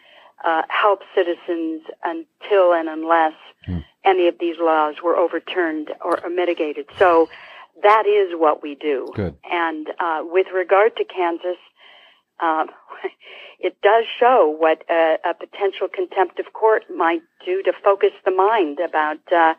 uh, 0.43 0.64
help 0.70 1.01
citizens 1.16 1.82
until 2.03 2.74
and 2.74 2.89
unless 2.89 3.34
any 4.03 4.28
of 4.28 4.36
these 4.39 4.55
laws 4.60 4.95
were 5.03 5.16
overturned 5.16 5.91
or, 6.03 6.24
or 6.24 6.30
mitigated. 6.30 6.86
So 6.97 7.30
that 7.84 8.05
is 8.05 8.32
what 8.34 8.63
we 8.63 8.75
do. 8.75 9.07
Good. 9.13 9.36
And 9.49 9.88
uh, 9.99 10.21
with 10.23 10.47
regard 10.53 10.95
to 10.97 11.03
Kansas, 11.05 11.57
um, 12.39 12.67
it 13.59 13.80
does 13.82 14.05
show 14.19 14.55
what 14.57 14.84
a, 14.89 15.17
a 15.25 15.34
potential 15.34 15.88
contempt 15.88 16.39
of 16.39 16.53
court 16.53 16.84
might 16.95 17.21
do 17.45 17.61
to 17.63 17.73
focus 17.84 18.11
the 18.25 18.32
mind 18.32 18.80
about, 18.80 19.19
uh, 19.32 19.53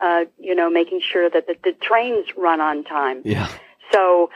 uh, 0.00 0.24
you 0.38 0.54
know, 0.54 0.70
making 0.70 1.00
sure 1.00 1.28
that 1.30 1.46
the, 1.46 1.56
the 1.64 1.72
trains 1.72 2.26
run 2.36 2.60
on 2.60 2.84
time. 2.84 3.22
Yeah. 3.24 3.48
So 3.92 4.30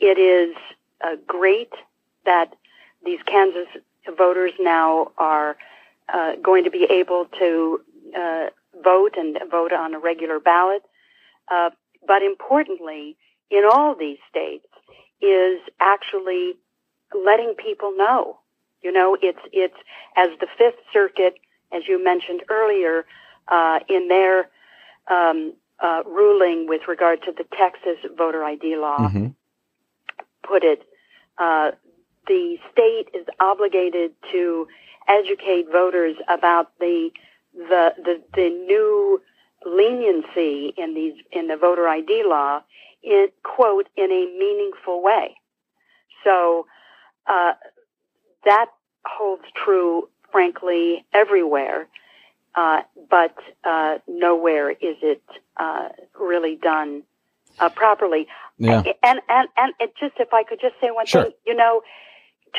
it 0.00 0.18
is 0.18 0.56
uh, 1.04 1.16
great 1.26 1.72
that 2.24 2.54
these 3.04 3.20
Kansas 3.26 3.68
voters 4.16 4.52
now 4.58 5.12
are 5.18 5.56
uh, 6.12 6.36
going 6.42 6.64
to 6.64 6.70
be 6.70 6.84
able 6.84 7.26
to 7.38 7.80
uh, 8.16 8.46
vote 8.82 9.14
and 9.16 9.38
vote 9.50 9.72
on 9.72 9.94
a 9.94 9.98
regular 9.98 10.38
ballot. 10.38 10.82
Uh, 11.50 11.70
but 12.06 12.22
importantly, 12.22 13.16
in 13.50 13.64
all 13.70 13.94
these 13.94 14.18
states, 14.30 14.66
is 15.20 15.60
actually 15.80 16.54
letting 17.14 17.54
people 17.54 17.92
know. 17.96 18.38
You 18.82 18.92
know, 18.92 19.16
it's 19.20 19.40
it's 19.52 19.76
as 20.16 20.28
the 20.40 20.46
Fifth 20.58 20.80
Circuit, 20.92 21.34
as 21.72 21.82
you 21.88 22.02
mentioned 22.02 22.42
earlier, 22.50 23.06
uh, 23.48 23.80
in 23.88 24.08
their 24.08 24.48
um, 25.10 25.54
uh, 25.80 26.02
ruling 26.06 26.66
with 26.68 26.82
regard 26.88 27.22
to 27.22 27.32
the 27.32 27.44
Texas 27.56 27.98
voter 28.16 28.44
ID 28.44 28.76
law 28.76 28.98
Mm-hmm. 28.98 29.26
put 30.42 30.64
it, 30.64 30.82
uh, 31.38 31.72
the 32.26 32.58
state 32.72 33.06
is 33.14 33.26
obligated 33.40 34.12
to 34.32 34.66
educate 35.08 35.66
voters 35.70 36.16
about 36.28 36.72
the 36.78 37.10
the 37.54 37.94
the, 38.04 38.22
the 38.34 38.48
new 38.50 39.20
leniency 39.66 40.72
in 40.76 40.94
these 40.94 41.14
in 41.32 41.48
the 41.48 41.56
voter 41.56 41.88
ID 41.88 42.24
law 42.26 42.62
in 43.02 43.28
quote 43.42 43.88
in 43.96 44.10
a 44.10 44.26
meaningful 44.38 45.02
way. 45.02 45.36
So 46.24 46.66
uh, 47.26 47.52
that 48.44 48.66
holds 49.04 49.44
true, 49.64 50.08
frankly, 50.32 51.04
everywhere. 51.12 51.88
Uh, 52.54 52.82
but 53.10 53.36
uh, 53.64 53.98
nowhere 54.08 54.70
is 54.70 54.96
it 55.02 55.22
uh, 55.58 55.88
really 56.18 56.56
done 56.56 57.02
uh, 57.58 57.68
properly. 57.68 58.26
Yeah. 58.58 58.82
And 59.02 59.20
and 59.28 59.48
and 59.56 59.72
it 59.78 59.94
just 59.98 60.14
if 60.18 60.32
I 60.32 60.42
could 60.42 60.60
just 60.60 60.74
say 60.80 60.90
one 60.90 61.06
Sure. 61.06 61.24
thing, 61.24 61.32
you 61.46 61.54
know, 61.54 61.82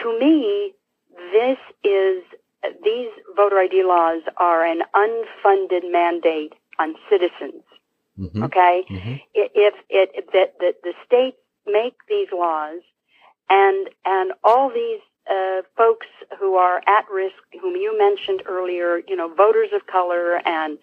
to 0.04 0.20
me, 0.20 0.74
this 1.32 1.58
is 1.84 2.24
these 2.84 3.10
voter 3.36 3.58
ID 3.58 3.84
laws 3.84 4.22
are 4.38 4.64
an 4.64 4.82
unfunded 4.94 5.92
mandate 5.92 6.54
on 6.80 6.96
citizens. 7.10 7.64
Mm-hmm. 8.20 8.44
Okay, 8.44 8.86
I- 9.36 9.52
if 9.54 9.74
it 9.90 10.26
that 10.34 10.58
the, 10.60 10.76
the 10.84 10.94
states 11.06 11.38
make 11.66 11.96
these 12.10 12.28
laws, 12.34 12.82
and 13.50 13.90
and 14.06 14.34
all 14.44 14.70
these 14.70 15.00
uh, 15.30 15.62
folks 15.76 16.08
who 16.40 16.56
are 16.56 16.82
at 16.88 17.06
risk, 17.12 17.36
whom 17.62 17.76
you 17.76 17.98
mentioned 17.98 18.42
earlier, 18.46 19.02
you 19.08 19.16
know, 19.16 19.34
voters 19.34 19.70
of 19.74 19.86
color 19.88 20.42
and 20.46 20.78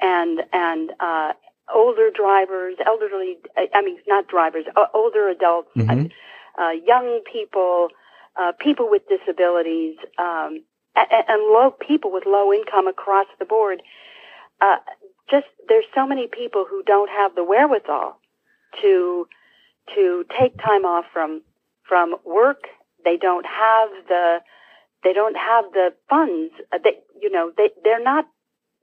and 0.00 0.42
and 0.52 0.92
uh, 1.00 1.32
older 1.74 2.10
drivers, 2.10 2.76
elderly, 2.86 3.38
I 3.56 3.82
mean, 3.82 3.98
not 4.06 4.28
drivers, 4.28 4.64
uh, 4.76 4.86
older 4.94 5.28
adults, 5.28 5.70
Mhm. 5.76 6.10
uh, 6.58 6.70
young 6.86 7.20
people, 7.32 7.88
uh, 8.36 8.52
people 8.58 8.88
with 8.88 9.08
disabilities, 9.08 9.96
um, 10.18 10.62
and, 10.94 11.08
and 11.28 11.42
low 11.42 11.70
people 11.72 12.10
with 12.12 12.26
low 12.26 12.52
income 12.52 12.86
across 12.86 13.26
the 13.38 13.44
board. 13.44 13.82
Just 15.30 15.46
there's 15.68 15.84
so 15.94 16.06
many 16.06 16.26
people 16.26 16.64
who 16.68 16.82
don't 16.84 17.10
have 17.10 17.34
the 17.34 17.44
wherewithal 17.44 18.18
to 18.82 19.26
to 19.94 20.24
take 20.38 20.56
time 20.58 20.84
off 20.84 21.04
from 21.12 21.42
from 21.88 22.16
work. 22.24 22.64
They 23.04 23.16
don't 23.16 23.46
have 23.46 23.88
the 24.08 24.38
they 25.04 25.12
don't 25.12 25.36
have 25.36 25.64
the 25.72 25.94
funds. 26.08 26.52
Uh, 26.72 26.78
They 26.82 26.98
you 27.20 27.30
know 27.30 27.52
they 27.56 27.70
they're 27.84 28.02
not 28.02 28.26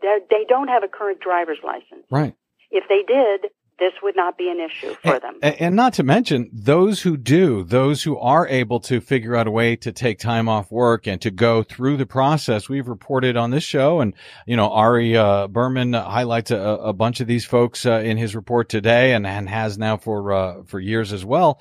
they 0.01 0.19
they 0.29 0.45
don't 0.47 0.67
have 0.67 0.83
a 0.83 0.87
current 0.87 1.19
driver's 1.19 1.59
license. 1.63 2.05
Right. 2.09 2.35
If 2.69 2.83
they 2.89 3.03
did, 3.07 3.51
this 3.79 3.93
would 4.01 4.15
not 4.15 4.37
be 4.37 4.49
an 4.49 4.59
issue 4.59 4.95
for 5.03 5.19
them. 5.19 5.39
And, 5.41 5.61
and 5.61 5.75
not 5.75 5.93
to 5.93 6.03
mention 6.03 6.49
those 6.51 7.01
who 7.01 7.17
do, 7.17 7.63
those 7.63 8.03
who 8.03 8.17
are 8.17 8.47
able 8.47 8.79
to 8.81 8.99
figure 8.99 9.35
out 9.35 9.47
a 9.47 9.51
way 9.51 9.75
to 9.77 9.91
take 9.91 10.19
time 10.19 10.49
off 10.49 10.71
work 10.71 11.07
and 11.07 11.21
to 11.21 11.31
go 11.31 11.63
through 11.63 11.97
the 11.97 12.05
process. 12.05 12.69
We've 12.69 12.87
reported 12.87 13.37
on 13.37 13.51
this 13.51 13.63
show 13.63 13.99
and, 13.99 14.13
you 14.45 14.55
know, 14.55 14.69
Ari 14.69 15.15
uh, 15.15 15.47
Berman 15.47 15.93
highlights 15.93 16.51
a, 16.51 16.57
a, 16.57 16.93
bunch 16.93 17.19
of 17.19 17.27
these 17.27 17.45
folks 17.45 17.85
uh, 17.85 17.99
in 17.99 18.17
his 18.17 18.35
report 18.35 18.69
today 18.69 19.13
and, 19.13 19.27
and 19.27 19.47
has 19.47 19.77
now 19.77 19.97
for, 19.97 20.33
uh, 20.33 20.63
for 20.63 20.79
years 20.79 21.13
as 21.13 21.23
well 21.23 21.59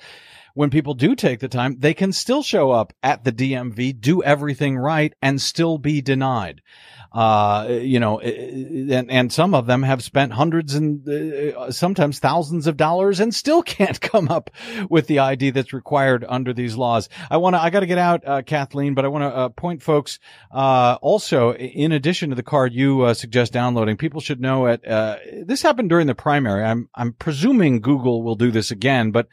when 0.55 0.71
people 0.71 0.95
do 0.95 1.15
take 1.15 1.39
the 1.39 1.47
time, 1.47 1.75
they 1.77 1.93
can 1.93 2.11
still 2.11 2.41
show 2.41 2.71
up 2.71 2.91
at 3.03 3.23
the 3.23 3.31
DMV, 3.31 4.01
do 4.01 4.23
everything 4.23 4.75
right, 4.75 5.13
and 5.21 5.39
still 5.39 5.77
be 5.77 6.01
denied 6.01 6.63
uh, 7.11 7.67
you 7.69 7.99
know, 7.99 8.19
and, 8.19 9.09
and 9.09 9.33
some 9.33 9.53
of 9.53 9.65
them 9.65 9.83
have 9.83 10.03
spent 10.03 10.33
hundreds 10.33 10.75
and 10.75 11.07
uh, 11.07 11.71
sometimes 11.71 12.19
thousands 12.19 12.67
of 12.67 12.77
dollars 12.77 13.19
and 13.19 13.33
still 13.33 13.63
can't 13.77 13.99
come 13.99 14.29
up 14.29 14.49
with 14.89 15.07
the 15.07 15.19
ID 15.19 15.51
that's 15.51 15.73
required 15.73 16.25
under 16.27 16.53
these 16.53 16.75
laws. 16.75 17.09
I 17.29 17.37
want 17.37 17.55
to, 17.55 17.61
I 17.61 17.69
got 17.69 17.81
to 17.81 17.85
get 17.85 17.97
out, 17.97 18.27
uh, 18.27 18.41
Kathleen, 18.41 18.93
but 18.93 19.05
I 19.05 19.07
want 19.09 19.23
to 19.23 19.27
uh, 19.27 19.49
point 19.49 19.81
folks, 19.81 20.19
uh, 20.51 20.97
also, 21.01 21.53
in 21.53 21.91
addition 21.91 22.29
to 22.29 22.35
the 22.35 22.43
card 22.43 22.73
you 22.73 23.01
uh, 23.01 23.13
suggest 23.13 23.53
downloading, 23.53 23.97
people 23.97 24.21
should 24.21 24.41
know 24.41 24.67
it. 24.67 24.85
Uh, 24.87 25.17
this 25.45 25.61
happened 25.61 25.89
during 25.89 26.07
the 26.07 26.15
primary. 26.15 26.63
I'm, 26.63 26.89
I'm 26.95 27.13
presuming 27.13 27.81
Google 27.81 28.23
will 28.23 28.35
do 28.35 28.51
this 28.51 28.71
again, 28.71 29.11
but, 29.11 29.27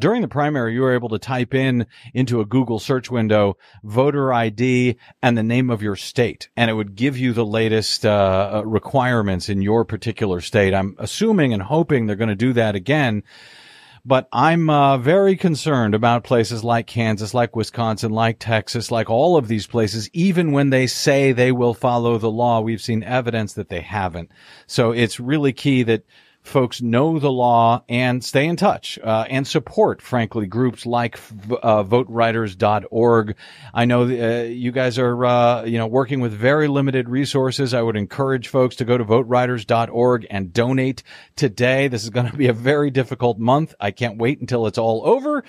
during 0.00 0.20
the 0.20 0.28
primary, 0.28 0.74
you 0.74 0.82
were 0.82 0.94
able 0.94 1.08
to 1.08 1.18
type 1.18 1.54
in 1.54 1.86
into 2.12 2.40
a 2.40 2.44
Google 2.44 2.78
search 2.78 3.10
window, 3.10 3.56
voter 3.82 4.32
ID 4.32 4.96
and 5.22 5.38
the 5.38 5.42
name 5.42 5.70
of 5.70 5.82
your 5.82 5.96
state, 5.96 6.48
and 6.56 6.70
it 6.70 6.74
would 6.74 6.94
give 6.94 7.15
you 7.18 7.32
the 7.32 7.44
latest 7.44 8.06
uh, 8.06 8.62
requirements 8.64 9.48
in 9.48 9.62
your 9.62 9.84
particular 9.84 10.40
state. 10.40 10.74
I'm 10.74 10.96
assuming 10.98 11.52
and 11.52 11.62
hoping 11.62 12.06
they're 12.06 12.16
going 12.16 12.28
to 12.28 12.34
do 12.34 12.52
that 12.54 12.74
again. 12.74 13.22
But 14.04 14.28
I'm 14.32 14.70
uh, 14.70 14.98
very 14.98 15.34
concerned 15.34 15.92
about 15.92 16.22
places 16.22 16.62
like 16.62 16.86
Kansas, 16.86 17.34
like 17.34 17.56
Wisconsin, 17.56 18.12
like 18.12 18.38
Texas, 18.38 18.92
like 18.92 19.10
all 19.10 19.36
of 19.36 19.48
these 19.48 19.66
places. 19.66 20.08
Even 20.12 20.52
when 20.52 20.70
they 20.70 20.86
say 20.86 21.32
they 21.32 21.50
will 21.50 21.74
follow 21.74 22.16
the 22.16 22.30
law, 22.30 22.60
we've 22.60 22.80
seen 22.80 23.02
evidence 23.02 23.54
that 23.54 23.68
they 23.68 23.80
haven't. 23.80 24.30
So 24.68 24.92
it's 24.92 25.18
really 25.18 25.52
key 25.52 25.82
that 25.82 26.04
folks 26.46 26.80
know 26.80 27.18
the 27.18 27.30
law 27.30 27.82
and 27.88 28.24
stay 28.24 28.46
in 28.46 28.56
touch 28.56 28.98
uh, 29.02 29.26
and 29.28 29.46
support, 29.46 30.00
frankly, 30.00 30.46
groups 30.46 30.86
like 30.86 31.18
uh, 31.62 31.82
voteriders.org. 31.82 33.36
I 33.74 33.84
know 33.84 34.02
uh, 34.02 34.44
you 34.44 34.72
guys 34.72 34.98
are, 34.98 35.24
uh, 35.24 35.64
you 35.64 35.78
know, 35.78 35.86
working 35.86 36.20
with 36.20 36.32
very 36.32 36.68
limited 36.68 37.08
resources. 37.08 37.74
I 37.74 37.82
would 37.82 37.96
encourage 37.96 38.48
folks 38.48 38.76
to 38.76 38.84
go 38.84 38.96
to 38.96 39.04
voteriders.org 39.04 40.26
and 40.30 40.52
donate 40.52 41.02
today. 41.34 41.88
This 41.88 42.04
is 42.04 42.10
going 42.10 42.30
to 42.30 42.36
be 42.36 42.46
a 42.46 42.52
very 42.52 42.90
difficult 42.90 43.38
month. 43.38 43.74
I 43.80 43.90
can't 43.90 44.18
wait 44.18 44.40
until 44.40 44.66
it's 44.66 44.78
all 44.78 45.02
over, 45.04 45.44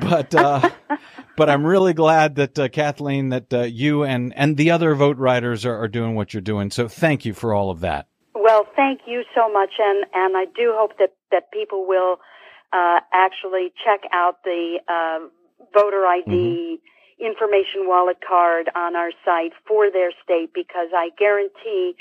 but, 0.00 0.34
uh, 0.34 0.70
but 1.36 1.50
I'm 1.50 1.66
really 1.66 1.92
glad 1.92 2.36
that, 2.36 2.58
uh, 2.58 2.68
Kathleen, 2.68 3.30
that 3.30 3.72
you 3.72 4.04
and, 4.04 4.32
and 4.36 4.56
the 4.56 4.70
other 4.70 4.94
vote 4.94 5.16
riders 5.16 5.64
are, 5.66 5.76
are 5.76 5.88
doing 5.88 6.14
what 6.14 6.32
you're 6.32 6.40
doing. 6.40 6.70
So 6.70 6.88
thank 6.88 7.24
you 7.24 7.34
for 7.34 7.52
all 7.52 7.70
of 7.70 7.80
that. 7.80 8.06
Well, 8.56 8.66
thank 8.74 9.02
you 9.04 9.22
so 9.34 9.52
much, 9.52 9.72
and 9.78 10.06
and 10.14 10.34
I 10.34 10.46
do 10.46 10.72
hope 10.74 10.96
that 10.98 11.12
that 11.30 11.52
people 11.52 11.86
will 11.86 12.20
uh, 12.72 13.00
actually 13.12 13.70
check 13.84 14.00
out 14.14 14.44
the 14.44 14.78
uh, 14.88 15.18
voter 15.74 16.06
ID 16.06 16.30
mm-hmm. 16.30 17.26
information 17.26 17.86
wallet 17.86 18.16
card 18.26 18.70
on 18.74 18.96
our 18.96 19.10
site 19.26 19.52
for 19.68 19.90
their 19.90 20.10
state 20.24 20.54
because 20.54 20.88
I 20.96 21.10
guarantee 21.18 21.96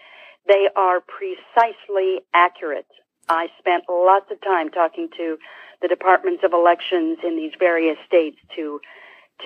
they 0.48 0.70
are 0.78 1.02
precisely 1.02 2.22
accurate. 2.34 2.88
I 3.28 3.48
spent 3.60 3.84
lots 3.90 4.32
of 4.32 4.40
time 4.40 4.70
talking 4.70 5.10
to 5.18 5.38
the 5.82 5.90
departments 5.90 6.42
of 6.46 6.54
elections 6.54 7.18
in 7.22 7.36
these 7.36 7.52
various 7.60 7.98
states 8.08 8.38
to 8.56 8.80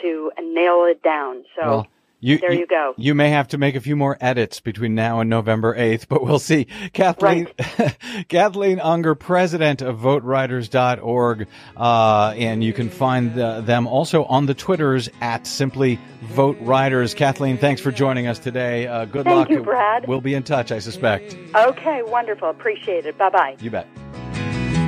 to 0.04 0.32
nail 0.40 0.86
it 0.86 1.02
down. 1.02 1.44
So. 1.56 1.68
Well 1.68 1.88
you, 2.20 2.38
there 2.38 2.52
you, 2.52 2.60
you, 2.60 2.68
go. 2.68 2.94
You 2.98 3.16
may 3.16 3.30
have 3.30 3.48
to 3.50 3.58
make 3.58 3.76
a 3.76 3.80
few 3.80 3.96
more 3.96 4.18
edits 4.20 4.60
between 4.60 4.94
now 4.94 5.22
and 5.22 5.30
November 5.30 5.76
8th, 5.76 6.08
but 6.10 6.24
we'll 6.24 6.40
see. 6.40 6.66
Kathleen, 6.94 7.48
right. 7.78 7.98
Kathleen 8.28 8.80
Unger, 8.80 9.16
president 9.16 9.82
of 9.82 10.00
voteriders.org. 10.00 11.48
Uh, 11.78 12.34
and 12.36 12.64
you 12.64 12.74
can 12.74 12.90
find 12.90 13.40
uh, 13.40 13.62
them 13.62 13.88
also 13.88 14.26
on 14.26 14.46
the 14.48 14.54
Twitters 14.54 15.10
at 15.22 15.48
simply 15.48 16.00
vote 16.22 16.58
riders. 16.60 17.14
Kathleen, 17.14 17.58
thanks 17.58 17.82
for 17.82 17.92
joining 17.92 18.28
us 18.28 18.38
today. 18.38 18.88
Uh, 18.88 19.06
good 19.06 19.24
Thank 19.24 19.36
luck. 19.36 19.48
Thank 19.48 19.60
you, 19.60 19.64
Brad. 19.64 20.08
We'll 20.08 20.22
be 20.22 20.34
in 20.34 20.44
touch, 20.44 20.72
I 20.72 20.80
suspect. 20.80 21.38
Okay, 21.56 22.04
wonderful. 22.04 22.50
Appreciate 22.50 23.06
it. 23.06 23.18
Bye 23.18 23.30
bye. 23.30 23.56
You 23.60 23.72
bet. 23.72 23.88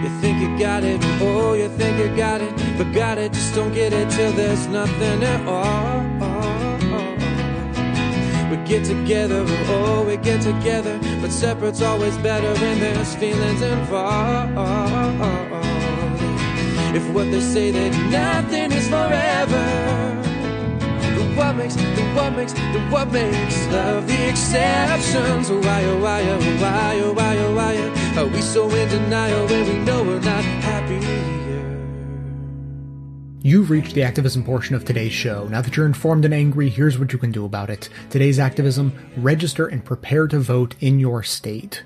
You 0.03 0.09
think 0.19 0.41
you 0.41 0.57
got 0.57 0.83
it, 0.83 0.99
oh, 1.21 1.53
you 1.53 1.69
think 1.69 1.99
you 1.99 2.15
got 2.17 2.41
it, 2.41 2.51
but 2.75 2.91
got 2.91 3.19
it, 3.19 3.33
just 3.33 3.53
don't 3.53 3.71
get 3.71 3.93
it 3.93 4.09
till 4.09 4.31
there's 4.31 4.67
nothing 4.67 5.21
at 5.23 5.47
all. 5.47 6.30
We 8.51 8.57
get 8.65 8.83
together, 8.83 9.45
oh, 9.69 10.03
we 10.05 10.17
get 10.17 10.41
together, 10.41 10.99
but 11.21 11.31
separate's 11.31 11.81
always 11.81 12.17
better 12.17 12.53
when 12.59 12.81
there's 12.81 13.15
feelings 13.15 13.61
involved. 13.61 14.51
If 16.93 17.09
what 17.13 17.31
they 17.31 17.39
say 17.39 17.71
that 17.71 17.93
nothing 18.11 18.73
is 18.73 18.89
forever, 18.89 19.63
the 21.15 21.23
what 21.33 21.55
makes, 21.55 21.75
the 21.75 22.03
what 22.13 22.35
makes, 22.35 22.51
the 22.51 22.81
what 22.89 23.09
makes 23.13 23.67
love 23.67 24.05
the 24.05 24.29
exceptions. 24.29 25.49
Why, 25.49 25.85
oh, 25.85 25.99
why, 26.01 26.21
oh, 26.21 26.39
why, 26.59 26.99
oh, 27.05 27.13
why, 27.13 27.37
oh, 27.37 27.55
why, 27.55 28.21
are 28.21 28.27
we 28.27 28.41
so 28.41 28.69
in 28.69 28.89
denial 28.89 29.47
when 29.47 29.65
we 29.65 29.75
know 29.85 30.03
we're 30.03 30.19
not 30.19 30.43
happy? 30.43 31.50
You've 33.43 33.71
reached 33.71 33.95
the 33.95 34.03
activism 34.03 34.43
portion 34.43 34.75
of 34.75 34.85
today's 34.85 35.13
show. 35.13 35.47
Now 35.47 35.61
that 35.61 35.75
you're 35.75 35.87
informed 35.87 36.25
and 36.25 36.33
angry, 36.33 36.69
here's 36.69 36.99
what 36.99 37.11
you 37.11 37.17
can 37.17 37.31
do 37.31 37.43
about 37.43 37.71
it. 37.71 37.89
Today's 38.11 38.37
activism 38.37 38.93
register 39.17 39.65
and 39.65 39.83
prepare 39.83 40.27
to 40.27 40.37
vote 40.37 40.75
in 40.79 40.99
your 40.99 41.23
state. 41.23 41.81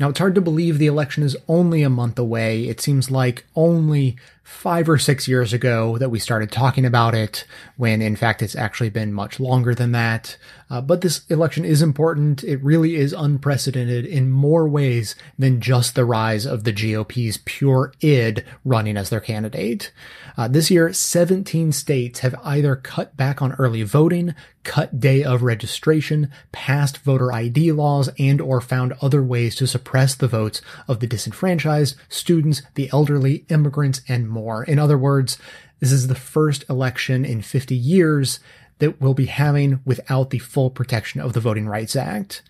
Now, 0.00 0.08
it's 0.08 0.18
hard 0.18 0.34
to 0.36 0.40
believe 0.40 0.78
the 0.78 0.86
election 0.86 1.22
is 1.22 1.36
only 1.48 1.82
a 1.82 1.90
month 1.90 2.18
away. 2.18 2.66
It 2.66 2.80
seems 2.80 3.10
like 3.10 3.44
only 3.54 4.16
five 4.46 4.88
or 4.88 4.96
six 4.96 5.26
years 5.26 5.52
ago 5.52 5.98
that 5.98 6.08
we 6.08 6.20
started 6.20 6.52
talking 6.52 6.84
about 6.84 7.16
it, 7.16 7.44
when 7.76 8.00
in 8.00 8.14
fact 8.14 8.40
it's 8.40 8.54
actually 8.54 8.88
been 8.88 9.12
much 9.12 9.40
longer 9.40 9.74
than 9.74 9.90
that. 9.90 10.36
Uh, 10.70 10.80
but 10.80 11.00
this 11.00 11.26
election 11.28 11.64
is 11.64 11.82
important. 11.82 12.44
It 12.44 12.62
really 12.62 12.94
is 12.94 13.12
unprecedented 13.12 14.04
in 14.04 14.30
more 14.30 14.68
ways 14.68 15.16
than 15.36 15.60
just 15.60 15.96
the 15.96 16.04
rise 16.04 16.46
of 16.46 16.62
the 16.62 16.72
GOP's 16.72 17.40
pure 17.44 17.92
id 18.00 18.44
running 18.64 18.96
as 18.96 19.10
their 19.10 19.20
candidate. 19.20 19.90
Uh, 20.36 20.46
this 20.46 20.70
year, 20.70 20.92
17 20.92 21.72
states 21.72 22.20
have 22.20 22.34
either 22.44 22.76
cut 22.76 23.16
back 23.16 23.42
on 23.42 23.52
early 23.54 23.82
voting, 23.82 24.34
cut 24.66 24.98
day 24.98 25.22
of 25.22 25.42
registration, 25.42 26.30
passed 26.50 26.98
voter 26.98 27.32
ID 27.32 27.72
laws, 27.72 28.10
and 28.18 28.40
or 28.40 28.60
found 28.60 28.92
other 29.00 29.22
ways 29.22 29.54
to 29.54 29.66
suppress 29.66 30.14
the 30.14 30.28
votes 30.28 30.60
of 30.88 31.00
the 31.00 31.06
disenfranchised, 31.06 31.96
students, 32.08 32.62
the 32.74 32.90
elderly, 32.92 33.46
immigrants, 33.48 34.02
and 34.08 34.28
more. 34.36 34.62
In 34.62 34.78
other 34.78 34.96
words, 34.96 35.38
this 35.80 35.92
is 35.92 36.06
the 36.06 36.14
first 36.14 36.64
election 36.70 37.24
in 37.24 37.42
50 37.42 37.74
years 37.74 38.40
that 38.78 39.00
we'll 39.00 39.14
be 39.14 39.26
having 39.26 39.80
without 39.84 40.30
the 40.30 40.38
full 40.38 40.70
protection 40.70 41.20
of 41.20 41.32
the 41.32 41.40
Voting 41.40 41.66
Rights 41.66 41.96
Act. 41.96 42.42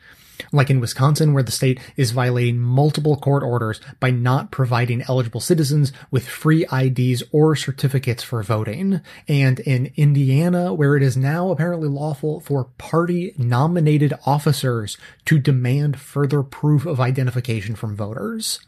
Like 0.53 0.69
in 0.69 0.81
Wisconsin, 0.81 1.33
where 1.33 1.43
the 1.43 1.51
state 1.51 1.81
is 1.97 2.11
violating 2.11 2.59
multiple 2.59 3.17
court 3.17 3.43
orders 3.43 3.81
by 4.01 4.11
not 4.11 4.51
providing 4.51 5.03
eligible 5.09 5.41
citizens 5.41 5.93
with 6.11 6.29
free 6.29 6.67
IDs 6.71 7.23
or 7.33 7.57
certificates 7.57 8.23
for 8.23 8.43
voting. 8.43 9.01
And 9.29 9.61
in 9.61 9.93
Indiana, 9.97 10.75
where 10.75 10.95
it 10.95 11.03
is 11.03 11.17
now 11.17 11.51
apparently 11.51 11.89
lawful 11.89 12.41
for 12.41 12.65
party 12.77 13.35
nominated 13.39 14.13
officers 14.27 14.99
to 15.25 15.39
demand 15.39 15.99
further 15.99 16.43
proof 16.43 16.85
of 16.85 17.01
identification 17.01 17.75
from 17.75 17.97
voters. 17.97 18.61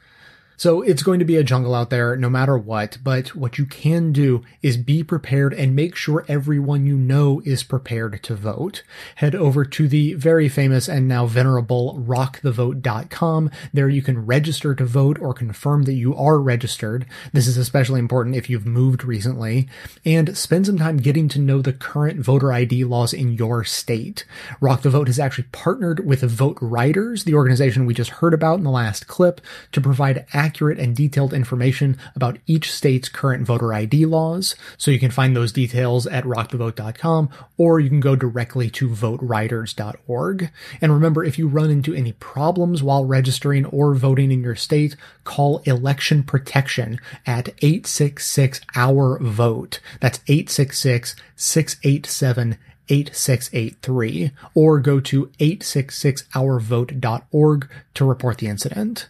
So 0.59 0.83
it's 0.83 1.05
going 1.05 1.21
to 1.21 1.25
be 1.25 1.37
a 1.37 1.45
jungle 1.45 1.73
out 1.73 1.89
there 1.89 2.17
no 2.17 2.29
matter 2.29 2.59
what, 2.59 2.99
but 3.05 3.37
what 3.37 3.59
you 3.59 3.65
can 3.65 4.13
do 4.13 4.43
is 4.61 4.77
be 4.77 5.05
prepared 5.05 5.55
and 5.55 5.77
make 5.77 5.95
sure 5.95 6.25
everyone 6.27 6.85
you 6.85 6.97
know 6.97 7.41
is 7.45 7.63
prepared 7.63 8.21
to 8.25 8.35
vote. 8.35 8.83
Head 9.15 9.37
over 9.37 9.65
to 9.65 9.87
the 9.87 10.15
very 10.15 10.49
famous 10.49 10.89
and 10.89 11.07
now 11.07 11.27
venerable 11.27 12.03
rockthevote.com. 12.05 13.53
There 13.73 13.89
you 13.89 14.03
can 14.03 14.27
register 14.27 14.75
to 14.75 14.85
vote 14.85 15.21
or 15.21 15.33
confirm 15.33 15.85
that 15.85 15.93
you 15.93 16.17
are 16.17 16.41
registered. 16.41 17.07
This 17.33 17.47
is 17.47 17.57
especially 17.57 18.01
important 18.01 18.35
if 18.35 18.51
you've 18.51 18.67
moved 18.67 19.05
recently 19.05 19.69
and 20.05 20.37
spend 20.37 20.67
some 20.67 20.79
time 20.79 20.97
getting 20.97 21.29
to 21.29 21.39
know 21.39 21.63
the 21.63 21.73
current 21.73 22.19
voter 22.19 22.53
ID 22.53 22.83
laws 22.83 23.13
in 23.13 23.33
your 23.35 23.63
state. 23.63 24.25
Rock 24.61 24.83
the 24.83 24.91
Vote 24.91 25.07
has 25.07 25.21
actually 25.21 25.47
partnered 25.53 26.05
with 26.05 26.23
Vote 26.23 26.59
Riders, 26.61 27.23
the 27.23 27.35
organization 27.35 27.87
we 27.87 27.95
just 27.95 28.11
heard 28.11 28.35
about 28.35 28.59
in 28.59 28.65
the 28.65 28.71
last 28.73 29.07
clip, 29.07 29.41
to 29.71 29.81
provide 29.81 30.27
accurate 30.49 30.79
and 30.79 30.97
detailed 30.97 31.35
information 31.35 31.99
about 32.17 32.39
each 32.47 32.73
state's 32.73 33.11
current 33.11 33.45
voter 33.45 33.75
ID 33.75 34.07
laws. 34.07 34.57
So 34.79 34.91
you 34.91 34.99
can 34.99 35.11
find 35.11 35.37
those 35.37 35.53
details 35.53 36.07
at 36.07 36.25
rockthevote.com 36.25 37.29
or 37.59 37.81
you 37.81 37.91
can 37.91 38.01
go 38.01 38.17
directly 38.17 38.71
to 38.71 38.89
voteriders.org. 38.89 40.51
And 40.81 40.95
remember, 40.95 41.23
if 41.23 41.39
you 41.39 41.49
run 41.49 41.71
into 41.71 41.95
any 41.95 42.13
problems 42.13 42.83
while 42.83 43.05
registering 43.05 43.67
or 43.67 43.95
voting 43.95 44.33
in 44.33 44.43
your 44.43 44.57
state, 44.57 44.97
call 45.25 45.59
election 45.67 46.23
protection 46.23 46.99
at 47.27 47.49
866 47.61 48.63
our 48.75 49.19
vote. 49.19 49.81
That's 50.01 50.21
866 50.29 51.15
687 51.37 52.57
8683 52.89 54.31
or 54.55 54.81
go 54.81 54.99
to 54.99 55.27
866ourvote.org 55.27 57.69
to 57.93 58.05
report 58.07 58.39
the 58.39 58.47
incident. 58.47 59.09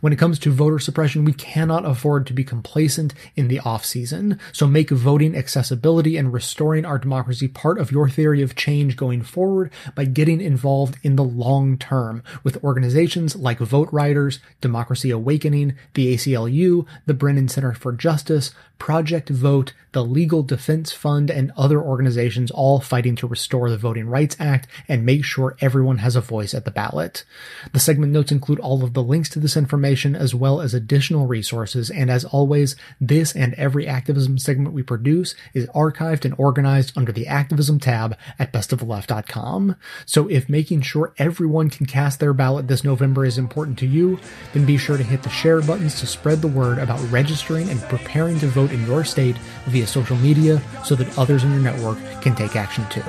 When 0.00 0.12
it 0.12 0.18
comes 0.18 0.38
to 0.40 0.52
voter 0.52 0.78
suppression, 0.78 1.24
we 1.24 1.32
cannot 1.32 1.84
afford 1.84 2.26
to 2.26 2.32
be 2.32 2.44
complacent 2.44 3.14
in 3.36 3.48
the 3.48 3.60
off 3.60 3.84
season. 3.84 4.38
So 4.52 4.66
make 4.66 4.90
voting 4.90 5.36
accessibility 5.36 6.16
and 6.16 6.32
restoring 6.32 6.84
our 6.84 6.98
democracy 6.98 7.48
part 7.48 7.78
of 7.78 7.92
your 7.92 8.08
theory 8.08 8.42
of 8.42 8.54
change 8.54 8.96
going 8.96 9.22
forward 9.22 9.70
by 9.94 10.04
getting 10.04 10.40
involved 10.40 10.96
in 11.02 11.16
the 11.16 11.24
long 11.24 11.78
term 11.78 12.22
with 12.42 12.62
organizations 12.62 13.36
like 13.36 13.58
Vote 13.58 13.88
Riders, 13.92 14.40
Democracy 14.60 15.10
Awakening, 15.10 15.76
the 15.94 16.14
ACLU, 16.14 16.86
the 17.06 17.14
Brennan 17.14 17.48
Center 17.48 17.72
for 17.72 17.92
Justice, 17.92 18.52
Project 18.78 19.28
Vote, 19.28 19.74
the 19.92 20.04
Legal 20.04 20.42
Defense 20.42 20.90
Fund, 20.90 21.30
and 21.30 21.52
other 21.56 21.80
organizations 21.80 22.50
all 22.50 22.80
fighting 22.80 23.14
to 23.16 23.26
restore 23.26 23.68
the 23.68 23.76
Voting 23.76 24.08
Rights 24.08 24.36
Act 24.40 24.66
and 24.88 25.04
make 25.04 25.24
sure 25.24 25.56
everyone 25.60 25.98
has 25.98 26.16
a 26.16 26.20
voice 26.20 26.54
at 26.54 26.64
the 26.64 26.70
ballot. 26.70 27.24
The 27.72 27.80
segment 27.80 28.12
notes 28.12 28.32
include 28.32 28.58
all 28.60 28.82
of 28.82 28.94
the 28.94 29.02
links 29.02 29.28
to 29.30 29.38
this 29.38 29.56
information 29.56 29.79
as 30.14 30.34
well 30.34 30.60
as 30.60 30.74
additional 30.74 31.26
resources, 31.26 31.90
and 31.90 32.10
as 32.10 32.24
always, 32.24 32.76
this 33.00 33.34
and 33.34 33.54
every 33.54 33.86
activism 33.86 34.38
segment 34.38 34.74
we 34.74 34.82
produce 34.82 35.34
is 35.54 35.66
archived 35.68 36.24
and 36.24 36.34
organized 36.38 36.92
under 36.96 37.12
the 37.12 37.26
activism 37.26 37.78
tab 37.78 38.16
at 38.38 38.52
bestoftheleft.com. 38.52 39.76
So 40.06 40.28
if 40.28 40.48
making 40.48 40.82
sure 40.82 41.14
everyone 41.18 41.70
can 41.70 41.86
cast 41.86 42.20
their 42.20 42.32
ballot 42.32 42.68
this 42.68 42.84
November 42.84 43.24
is 43.24 43.38
important 43.38 43.78
to 43.80 43.86
you, 43.86 44.18
then 44.52 44.66
be 44.66 44.76
sure 44.76 44.96
to 44.96 45.02
hit 45.02 45.22
the 45.22 45.30
share 45.30 45.60
buttons 45.60 45.98
to 46.00 46.06
spread 46.06 46.40
the 46.40 46.48
word 46.48 46.78
about 46.78 47.00
registering 47.10 47.68
and 47.68 47.80
preparing 47.82 48.38
to 48.40 48.46
vote 48.46 48.72
in 48.72 48.86
your 48.86 49.04
state 49.04 49.36
via 49.66 49.86
social 49.86 50.16
media 50.16 50.60
so 50.84 50.94
that 50.94 51.18
others 51.18 51.44
in 51.44 51.50
your 51.50 51.60
network 51.60 51.98
can 52.20 52.34
take 52.34 52.56
action 52.56 52.86
too. 52.88 53.02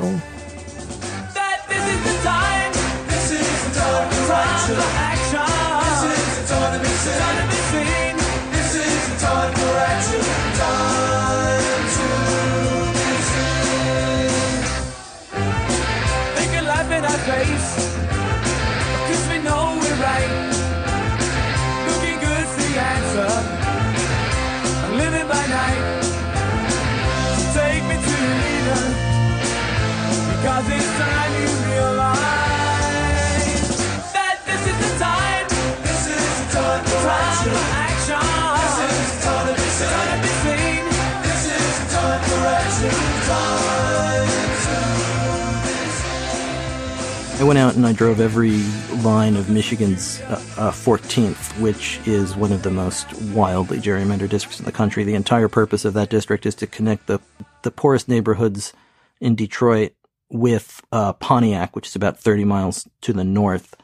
I 47.41 47.43
went 47.43 47.57
out 47.57 47.73
and 47.73 47.87
I 47.87 47.91
drove 47.91 48.19
every 48.19 48.57
line 49.01 49.35
of 49.35 49.49
Michigan's 49.49 50.21
uh, 50.21 50.33
uh, 50.57 50.71
14th, 50.71 51.59
which 51.59 51.99
is 52.05 52.35
one 52.35 52.51
of 52.51 52.61
the 52.61 52.69
most 52.69 53.11
wildly 53.33 53.79
gerrymandered 53.79 54.29
districts 54.29 54.59
in 54.59 54.65
the 54.65 54.71
country. 54.71 55.03
The 55.03 55.15
entire 55.15 55.47
purpose 55.47 55.83
of 55.83 55.95
that 55.95 56.11
district 56.11 56.45
is 56.45 56.53
to 56.55 56.67
connect 56.67 57.07
the 57.07 57.19
the 57.63 57.71
poorest 57.71 58.07
neighborhoods 58.07 58.73
in 59.19 59.33
Detroit 59.33 59.93
with 60.29 60.81
uh, 60.91 61.13
Pontiac, 61.13 61.75
which 61.75 61.87
is 61.87 61.95
about 61.95 62.19
30 62.19 62.45
miles 62.45 62.87
to 63.01 63.11
the 63.11 63.23
north, 63.23 63.75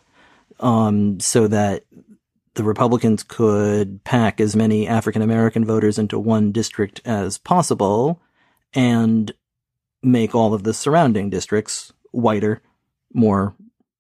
um, 0.60 1.20
so 1.20 1.48
that 1.48 1.84
the 2.54 2.64
Republicans 2.64 3.24
could 3.24 4.04
pack 4.04 4.40
as 4.40 4.56
many 4.56 4.88
African 4.88 5.24
American 5.24 5.66
voters 5.66 5.98
into 5.98 6.20
one 6.20 6.52
district 6.52 7.02
as 7.06 7.40
possible 7.40 8.22
and 8.76 9.34
make 10.04 10.36
all 10.36 10.54
of 10.54 10.62
the 10.62 10.76
surrounding 10.76 11.32
districts 11.32 11.92
whiter 12.12 12.62
more 13.14 13.56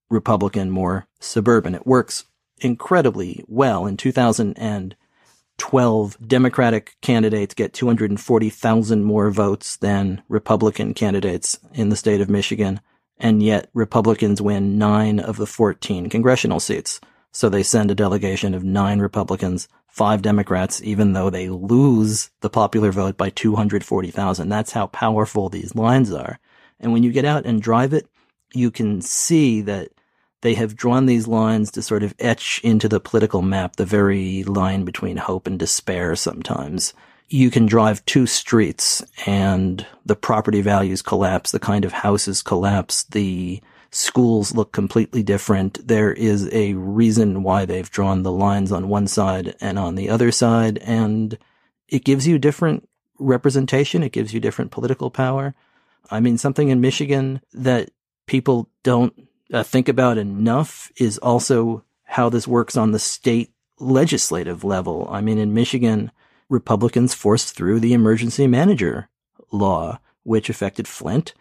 Republican, 0.09 0.69
more 0.69 1.07
suburban. 1.19 1.75
It 1.75 1.85
works 1.85 2.25
incredibly 2.59 3.43
well. 3.47 3.85
In 3.85 3.97
2012, 3.97 6.27
Democratic 6.27 6.95
candidates 7.01 7.53
get 7.53 7.73
240,000 7.73 9.03
more 9.03 9.29
votes 9.29 9.77
than 9.77 10.23
Republican 10.29 10.93
candidates 10.93 11.59
in 11.73 11.89
the 11.89 11.95
state 11.95 12.21
of 12.21 12.29
Michigan. 12.29 12.79
And 13.19 13.41
yet 13.41 13.69
Republicans 13.73 14.41
win 14.41 14.77
nine 14.77 15.19
of 15.19 15.37
the 15.37 15.47
14 15.47 16.09
congressional 16.09 16.59
seats. 16.59 16.99
So 17.31 17.49
they 17.49 17.63
send 17.63 17.91
a 17.91 17.95
delegation 17.95 18.53
of 18.53 18.63
nine 18.63 18.99
Republicans, 18.99 19.67
five 19.87 20.21
Democrats, 20.21 20.81
even 20.83 21.13
though 21.13 21.29
they 21.29 21.49
lose 21.49 22.29
the 22.41 22.49
popular 22.49 22.91
vote 22.91 23.17
by 23.17 23.29
240,000. 23.29 24.49
That's 24.49 24.71
how 24.71 24.87
powerful 24.87 25.49
these 25.49 25.75
lines 25.75 26.11
are. 26.11 26.39
And 26.79 26.93
when 26.93 27.03
you 27.03 27.11
get 27.11 27.25
out 27.25 27.45
and 27.45 27.61
drive 27.61 27.93
it, 27.93 28.07
you 28.53 28.71
can 28.71 29.01
see 29.01 29.61
that 29.61 29.89
they 30.41 30.53
have 30.53 30.75
drawn 30.75 31.05
these 31.05 31.27
lines 31.27 31.71
to 31.71 31.81
sort 31.81 32.03
of 32.03 32.13
etch 32.19 32.61
into 32.63 32.87
the 32.87 32.99
political 32.99 33.41
map 33.41 33.75
the 33.75 33.85
very 33.85 34.43
line 34.43 34.85
between 34.85 35.17
hope 35.17 35.47
and 35.47 35.57
despair 35.57 36.15
sometimes. 36.15 36.93
You 37.29 37.49
can 37.51 37.65
drive 37.65 38.05
two 38.05 38.25
streets 38.25 39.03
and 39.25 39.85
the 40.05 40.15
property 40.15 40.61
values 40.61 41.01
collapse, 41.01 41.51
the 41.51 41.59
kind 41.59 41.83
of 41.83 41.91
houses 41.91 42.41
collapse, 42.41 43.03
the 43.03 43.61
schools 43.89 44.53
look 44.53 44.71
completely 44.71 45.23
different. 45.23 45.85
There 45.87 46.13
is 46.13 46.49
a 46.53 46.73
reason 46.75 47.43
why 47.43 47.65
they've 47.65 47.89
drawn 47.89 48.23
the 48.23 48.31
lines 48.31 48.71
on 48.71 48.89
one 48.89 49.07
side 49.07 49.55
and 49.59 49.79
on 49.79 49.95
the 49.95 50.09
other 50.09 50.31
side, 50.31 50.77
and 50.79 51.37
it 51.87 52.05
gives 52.05 52.27
you 52.27 52.37
different 52.37 52.87
representation. 53.19 54.03
It 54.03 54.11
gives 54.11 54.33
you 54.33 54.39
different 54.39 54.71
political 54.71 55.09
power. 55.09 55.55
I 56.09 56.19
mean, 56.19 56.37
something 56.37 56.69
in 56.69 56.79
Michigan 56.79 57.41
that 57.53 57.89
people 58.27 58.69
don't 58.83 59.27
uh, 59.51 59.63
think 59.63 59.89
about 59.89 60.17
enough 60.17 60.91
is 60.97 61.17
also 61.17 61.83
how 62.03 62.29
this 62.29 62.47
works 62.47 62.77
on 62.77 62.91
the 62.91 62.99
state 62.99 63.51
legislative 63.79 64.63
level. 64.63 65.07
I 65.11 65.21
mean, 65.21 65.37
in 65.37 65.53
Michigan, 65.53 66.11
Republicans 66.49 67.13
forced 67.13 67.55
through 67.55 67.79
the 67.79 67.93
emergency 67.93 68.47
manager 68.47 69.09
law, 69.51 69.99
which 70.23 70.49
affected 70.49 70.87
Flint. 70.87 71.33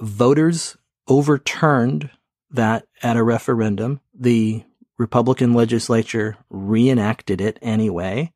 Voters 0.00 0.76
overturned 1.06 2.10
that 2.50 2.86
at 3.02 3.16
a 3.16 3.22
referendum. 3.22 4.00
The 4.14 4.64
Republican 4.96 5.54
legislature 5.54 6.36
reenacted 6.50 7.40
it 7.40 7.58
anyway. 7.62 8.32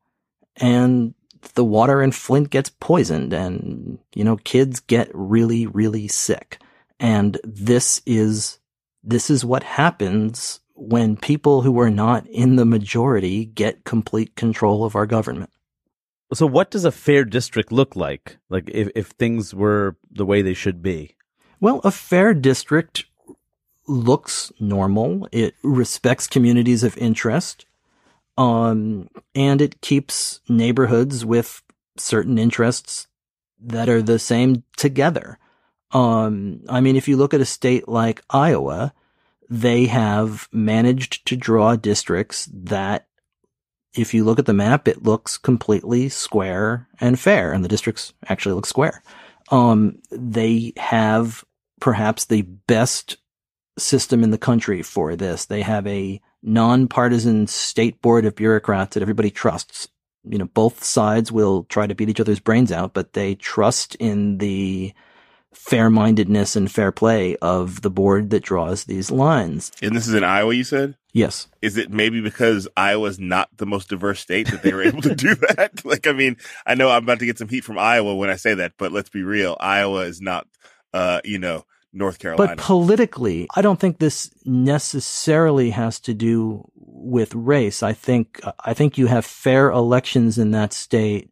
And 0.57 1.13
the 1.55 1.63
water 1.63 2.01
in 2.01 2.11
Flint 2.11 2.49
gets 2.49 2.69
poisoned 2.69 3.33
and, 3.33 3.99
you 4.13 4.23
know, 4.23 4.37
kids 4.37 4.79
get 4.79 5.09
really, 5.13 5.67
really 5.67 6.07
sick. 6.07 6.59
And 6.99 7.39
this 7.43 8.01
is, 8.05 8.59
this 9.03 9.29
is 9.29 9.43
what 9.43 9.63
happens 9.63 10.59
when 10.75 11.17
people 11.17 11.61
who 11.61 11.79
are 11.79 11.91
not 11.91 12.25
in 12.27 12.55
the 12.55 12.65
majority 12.65 13.45
get 13.45 13.83
complete 13.83 14.35
control 14.35 14.83
of 14.83 14.95
our 14.95 15.05
government. 15.05 15.49
So 16.33 16.47
what 16.47 16.71
does 16.71 16.85
a 16.85 16.91
fair 16.91 17.25
district 17.25 17.71
look 17.71 17.95
like? 17.95 18.37
Like 18.49 18.69
if, 18.73 18.89
if 18.95 19.07
things 19.07 19.53
were 19.53 19.97
the 20.09 20.25
way 20.25 20.41
they 20.41 20.55
should 20.55 20.81
be? 20.81 21.15
Well, 21.59 21.79
a 21.83 21.91
fair 21.91 22.33
district 22.33 23.05
looks 23.87 24.51
normal. 24.59 25.27
It 25.31 25.55
respects 25.63 26.27
communities 26.27 26.83
of 26.83 26.97
interest. 26.97 27.65
Um, 28.37 29.09
and 29.35 29.61
it 29.61 29.81
keeps 29.81 30.39
neighborhoods 30.49 31.23
with 31.23 31.61
certain 31.97 32.39
interests 32.39 33.07
that 33.61 33.87
are 33.87 34.01
the 34.01 34.17
same 34.17 34.63
together. 34.75 35.37
Um, 35.93 36.61
I 36.67 36.81
mean, 36.81 36.95
if 36.95 37.07
you 37.07 37.15
look 37.15 37.33
at 37.33 37.41
a 37.41 37.45
state 37.45 37.87
like 37.87 38.23
Iowa, 38.29 38.93
they 39.49 39.85
have 39.85 40.49
managed 40.51 41.25
to 41.27 41.35
draw 41.35 41.75
districts 41.75 42.49
that, 42.51 43.07
if 43.95 44.13
you 44.13 44.23
look 44.23 44.39
at 44.39 44.47
the 44.47 44.53
map, 44.53 44.87
it 44.87 45.03
looks 45.03 45.37
completely 45.37 46.09
square 46.09 46.87
and 46.99 47.19
fair, 47.19 47.53
and 47.53 47.63
the 47.63 47.69
districts 47.69 48.13
actually 48.27 48.55
look 48.55 48.65
square. 48.65 49.03
Um, 49.51 49.99
they 50.09 50.73
have 50.77 51.43
perhaps 51.79 52.25
the 52.25 52.41
best 52.41 53.17
system 53.77 54.23
in 54.23 54.31
the 54.31 54.37
country 54.37 54.81
for 54.81 55.15
this. 55.15 55.45
They 55.45 55.61
have 55.61 55.85
a 55.85 56.19
nonpartisan 56.41 57.45
state 57.47 58.01
board 58.01 58.25
of 58.25 58.35
bureaucrats 58.35 58.95
that 58.95 59.03
everybody 59.03 59.29
trusts. 59.29 59.89
You 60.23 60.37
know, 60.39 60.45
both 60.45 60.83
sides 60.83 61.31
will 61.31 61.65
try 61.65 61.85
to 61.85 61.93
beat 61.93 62.09
each 62.09 62.19
other's 62.19 62.39
brains 62.39 62.71
out, 62.71 62.93
but 62.93 63.13
they 63.13 63.35
trust 63.35 63.95
in 63.95 64.37
the 64.39 64.93
fair-mindedness 65.53 66.55
and 66.55 66.71
fair 66.71 66.91
play 66.91 67.35
of 67.37 67.81
the 67.81 67.89
board 67.89 68.29
that 68.31 68.43
draws 68.43 68.85
these 68.85 69.11
lines. 69.11 69.71
And 69.81 69.95
this 69.95 70.07
is 70.07 70.13
in 70.13 70.23
Iowa, 70.23 70.53
you 70.53 70.63
said? 70.63 70.95
Yes. 71.13 71.47
Is 71.61 71.77
it 71.77 71.91
maybe 71.91 72.21
because 72.21 72.67
Iowa's 72.75 73.19
not 73.19 73.49
the 73.57 73.67
most 73.67 73.89
diverse 73.89 74.19
state 74.19 74.49
that 74.49 74.63
they 74.63 74.73
were 74.73 74.83
able 74.83 75.01
to 75.03 75.15
do 75.15 75.35
that? 75.55 75.81
Like, 75.85 76.07
I 76.07 76.11
mean, 76.13 76.37
I 76.65 76.75
know 76.75 76.89
I'm 76.89 77.03
about 77.03 77.19
to 77.19 77.25
get 77.25 77.37
some 77.37 77.49
heat 77.49 77.63
from 77.63 77.77
Iowa 77.77 78.15
when 78.15 78.29
I 78.29 78.35
say 78.35 78.55
that, 78.55 78.73
but 78.77 78.91
let's 78.91 79.09
be 79.09 79.21
real. 79.21 79.57
Iowa 79.59 80.01
is 80.01 80.21
not, 80.21 80.47
uh, 80.93 81.21
you 81.23 81.37
know, 81.37 81.65
North 81.93 82.19
Carolina. 82.19 82.55
But 82.55 82.63
politically, 82.63 83.47
I 83.55 83.61
don't 83.61 83.79
think 83.79 83.99
this 83.99 84.31
necessarily 84.45 85.69
has 85.69 85.99
to 86.01 86.13
do 86.13 86.67
with 86.75 87.33
race. 87.35 87.83
I 87.83 87.93
think 87.93 88.41
I 88.59 88.73
think 88.73 88.97
you 88.97 89.07
have 89.07 89.25
fair 89.25 89.69
elections 89.69 90.37
in 90.37 90.51
that 90.51 90.73
state 90.73 91.29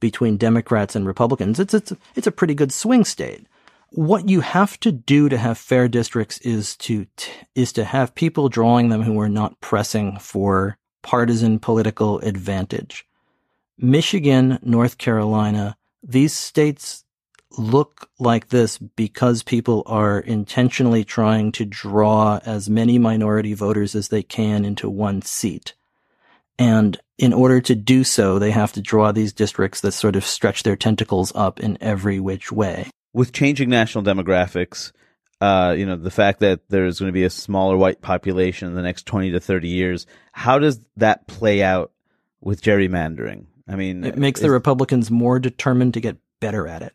between 0.00 0.36
Democrats 0.36 0.96
and 0.96 1.06
Republicans. 1.06 1.60
It's 1.60 1.74
it's 1.74 1.92
it's 2.14 2.26
a 2.26 2.32
pretty 2.32 2.54
good 2.54 2.72
swing 2.72 3.04
state. 3.04 3.46
What 3.90 4.28
you 4.28 4.42
have 4.42 4.78
to 4.80 4.92
do 4.92 5.28
to 5.30 5.38
have 5.38 5.56
fair 5.56 5.88
districts 5.88 6.38
is 6.38 6.76
to 6.78 7.06
is 7.54 7.72
to 7.72 7.84
have 7.84 8.14
people 8.14 8.48
drawing 8.48 8.90
them 8.90 9.02
who 9.02 9.18
are 9.20 9.30
not 9.30 9.60
pressing 9.60 10.18
for 10.18 10.76
partisan 11.02 11.58
political 11.58 12.18
advantage. 12.20 13.06
Michigan, 13.78 14.58
North 14.62 14.98
Carolina, 14.98 15.76
these 16.02 16.34
states 16.34 17.04
look 17.56 18.10
like 18.18 18.48
this 18.48 18.76
because 18.78 19.42
people 19.42 19.82
are 19.86 20.20
intentionally 20.20 21.04
trying 21.04 21.50
to 21.52 21.64
draw 21.64 22.40
as 22.44 22.68
many 22.68 22.98
minority 22.98 23.54
voters 23.54 23.94
as 23.94 24.08
they 24.08 24.22
can 24.22 24.64
into 24.64 24.90
one 24.90 25.22
seat. 25.22 25.74
And 26.58 27.00
in 27.16 27.32
order 27.32 27.60
to 27.62 27.74
do 27.74 28.04
so, 28.04 28.38
they 28.38 28.50
have 28.50 28.72
to 28.72 28.82
draw 28.82 29.12
these 29.12 29.32
districts 29.32 29.80
that 29.80 29.92
sort 29.92 30.14
of 30.14 30.26
stretch 30.26 30.62
their 30.62 30.76
tentacles 30.76 31.32
up 31.34 31.58
in 31.58 31.78
every 31.80 32.20
which 32.20 32.52
way. 32.52 32.90
With 33.18 33.32
changing 33.32 33.68
national 33.68 34.04
demographics, 34.04 34.92
uh, 35.40 35.74
you 35.76 35.86
know, 35.86 35.96
the 35.96 36.08
fact 36.10 36.38
that 36.38 36.60
there's 36.68 37.00
going 37.00 37.08
to 37.08 37.12
be 37.12 37.24
a 37.24 37.30
smaller 37.30 37.76
white 37.76 38.00
population 38.00 38.68
in 38.68 38.74
the 38.74 38.82
next 38.82 39.06
20 39.06 39.32
to 39.32 39.40
30 39.40 39.66
years, 39.66 40.06
how 40.30 40.60
does 40.60 40.80
that 40.96 41.26
play 41.26 41.60
out 41.60 41.90
with 42.40 42.62
gerrymandering? 42.62 43.46
I 43.66 43.74
mean, 43.74 44.04
it 44.04 44.16
makes 44.16 44.40
the 44.40 44.52
Republicans 44.52 45.10
more 45.10 45.40
determined 45.40 45.94
to 45.94 46.00
get 46.00 46.18
better 46.38 46.68
at 46.68 46.82
it. 46.82 46.94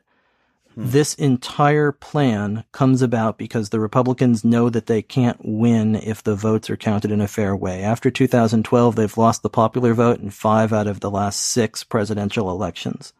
This 0.77 1.13
entire 1.15 1.91
plan 1.91 2.63
comes 2.71 3.01
about 3.01 3.37
because 3.37 3.69
the 3.69 3.81
Republicans 3.81 4.45
know 4.45 4.69
that 4.69 4.85
they 4.85 5.01
can't 5.01 5.39
win 5.43 5.95
if 5.95 6.23
the 6.23 6.35
votes 6.35 6.69
are 6.69 6.77
counted 6.77 7.11
in 7.11 7.19
a 7.19 7.27
fair 7.27 7.53
way. 7.53 7.83
After 7.83 8.09
2012, 8.09 8.95
they've 8.95 9.17
lost 9.17 9.43
the 9.43 9.49
popular 9.49 9.93
vote 9.93 10.21
in 10.21 10.29
five 10.29 10.71
out 10.71 10.87
of 10.87 11.01
the 11.01 11.11
last 11.11 11.41
six 11.41 11.83
presidential 11.83 12.49
elections. 12.49 13.11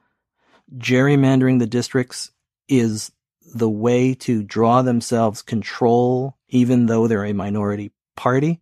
Gerrymandering 0.78 1.60
the 1.60 1.68
districts 1.68 2.32
is 2.68 3.11
the 3.53 3.70
way 3.70 4.14
to 4.14 4.43
draw 4.43 4.82
themselves 4.82 5.41
control, 5.41 6.38
even 6.49 6.86
though 6.86 7.07
they're 7.07 7.26
a 7.26 7.34
minority 7.34 7.91
party. 8.16 8.61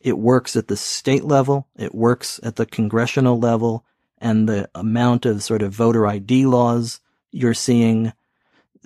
It 0.00 0.18
works 0.18 0.56
at 0.56 0.68
the 0.68 0.76
state 0.76 1.24
level. 1.24 1.68
It 1.76 1.94
works 1.94 2.40
at 2.42 2.56
the 2.56 2.66
congressional 2.66 3.38
level 3.38 3.84
and 4.18 4.48
the 4.48 4.68
amount 4.74 5.26
of 5.26 5.42
sort 5.42 5.62
of 5.62 5.72
voter 5.72 6.06
ID 6.06 6.46
laws 6.46 7.00
you're 7.30 7.54
seeing 7.54 8.12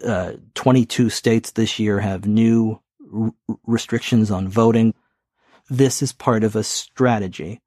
uh, 0.05 0.33
22 0.55 1.11
states 1.11 1.51
this 1.51 1.79
year 1.79 2.01
have 2.01 2.27
new 2.27 2.81
r- 3.13 3.33
restrictions 3.67 4.31
on 4.31 4.49
voting. 4.49 4.95
This 5.69 6.03
is 6.03 6.13
part 6.13 6.45
of 6.45 6.57
a 6.57 6.63
strategy. 6.63 7.61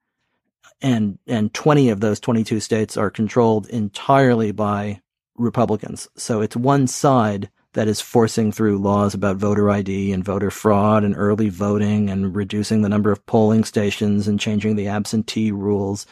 And, 0.81 1.19
and 1.27 1.53
20 1.53 1.89
of 1.89 1.99
those 1.99 2.19
22 2.19 2.59
states 2.59 2.97
are 2.97 3.11
controlled 3.11 3.67
entirely 3.67 4.51
by 4.51 5.01
Republicans. 5.41 6.07
So 6.15 6.41
it's 6.41 6.55
one 6.55 6.87
side 6.87 7.49
that 7.73 7.87
is 7.87 8.01
forcing 8.01 8.51
through 8.51 8.77
laws 8.77 9.13
about 9.13 9.37
voter 9.37 9.69
ID 9.69 10.11
and 10.11 10.23
voter 10.23 10.51
fraud 10.51 11.03
and 11.03 11.15
early 11.17 11.49
voting 11.49 12.09
and 12.09 12.35
reducing 12.35 12.81
the 12.81 12.89
number 12.89 13.11
of 13.11 13.25
polling 13.25 13.63
stations 13.63 14.27
and 14.27 14.39
changing 14.39 14.75
the 14.75 14.87
absentee 14.87 15.51
rules 15.51 16.05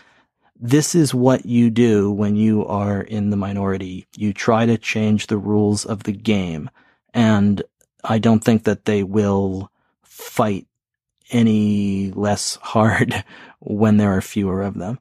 this 0.60 0.94
is 0.94 1.14
what 1.14 1.46
you 1.46 1.70
do 1.70 2.12
when 2.12 2.36
you 2.36 2.66
are 2.66 3.02
in 3.02 3.30
the 3.30 3.38
minority. 3.38 4.06
You 4.18 4.34
try 4.34 4.66
to 4.66 4.78
change 4.78 5.28
the 5.28 5.38
rules 5.38 5.86
of 5.86 6.04
the 6.04 6.12
game. 6.12 6.70
And 7.14 7.64
I 8.04 8.20
don't 8.20 8.44
think 8.44 8.66
that 8.66 8.86
they 8.86 9.04
will 9.04 9.72
fight 10.04 10.68
any 11.32 12.12
less 12.12 12.56
hard 12.62 13.24
when 13.60 13.98
there 13.98 14.16
are 14.16 14.22
fewer 14.22 14.62
of 14.62 14.76
them. 14.76 15.00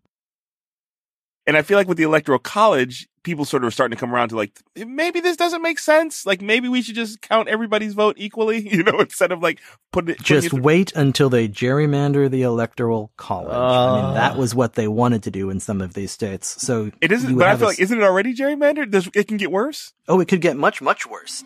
And 1.46 1.56
I 1.56 1.62
feel 1.62 1.78
like 1.78 1.88
with 1.88 1.96
the 1.96 2.04
electoral 2.04 2.38
college, 2.38 3.08
people 3.28 3.44
sort 3.44 3.62
of 3.62 3.68
are 3.68 3.70
starting 3.70 3.94
to 3.94 4.00
come 4.00 4.14
around 4.14 4.30
to 4.30 4.36
like, 4.36 4.58
maybe 4.74 5.20
this 5.20 5.36
doesn't 5.36 5.60
make 5.60 5.78
sense. 5.78 6.24
Like 6.24 6.40
maybe 6.40 6.66
we 6.68 6.80
should 6.80 6.94
just 6.94 7.20
count 7.20 7.48
everybody's 7.48 7.92
vote 7.92 8.16
equally, 8.18 8.66
you 8.74 8.82
know, 8.82 9.00
instead 9.00 9.32
of 9.32 9.42
like 9.42 9.60
putting 9.92 10.14
it. 10.14 10.22
Just 10.22 10.48
putting 10.48 10.60
it 10.60 10.64
wait 10.64 10.92
until 10.96 11.28
they 11.28 11.46
gerrymander 11.46 12.30
the 12.30 12.42
electoral 12.42 13.12
college. 13.18 13.52
I 13.52 13.96
mean, 13.96 14.04
Uh. 14.06 14.14
that 14.14 14.36
was 14.38 14.54
what 14.54 14.74
they 14.74 14.88
wanted 14.88 15.22
to 15.24 15.30
do 15.30 15.50
in 15.50 15.60
some 15.60 15.82
of 15.82 15.92
these 15.92 16.10
states. 16.10 16.60
So 16.62 16.90
it 17.02 17.12
isn't, 17.12 17.36
but 17.36 17.46
I 17.48 17.56
feel 17.56 17.66
a 17.66 17.70
like, 17.70 17.80
isn't 17.80 17.98
it 18.00 18.02
already 18.04 18.34
gerrymandered? 18.34 18.90
Does, 18.90 19.10
it 19.14 19.28
can 19.28 19.36
get 19.36 19.50
worse. 19.52 19.92
Oh, 20.08 20.20
it 20.20 20.28
could 20.28 20.40
get 20.40 20.56
much, 20.56 20.80
much 20.80 21.06
worse. 21.06 21.44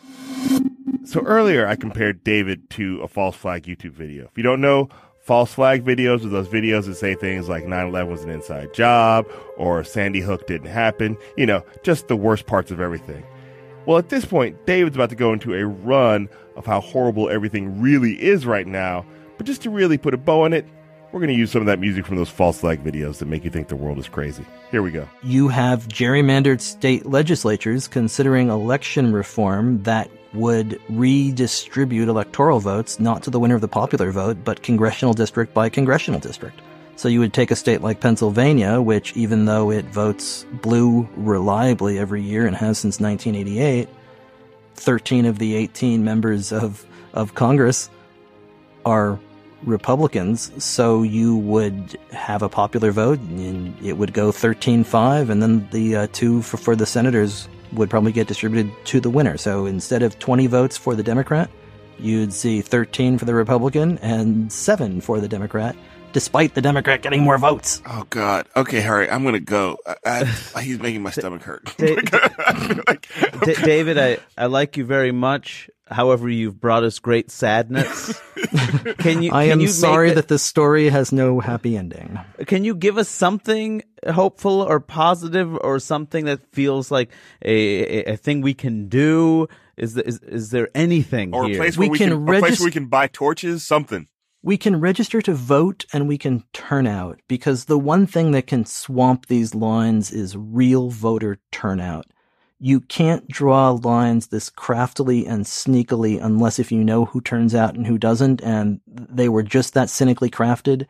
So 1.04 1.20
earlier 1.22 1.66
I 1.66 1.74
compared 1.74 2.22
David 2.22 2.70
to 2.70 3.00
a 3.02 3.08
false 3.08 3.34
flag 3.36 3.64
YouTube 3.64 3.92
video. 3.92 4.26
If 4.26 4.36
you 4.36 4.44
don't 4.44 4.60
know, 4.60 4.88
false 5.22 5.54
flag 5.54 5.84
videos 5.84 6.24
or 6.24 6.28
those 6.28 6.48
videos 6.48 6.84
that 6.86 6.96
say 6.96 7.14
things 7.14 7.48
like 7.48 7.64
9-11 7.64 8.08
was 8.08 8.24
an 8.24 8.30
inside 8.30 8.74
job 8.74 9.26
or 9.56 9.82
Sandy 9.84 10.20
Hook 10.20 10.46
didn't 10.46 10.68
happen. 10.68 11.16
You 11.36 11.46
know, 11.46 11.64
just 11.82 12.08
the 12.08 12.16
worst 12.16 12.46
parts 12.46 12.70
of 12.70 12.80
everything. 12.80 13.24
Well, 13.86 13.98
at 13.98 14.10
this 14.10 14.24
point, 14.24 14.66
David's 14.66 14.96
about 14.96 15.10
to 15.10 15.16
go 15.16 15.32
into 15.32 15.54
a 15.54 15.64
run 15.66 16.28
of 16.56 16.66
how 16.66 16.80
horrible 16.80 17.28
everything 17.28 17.80
really 17.80 18.20
is 18.22 18.44
right 18.44 18.66
now. 18.66 19.06
But 19.38 19.46
just 19.46 19.62
to 19.62 19.70
really 19.70 19.98
put 19.98 20.14
a 20.14 20.18
bow 20.18 20.42
on 20.42 20.52
it, 20.52 20.66
we're 21.10 21.20
going 21.20 21.32
to 21.32 21.38
use 21.38 21.50
some 21.50 21.60
of 21.60 21.66
that 21.66 21.78
music 21.78 22.06
from 22.06 22.16
those 22.16 22.28
false 22.28 22.60
flag 22.60 22.82
videos 22.82 23.18
that 23.18 23.26
make 23.26 23.44
you 23.44 23.50
think 23.50 23.68
the 23.68 23.76
world 23.76 23.98
is 23.98 24.08
crazy. 24.08 24.44
Here 24.70 24.82
we 24.82 24.90
go. 24.90 25.08
you 25.22 25.48
have 25.48 25.86
gerrymandered 25.88 26.60
state 26.60 27.06
legislatures 27.06 27.86
considering 27.86 28.48
election 28.48 29.12
reform 29.12 29.82
that 29.82 30.10
would 30.34 30.80
redistribute 30.88 32.08
electoral 32.08 32.60
votes 32.60 32.98
not 32.98 33.22
to 33.22 33.30
the 33.30 33.38
winner 33.38 33.54
of 33.54 33.60
the 33.60 33.68
popular 33.68 34.10
vote, 34.10 34.38
but 34.44 34.62
congressional 34.62 35.14
district 35.14 35.52
by 35.52 35.68
congressional 35.68 36.20
district. 36.20 36.60
So 36.96 37.08
you 37.08 37.20
would 37.20 37.32
take 37.32 37.50
a 37.50 37.56
state 37.56 37.80
like 37.80 38.00
Pennsylvania, 38.00 38.80
which 38.80 39.16
even 39.16 39.44
though 39.44 39.70
it 39.70 39.86
votes 39.86 40.46
blue 40.52 41.08
reliably 41.16 41.98
every 41.98 42.22
year 42.22 42.46
and 42.46 42.54
has 42.56 42.78
since 42.78 43.00
1988, 43.00 43.88
13 44.74 45.26
of 45.26 45.38
the 45.38 45.54
18 45.54 46.04
members 46.04 46.52
of, 46.52 46.86
of 47.12 47.34
Congress 47.34 47.90
are 48.84 49.18
Republicans, 49.64 50.50
so 50.62 51.02
you 51.02 51.36
would 51.36 51.96
have 52.10 52.42
a 52.42 52.48
popular 52.48 52.90
vote, 52.90 53.20
and 53.20 53.74
it 53.84 53.92
would 53.92 54.12
go 54.12 54.30
13-5, 54.30 55.30
and 55.30 55.42
then 55.42 55.68
the 55.70 55.96
uh, 55.96 56.06
two 56.12 56.42
for, 56.42 56.56
for 56.56 56.76
the 56.76 56.86
senators 56.86 57.48
would 57.72 57.90
probably 57.90 58.12
get 58.12 58.26
distributed 58.26 58.72
to 58.86 59.00
the 59.00 59.10
winner. 59.10 59.36
So 59.36 59.66
instead 59.66 60.02
of 60.02 60.18
20 60.18 60.46
votes 60.46 60.76
for 60.76 60.94
the 60.94 61.02
Democrat, 61.02 61.50
you'd 61.98 62.32
see 62.32 62.60
13 62.60 63.18
for 63.18 63.24
the 63.24 63.34
Republican 63.34 63.98
and 63.98 64.52
7 64.52 65.00
for 65.00 65.20
the 65.20 65.28
Democrat, 65.28 65.76
despite 66.12 66.54
the 66.54 66.62
Democrat 66.62 67.02
getting 67.02 67.22
more 67.22 67.38
votes. 67.38 67.82
Oh 67.86 68.06
God. 68.10 68.46
Okay, 68.56 68.80
Hari, 68.80 69.10
I'm 69.10 69.24
gonna 69.24 69.40
go. 69.40 69.78
I, 70.04 70.24
I, 70.54 70.62
he's 70.62 70.78
making 70.78 71.02
my 71.02 71.10
stomach 71.10 71.42
hurt. 71.42 71.74
D- 71.78 71.96
David, 73.64 73.98
I, 73.98 74.18
I 74.36 74.46
like 74.46 74.76
you 74.76 74.84
very 74.84 75.12
much. 75.12 75.68
However, 75.90 76.28
you've 76.28 76.58
brought 76.58 76.84
us 76.84 76.98
great 77.00 77.30
sadness. 77.30 78.18
can 78.98 79.22
you? 79.22 79.30
I 79.32 79.44
can 79.44 79.52
am 79.52 79.60
you 79.60 79.68
sorry 79.68 80.10
it- 80.12 80.14
that 80.14 80.28
this 80.28 80.42
story 80.42 80.88
has 80.88 81.12
no 81.12 81.40
happy 81.40 81.76
ending. 81.76 82.18
Can 82.46 82.64
you 82.64 82.74
give 82.74 82.96
us 82.98 83.08
something 83.08 83.82
hopeful 84.10 84.62
or 84.62 84.80
positive 84.80 85.54
or 85.56 85.78
something 85.78 86.24
that 86.26 86.40
feels 86.52 86.90
like 86.90 87.10
a, 87.44 87.52
a, 88.10 88.12
a 88.12 88.16
thing 88.16 88.40
we 88.40 88.54
can 88.54 88.88
do? 88.88 89.48
Is, 89.76 89.94
there- 89.94 90.04
is 90.04 90.18
is 90.20 90.50
there 90.50 90.68
anything 90.74 91.34
or 91.34 91.44
a 91.44 91.48
here? 91.48 91.56
place 91.58 91.76
where 91.76 91.88
we, 91.90 91.98
can, 91.98 92.12
a 92.12 92.38
place 92.40 92.60
where 92.60 92.66
we 92.66 92.70
can 92.72 92.86
buy 92.86 93.06
torches, 93.08 93.64
something. 93.64 94.08
We 94.42 94.56
can 94.56 94.80
register 94.80 95.22
to 95.22 95.34
vote 95.34 95.84
and 95.92 96.08
we 96.08 96.18
can 96.18 96.44
turn 96.52 96.86
out 96.86 97.20
because 97.28 97.66
the 97.66 97.78
one 97.78 98.06
thing 98.06 98.32
that 98.32 98.46
can 98.46 98.64
swamp 98.64 99.26
these 99.26 99.54
lines 99.54 100.10
is 100.10 100.36
real 100.36 100.90
voter 100.90 101.38
turnout. 101.52 102.06
You 102.58 102.80
can't 102.80 103.26
draw 103.28 103.70
lines 103.70 104.28
this 104.28 104.50
craftily 104.50 105.26
and 105.26 105.44
sneakily 105.44 106.22
unless 106.22 106.58
if 106.58 106.70
you 106.70 106.84
know 106.84 107.04
who 107.04 107.20
turns 107.20 107.54
out 107.54 107.74
and 107.74 107.86
who 107.86 107.98
doesn't, 107.98 108.40
and 108.42 108.80
they 108.86 109.28
were 109.28 109.42
just 109.42 109.74
that 109.74 109.90
cynically 109.90 110.30
crafted. 110.30 110.86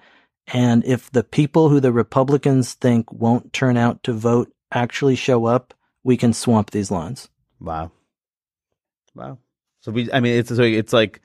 And 0.49 0.85
if 0.85 1.11
the 1.11 1.25
people 1.25 1.69
who 1.69 1.81
the 1.81 1.93
Republicans 1.93 2.75
think 2.75 3.11
won't 3.13 3.53
turn 3.53 3.77
out 3.77 4.03
to 4.03 4.13
vote 4.13 4.53
actually 4.71 5.17
show 5.17 5.47
up, 5.47 5.73
we 6.05 6.17
can 6.17 6.33
swamp 6.33 6.71
these 6.71 6.91
lines. 6.91 7.29
Wow. 7.61 7.93
Wow. 9.15 9.39
So 9.81 9.93
we, 9.93 10.13
I 10.13 10.21
mean, 10.21 10.39
it's 10.39 10.55
so 10.55 10.63
it's 10.63 10.93
like 10.93 11.21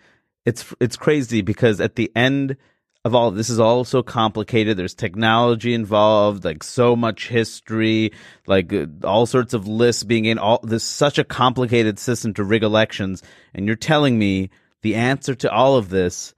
it's 0.47 0.73
it's 0.79 0.95
crazy 0.95 1.41
because 1.41 1.81
at 1.81 1.95
the 1.95 2.09
end 2.15 2.55
of 3.03 3.13
all 3.13 3.31
this 3.31 3.49
is 3.49 3.59
all 3.59 3.83
so 3.83 4.01
complicated. 4.01 4.77
There's 4.77 4.95
technology 4.95 5.73
involved, 5.73 6.45
like 6.45 6.63
so 6.63 6.95
much 6.95 7.27
history, 7.27 8.13
like 8.47 8.71
uh, 8.71 8.85
all 9.03 9.25
sorts 9.25 9.53
of 9.53 9.67
lists 9.67 10.03
being 10.03 10.23
in 10.23 10.37
all 10.39 10.61
this 10.63 10.85
such 10.85 11.19
a 11.19 11.25
complicated 11.25 11.99
system 11.99 12.33
to 12.35 12.45
rig 12.45 12.63
elections. 12.63 13.21
And 13.53 13.67
you're 13.67 13.75
telling 13.75 14.17
me 14.17 14.49
the 14.83 14.95
answer 14.95 15.35
to 15.35 15.51
all 15.51 15.75
of 15.75 15.89
this 15.89 16.33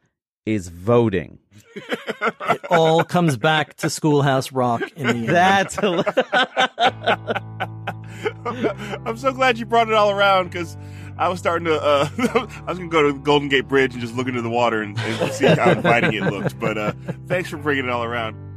is 0.48 0.70
voting. 0.70 1.38
it 1.76 2.66
all 2.72 3.04
comes 3.04 3.38
back 3.38 3.76
to 3.76 3.92
Schoolhouse 3.92 4.52
Rock 4.52 4.82
in 4.96 5.06
the 5.06 5.14
end. 5.14 5.30
That's 5.30 5.78
I'm 9.06 9.18
so 9.18 9.32
glad 9.32 9.60
you 9.60 9.66
brought 9.66 9.88
it 9.88 9.94
all 9.94 10.10
around 10.10 10.46
because 10.46 10.78
I 11.20 11.28
was 11.28 11.38
starting 11.38 11.66
to. 11.66 11.82
Uh, 11.82 12.08
I 12.66 12.72
was 12.72 12.78
gonna 12.78 12.90
go 12.90 13.04
to 13.04 13.14
Golden 13.20 13.50
Gate 13.50 13.68
Bridge 13.68 13.92
and 13.92 14.02
just 14.02 14.16
look 14.16 14.28
into 14.28 14.42
the 14.42 14.50
water 14.50 14.82
and, 14.82 14.98
and 14.98 15.34
see 15.34 15.48
how 15.48 15.72
inviting 15.72 16.14
it 16.14 16.24
looked. 16.24 16.58
But 16.58 16.78
uh, 16.78 16.94
thanks 17.28 17.50
for 17.50 17.58
bringing 17.58 17.86
it 17.86 17.92
all 17.92 18.06
around. 18.06 18.49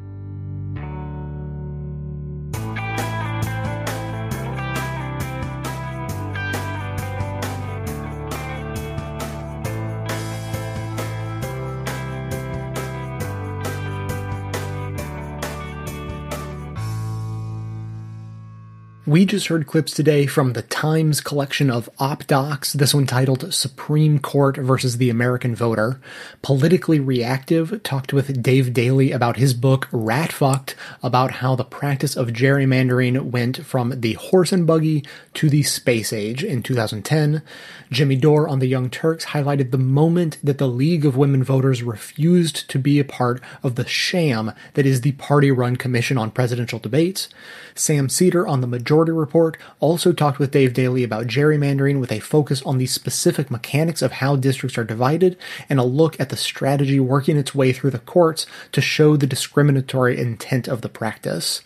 We 19.05 19.26
just 19.26 19.48
heard 19.48 19.66
clips 19.66 19.94
today 19.94 20.26
from 20.26 20.53
the 20.53 20.62
Times 20.62 21.20
collection 21.20 21.72
of 21.72 21.90
op 21.98 22.24
docs, 22.28 22.72
this 22.72 22.94
one 22.94 23.05
titled 23.05 23.53
Supreme 23.53 24.20
Court 24.20 24.57
versus 24.57 24.98
the 24.98 25.11
American 25.11 25.57
Voter. 25.57 26.00
Politically 26.40 27.00
Reactive 27.00 27.82
talked 27.82 28.12
with 28.12 28.44
Dave 28.44 28.72
Daley 28.72 29.11
about 29.11 29.38
his 29.38 29.55
book 29.55 29.88
Rat 29.90 30.30
Fucked, 30.30 30.76
about 31.03 31.32
how 31.32 31.57
the 31.57 31.64
practice 31.64 32.16
of 32.16 32.28
gerrymandering 32.28 33.20
went 33.32 33.66
from 33.66 34.00
the 34.00 34.12
horse 34.12 34.53
and 34.53 34.68
buggy 34.68 35.05
to 35.34 35.50
the 35.50 35.64
space 35.64 36.12
age 36.12 36.44
in 36.44 36.62
2010. 36.62 37.42
Jimmy 37.90 38.14
Dore 38.14 38.46
on 38.46 38.61
the 38.61 38.68
Young 38.68 38.88
Turks 38.88 39.26
highlighted 39.26 39.72
the 39.72 39.78
moment 39.78 40.38
that 40.44 40.59
the 40.59 40.68
League 40.68 41.05
of 41.05 41.16
Women 41.16 41.42
Voters 41.42 41.82
refused 41.82 42.70
to 42.70 42.78
be 42.78 43.00
a 43.00 43.05
part 43.05 43.42
of 43.64 43.74
the 43.74 43.86
sham 43.86 44.53
that 44.74 44.86
is 44.86 45.00
the 45.00 45.12
party 45.12 45.50
run 45.50 45.74
Commission 45.74 46.16
on 46.16 46.30
Presidential 46.30 46.78
Debates. 46.78 47.28
Sam 47.74 48.09
Seder 48.09 48.46
on 48.46 48.61
the 48.61 48.68
Majority 48.68 48.91
Report 48.93 49.57
also 49.80 50.12
talked 50.12 50.38
with 50.38 50.51
Dave 50.51 50.74
Daley 50.74 51.03
about 51.03 51.26
gerrymandering 51.26 51.99
with 51.99 52.12
a 52.12 52.20
focus 52.20 52.62
on 52.62 52.78
the 52.78 52.86
specific 52.86 53.51
mechanics 53.51 54.03
of 54.03 54.12
how 54.12 54.36
districts 54.36 54.76
are 54.76 54.84
divided 54.84 55.38
and 55.68 55.80
a 55.80 55.84
look 55.84 56.18
at 56.20 56.28
the 56.28 56.36
strategy 56.36 57.01
working 57.01 57.36
its 57.36 57.55
way 57.55 57.72
through 57.72 57.90
the 57.90 57.99
courts 57.99 58.47
to 58.72 58.80
show 58.80 59.16
the 59.16 59.26
discriminatory 59.26 60.18
intent 60.18 60.68
of 60.68 60.82
the 60.82 60.88
practice. 60.88 61.62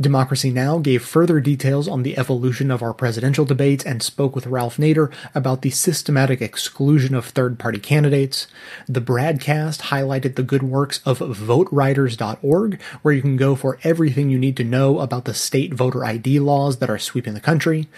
Democracy 0.00 0.50
Now! 0.50 0.78
gave 0.78 1.04
further 1.04 1.40
details 1.40 1.86
on 1.86 2.02
the 2.02 2.18
evolution 2.18 2.70
of 2.70 2.82
our 2.82 2.92
presidential 2.92 3.44
debates 3.44 3.84
and 3.84 4.02
spoke 4.02 4.34
with 4.34 4.46
Ralph 4.46 4.76
Nader 4.76 5.12
about 5.34 5.62
the 5.62 5.70
systematic 5.70 6.42
exclusion 6.42 7.14
of 7.14 7.26
third 7.26 7.58
party 7.58 7.78
candidates. 7.78 8.46
The 8.88 9.00
broadcast 9.00 9.82
highlighted 9.82 10.34
the 10.34 10.42
good 10.42 10.62
works 10.62 11.00
of 11.04 11.18
voteriders.org, 11.18 12.82
where 13.02 13.14
you 13.14 13.22
can 13.22 13.36
go 13.36 13.54
for 13.54 13.78
everything 13.82 14.30
you 14.30 14.38
need 14.38 14.56
to 14.56 14.64
know 14.64 14.98
about 14.98 15.24
the 15.24 15.34
state 15.34 15.74
voter 15.74 16.04
ID 16.04 16.40
laws 16.40 16.78
that 16.78 16.90
are 16.90 16.98
sweeping 16.98 17.34
the 17.34 17.40
country. 17.40 17.88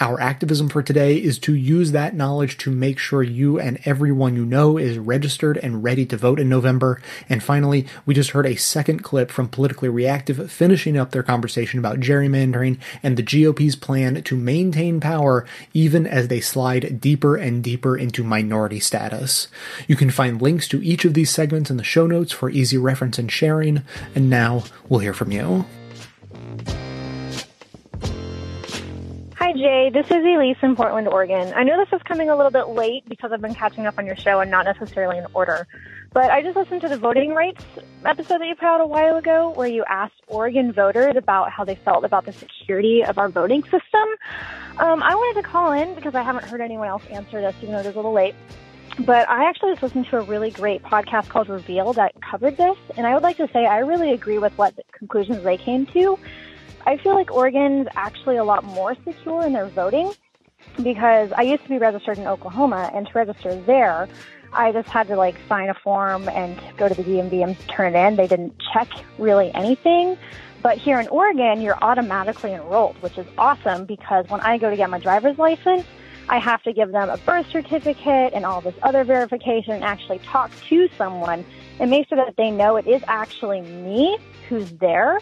Our 0.00 0.20
activism 0.20 0.68
for 0.68 0.82
today 0.82 1.16
is 1.16 1.38
to 1.40 1.54
use 1.54 1.92
that 1.92 2.14
knowledge 2.14 2.58
to 2.58 2.70
make 2.70 2.98
sure 2.98 3.22
you 3.22 3.60
and 3.60 3.78
everyone 3.84 4.34
you 4.34 4.44
know 4.44 4.76
is 4.76 4.98
registered 4.98 5.56
and 5.58 5.84
ready 5.84 6.04
to 6.06 6.16
vote 6.16 6.40
in 6.40 6.48
November. 6.48 7.00
And 7.28 7.42
finally, 7.42 7.86
we 8.04 8.14
just 8.14 8.30
heard 8.30 8.46
a 8.46 8.56
second 8.56 9.04
clip 9.04 9.30
from 9.30 9.48
Politically 9.48 9.88
Reactive 9.88 10.50
finishing 10.50 10.96
up 10.96 11.12
their 11.12 11.22
conversation 11.22 11.78
about 11.78 12.00
gerrymandering 12.00 12.78
and 13.02 13.16
the 13.16 13.22
GOP's 13.22 13.76
plan 13.76 14.22
to 14.22 14.36
maintain 14.36 15.00
power 15.00 15.46
even 15.72 16.06
as 16.06 16.28
they 16.28 16.40
slide 16.40 17.00
deeper 17.00 17.36
and 17.36 17.62
deeper 17.62 17.96
into 17.96 18.24
minority 18.24 18.80
status. 18.80 19.48
You 19.86 19.96
can 19.96 20.10
find 20.10 20.42
links 20.42 20.66
to 20.68 20.84
each 20.84 21.04
of 21.04 21.14
these 21.14 21.30
segments 21.30 21.70
in 21.70 21.76
the 21.76 21.84
show 21.84 22.06
notes 22.06 22.32
for 22.32 22.50
easy 22.50 22.76
reference 22.76 23.18
and 23.18 23.30
sharing. 23.30 23.82
And 24.14 24.28
now 24.28 24.64
we'll 24.88 25.00
hear 25.00 25.14
from 25.14 25.30
you. 25.30 25.66
Jay. 29.54 29.88
This 29.88 30.06
is 30.06 30.24
Elise 30.24 30.56
in 30.62 30.74
Portland, 30.74 31.06
Oregon. 31.06 31.52
I 31.54 31.62
know 31.62 31.78
this 31.78 31.92
is 31.96 32.02
coming 32.02 32.28
a 32.28 32.34
little 32.34 32.50
bit 32.50 32.68
late 32.70 33.08
because 33.08 33.30
I've 33.30 33.40
been 33.40 33.54
catching 33.54 33.86
up 33.86 33.96
on 33.98 34.04
your 34.06 34.16
show 34.16 34.40
and 34.40 34.50
not 34.50 34.64
necessarily 34.64 35.18
in 35.18 35.26
order. 35.32 35.68
But 36.12 36.30
I 36.30 36.42
just 36.42 36.56
listened 36.56 36.80
to 36.80 36.88
the 36.88 36.96
voting 36.96 37.34
rights 37.34 37.64
episode 38.04 38.40
that 38.40 38.48
you 38.48 38.56
put 38.56 38.64
out 38.64 38.80
a 38.80 38.86
while 38.86 39.16
ago 39.16 39.50
where 39.50 39.68
you 39.68 39.84
asked 39.88 40.20
Oregon 40.26 40.72
voters 40.72 41.14
about 41.16 41.52
how 41.52 41.64
they 41.64 41.76
felt 41.76 42.04
about 42.04 42.24
the 42.24 42.32
security 42.32 43.04
of 43.04 43.16
our 43.16 43.28
voting 43.28 43.62
system. 43.62 44.08
Um, 44.78 45.02
I 45.04 45.14
wanted 45.14 45.42
to 45.42 45.48
call 45.48 45.70
in 45.70 45.94
because 45.94 46.16
I 46.16 46.22
haven't 46.22 46.46
heard 46.46 46.60
anyone 46.60 46.88
else 46.88 47.04
answer 47.10 47.40
this, 47.40 47.54
even 47.62 47.74
though 47.74 47.80
it 47.80 47.86
is 47.86 47.94
a 47.94 47.98
little 47.98 48.12
late. 48.12 48.34
But 49.00 49.28
I 49.28 49.48
actually 49.48 49.72
just 49.72 49.84
listened 49.84 50.06
to 50.10 50.18
a 50.18 50.22
really 50.22 50.50
great 50.50 50.82
podcast 50.82 51.28
called 51.28 51.48
Reveal 51.48 51.92
that 51.92 52.12
covered 52.20 52.56
this. 52.56 52.76
And 52.96 53.06
I 53.06 53.14
would 53.14 53.22
like 53.22 53.36
to 53.36 53.48
say 53.52 53.66
I 53.66 53.78
really 53.78 54.12
agree 54.12 54.38
with 54.38 54.56
what 54.58 54.74
the 54.74 54.82
conclusions 54.98 55.44
they 55.44 55.58
came 55.58 55.86
to. 55.86 56.18
I 56.86 56.98
feel 56.98 57.14
like 57.14 57.32
Oregon's 57.32 57.88
actually 57.96 58.36
a 58.36 58.44
lot 58.44 58.62
more 58.62 58.94
secure 59.04 59.46
in 59.46 59.52
their 59.52 59.66
voting 59.66 60.12
because 60.82 61.30
I 61.36 61.42
used 61.42 61.62
to 61.62 61.68
be 61.68 61.78
registered 61.78 62.18
in 62.18 62.26
Oklahoma, 62.26 62.90
and 62.92 63.06
to 63.06 63.12
register 63.14 63.54
there, 63.62 64.08
I 64.52 64.72
just 64.72 64.88
had 64.88 65.06
to 65.08 65.16
like 65.16 65.36
sign 65.48 65.70
a 65.70 65.74
form 65.74 66.28
and 66.28 66.60
go 66.76 66.88
to 66.88 66.94
the 66.94 67.02
DMV 67.02 67.42
and 67.42 67.68
turn 67.68 67.94
it 67.94 68.06
in. 68.06 68.16
They 68.16 68.26
didn't 68.26 68.54
check 68.72 68.88
really 69.18 69.52
anything. 69.54 70.18
But 70.62 70.78
here 70.78 70.98
in 70.98 71.08
Oregon, 71.08 71.60
you're 71.60 71.78
automatically 71.82 72.52
enrolled, 72.52 73.00
which 73.02 73.18
is 73.18 73.26
awesome 73.36 73.84
because 73.84 74.28
when 74.28 74.40
I 74.40 74.58
go 74.58 74.70
to 74.70 74.76
get 74.76 74.88
my 74.88 74.98
driver's 74.98 75.38
license, 75.38 75.84
I 76.28 76.38
have 76.38 76.62
to 76.62 76.72
give 76.72 76.90
them 76.90 77.10
a 77.10 77.18
birth 77.18 77.50
certificate 77.50 78.32
and 78.32 78.46
all 78.46 78.62
this 78.62 78.74
other 78.82 79.04
verification 79.04 79.74
and 79.74 79.84
actually 79.84 80.20
talk 80.20 80.50
to 80.68 80.88
someone 80.96 81.44
and 81.78 81.90
make 81.90 82.08
sure 82.08 82.16
that 82.16 82.36
they 82.36 82.50
know 82.50 82.76
it 82.76 82.86
is 82.86 83.02
actually 83.06 83.60
me 83.60 84.16
who's 84.48 84.70
there 84.72 85.18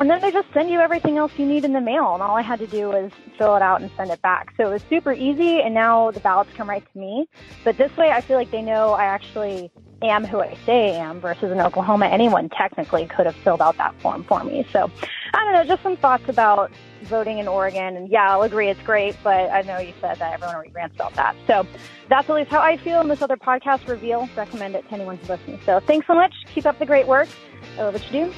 and 0.00 0.10
then 0.10 0.20
they 0.20 0.30
just 0.30 0.52
send 0.52 0.70
you 0.70 0.80
everything 0.80 1.18
else 1.18 1.32
you 1.36 1.46
need 1.46 1.64
in 1.64 1.72
the 1.72 1.80
mail, 1.80 2.14
and 2.14 2.22
all 2.22 2.36
I 2.36 2.42
had 2.42 2.58
to 2.60 2.66
do 2.66 2.88
was 2.88 3.10
fill 3.36 3.56
it 3.56 3.62
out 3.62 3.80
and 3.80 3.90
send 3.96 4.10
it 4.10 4.22
back. 4.22 4.52
So 4.56 4.68
it 4.68 4.72
was 4.72 4.82
super 4.88 5.12
easy, 5.12 5.60
and 5.60 5.74
now 5.74 6.10
the 6.10 6.20
ballots 6.20 6.50
come 6.56 6.68
right 6.68 6.84
to 6.92 6.98
me. 6.98 7.28
But 7.64 7.76
this 7.78 7.96
way, 7.96 8.10
I 8.10 8.20
feel 8.20 8.36
like 8.36 8.50
they 8.50 8.62
know 8.62 8.92
I 8.92 9.04
actually 9.04 9.70
am 10.02 10.24
who 10.24 10.40
I 10.40 10.56
say 10.64 10.96
I 10.96 10.98
am 10.98 11.20
versus 11.20 11.50
in 11.50 11.60
Oklahoma, 11.60 12.06
anyone 12.06 12.48
technically 12.50 13.06
could 13.06 13.26
have 13.26 13.34
filled 13.36 13.60
out 13.60 13.76
that 13.78 14.00
form 14.00 14.24
for 14.24 14.44
me. 14.44 14.66
So 14.72 14.90
I 15.34 15.44
don't 15.44 15.52
know, 15.52 15.64
just 15.64 15.82
some 15.82 15.96
thoughts 15.96 16.28
about 16.28 16.70
voting 17.02 17.38
in 17.38 17.48
Oregon. 17.48 17.96
And 17.96 18.08
yeah, 18.08 18.30
I'll 18.30 18.42
agree 18.42 18.68
it's 18.68 18.80
great, 18.82 19.16
but 19.24 19.50
I 19.50 19.62
know 19.62 19.78
you 19.78 19.92
said 20.00 20.18
that 20.18 20.34
everyone 20.34 20.54
already 20.54 20.72
rants 20.72 20.94
about 20.94 21.14
that. 21.14 21.34
So 21.46 21.66
that's 22.08 22.28
at 22.28 22.36
least 22.36 22.50
how 22.50 22.60
I 22.60 22.76
feel 22.76 23.00
in 23.00 23.08
this 23.08 23.22
other 23.22 23.36
podcast 23.36 23.88
reveal. 23.88 24.28
Recommend 24.36 24.76
it 24.76 24.86
to 24.88 24.94
anyone 24.94 25.16
who's 25.16 25.28
listening. 25.28 25.60
So 25.66 25.80
thanks 25.80 26.06
so 26.06 26.14
much. 26.14 26.34
Keep 26.54 26.66
up 26.66 26.78
the 26.78 26.86
great 26.86 27.06
work. 27.06 27.28
I 27.76 27.82
love 27.82 27.94
what 27.94 28.12
you 28.12 28.26
do. 28.26 28.34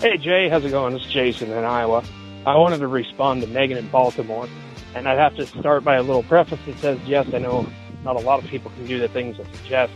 Hey 0.00 0.16
Jay, 0.16 0.48
how's 0.48 0.64
it 0.64 0.70
going? 0.70 0.96
It's 0.96 1.04
Jason 1.04 1.50
in 1.52 1.62
Iowa. 1.62 2.02
I 2.46 2.56
wanted 2.56 2.78
to 2.78 2.86
respond 2.86 3.42
to 3.42 3.46
Megan 3.46 3.76
in 3.76 3.86
Baltimore, 3.88 4.48
and 4.94 5.06
I'd 5.06 5.18
have 5.18 5.36
to 5.36 5.44
start 5.44 5.84
by 5.84 5.96
a 5.96 6.02
little 6.02 6.22
preface 6.22 6.58
that 6.64 6.78
says, 6.78 6.98
yes, 7.04 7.26
I 7.34 7.38
know 7.38 7.68
not 8.02 8.16
a 8.16 8.20
lot 8.20 8.42
of 8.42 8.48
people 8.48 8.70
can 8.70 8.86
do 8.86 8.98
the 8.98 9.08
things 9.08 9.38
I 9.38 9.44
suggest, 9.58 9.92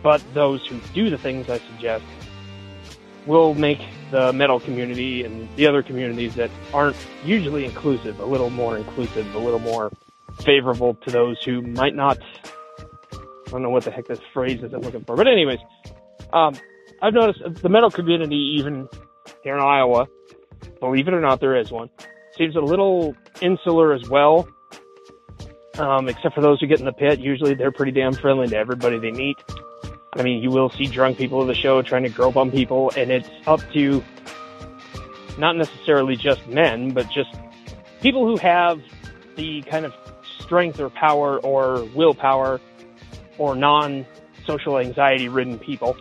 but 0.00 0.22
those 0.32 0.64
who 0.68 0.78
do 0.94 1.10
the 1.10 1.18
things 1.18 1.50
I 1.50 1.58
suggest 1.58 2.04
will 3.26 3.54
make 3.54 3.80
the 4.12 4.32
metal 4.32 4.60
community 4.60 5.24
and 5.24 5.48
the 5.56 5.66
other 5.66 5.82
communities 5.82 6.36
that 6.36 6.52
aren't 6.72 6.96
usually 7.24 7.64
inclusive 7.64 8.20
a 8.20 8.26
little 8.26 8.50
more 8.50 8.76
inclusive, 8.76 9.34
a 9.34 9.40
little 9.40 9.58
more 9.58 9.90
favorable 10.42 10.94
to 11.04 11.10
those 11.10 11.42
who 11.42 11.62
might 11.62 11.96
not. 11.96 12.16
I 13.18 13.50
don't 13.50 13.62
know 13.62 13.70
what 13.70 13.82
the 13.82 13.90
heck 13.90 14.06
this 14.06 14.20
phrase 14.32 14.62
is 14.62 14.72
I'm 14.72 14.82
looking 14.82 15.02
for, 15.02 15.16
but 15.16 15.26
anyways, 15.26 15.58
um, 16.32 16.54
I've 17.02 17.12
noticed 17.12 17.60
the 17.60 17.68
metal 17.68 17.90
community, 17.90 18.54
even 18.60 18.88
here 19.46 19.54
in 19.54 19.62
Iowa, 19.62 20.08
believe 20.80 21.06
it 21.06 21.14
or 21.14 21.20
not, 21.20 21.38
there 21.38 21.54
is 21.54 21.70
one, 21.70 21.88
seems 22.36 22.56
a 22.56 22.60
little 22.60 23.14
insular 23.40 23.92
as 23.92 24.08
well. 24.08 24.48
Um, 25.78 26.08
except 26.08 26.34
for 26.34 26.40
those 26.40 26.58
who 26.58 26.66
get 26.66 26.80
in 26.80 26.84
the 26.84 26.92
pit, 26.92 27.20
usually 27.20 27.54
they're 27.54 27.70
pretty 27.70 27.92
damn 27.92 28.12
friendly 28.12 28.48
to 28.48 28.56
everybody 28.56 28.98
they 28.98 29.12
meet. 29.12 29.36
I 30.16 30.22
mean, 30.22 30.42
you 30.42 30.50
will 30.50 30.70
see 30.70 30.86
drunk 30.86 31.16
people 31.16 31.42
at 31.42 31.46
the 31.46 31.54
show 31.54 31.80
trying 31.82 32.02
to 32.02 32.08
grope 32.08 32.36
on 32.36 32.50
people, 32.50 32.90
and 32.96 33.12
it's 33.12 33.28
up 33.46 33.60
to 33.74 34.02
not 35.38 35.54
necessarily 35.54 36.16
just 36.16 36.48
men, 36.48 36.90
but 36.90 37.08
just 37.10 37.32
people 38.00 38.26
who 38.26 38.36
have 38.38 38.80
the 39.36 39.62
kind 39.62 39.84
of 39.84 39.94
strength 40.40 40.80
or 40.80 40.90
power 40.90 41.38
or 41.38 41.84
willpower 41.94 42.60
or 43.38 43.54
non 43.54 44.06
social 44.44 44.76
anxiety 44.76 45.28
ridden 45.28 45.56
people 45.56 45.96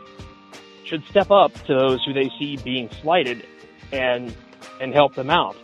should 0.86 1.04
step 1.06 1.32
up 1.32 1.54
to 1.66 1.74
those 1.74 2.04
who 2.06 2.14
they 2.14 2.30
see 2.40 2.58
being 2.58 2.90
slighted 3.02 3.46
and 3.92 4.34
and 4.80 4.94
help 4.94 5.16
them 5.16 5.30
out. 5.30 5.56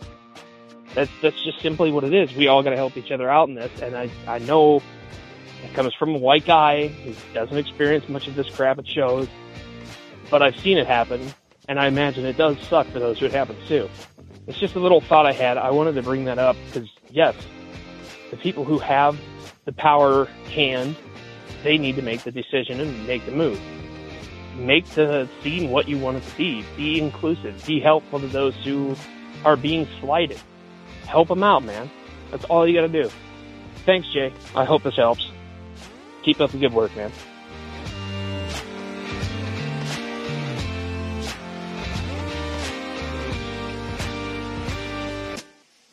That's 0.94 1.10
that's 1.22 1.42
just 1.42 1.60
simply 1.60 1.90
what 1.90 2.04
it 2.04 2.12
is. 2.12 2.34
We 2.34 2.48
all 2.48 2.62
got 2.62 2.70
to 2.70 2.76
help 2.76 2.96
each 2.96 3.10
other 3.10 3.28
out 3.30 3.48
in 3.48 3.54
this, 3.54 3.70
and 3.80 3.96
I 3.96 4.10
I 4.26 4.38
know 4.38 4.82
It 5.64 5.74
comes 5.74 5.94
from 5.94 6.14
a 6.14 6.18
white 6.18 6.44
guy 6.44 6.88
who 6.88 7.14
doesn't 7.34 7.56
experience 7.56 8.08
much 8.08 8.26
of 8.26 8.34
this 8.34 8.48
crap 8.50 8.78
at 8.78 8.86
shows, 8.86 9.28
but 10.30 10.42
I've 10.42 10.56
seen 10.56 10.76
it 10.76 10.86
happen, 10.86 11.32
and 11.68 11.78
I 11.78 11.86
imagine 11.86 12.24
it 12.24 12.36
does 12.36 12.58
suck 12.68 12.86
for 12.88 12.98
those 12.98 13.18
who 13.20 13.26
it 13.26 13.32
happens 13.32 13.66
to. 13.68 13.88
It's 14.48 14.58
just 14.58 14.74
a 14.74 14.80
little 14.80 15.00
thought 15.00 15.24
I 15.24 15.32
had. 15.32 15.56
I 15.56 15.70
wanted 15.70 15.94
to 15.94 16.02
bring 16.02 16.24
that 16.24 16.38
up 16.38 16.56
because, 16.66 16.88
yes, 17.10 17.36
the 18.30 18.36
people 18.36 18.64
who 18.64 18.78
have 18.78 19.18
the 19.66 19.72
power 19.72 20.24
hand, 20.50 20.96
they 21.62 21.78
need 21.78 21.94
to 21.94 22.02
make 22.02 22.24
the 22.24 22.32
decision 22.32 22.80
and 22.80 23.06
make 23.06 23.24
the 23.24 23.30
move. 23.32 23.60
Make 24.56 24.86
the 24.90 25.28
scene 25.42 25.70
what 25.70 25.88
you 25.88 25.98
want 25.98 26.22
to 26.22 26.30
see. 26.30 26.64
Be 26.76 27.00
inclusive. 27.00 27.64
Be 27.66 27.80
helpful 27.80 28.20
to 28.20 28.26
those 28.26 28.54
who 28.64 28.96
are 29.44 29.56
being 29.56 29.88
slighted. 30.00 30.40
Help 31.06 31.28
them 31.28 31.42
out, 31.42 31.64
man. 31.64 31.90
That's 32.30 32.44
all 32.44 32.66
you 32.66 32.74
got 32.74 32.92
to 32.92 33.02
do. 33.02 33.10
Thanks, 33.84 34.08
Jay. 34.12 34.32
I 34.54 34.64
hope 34.64 34.82
this 34.82 34.96
helps. 34.96 35.30
Keep 36.22 36.40
up 36.40 36.50
the 36.50 36.58
good 36.58 36.72
work, 36.72 36.94
man. 36.96 37.10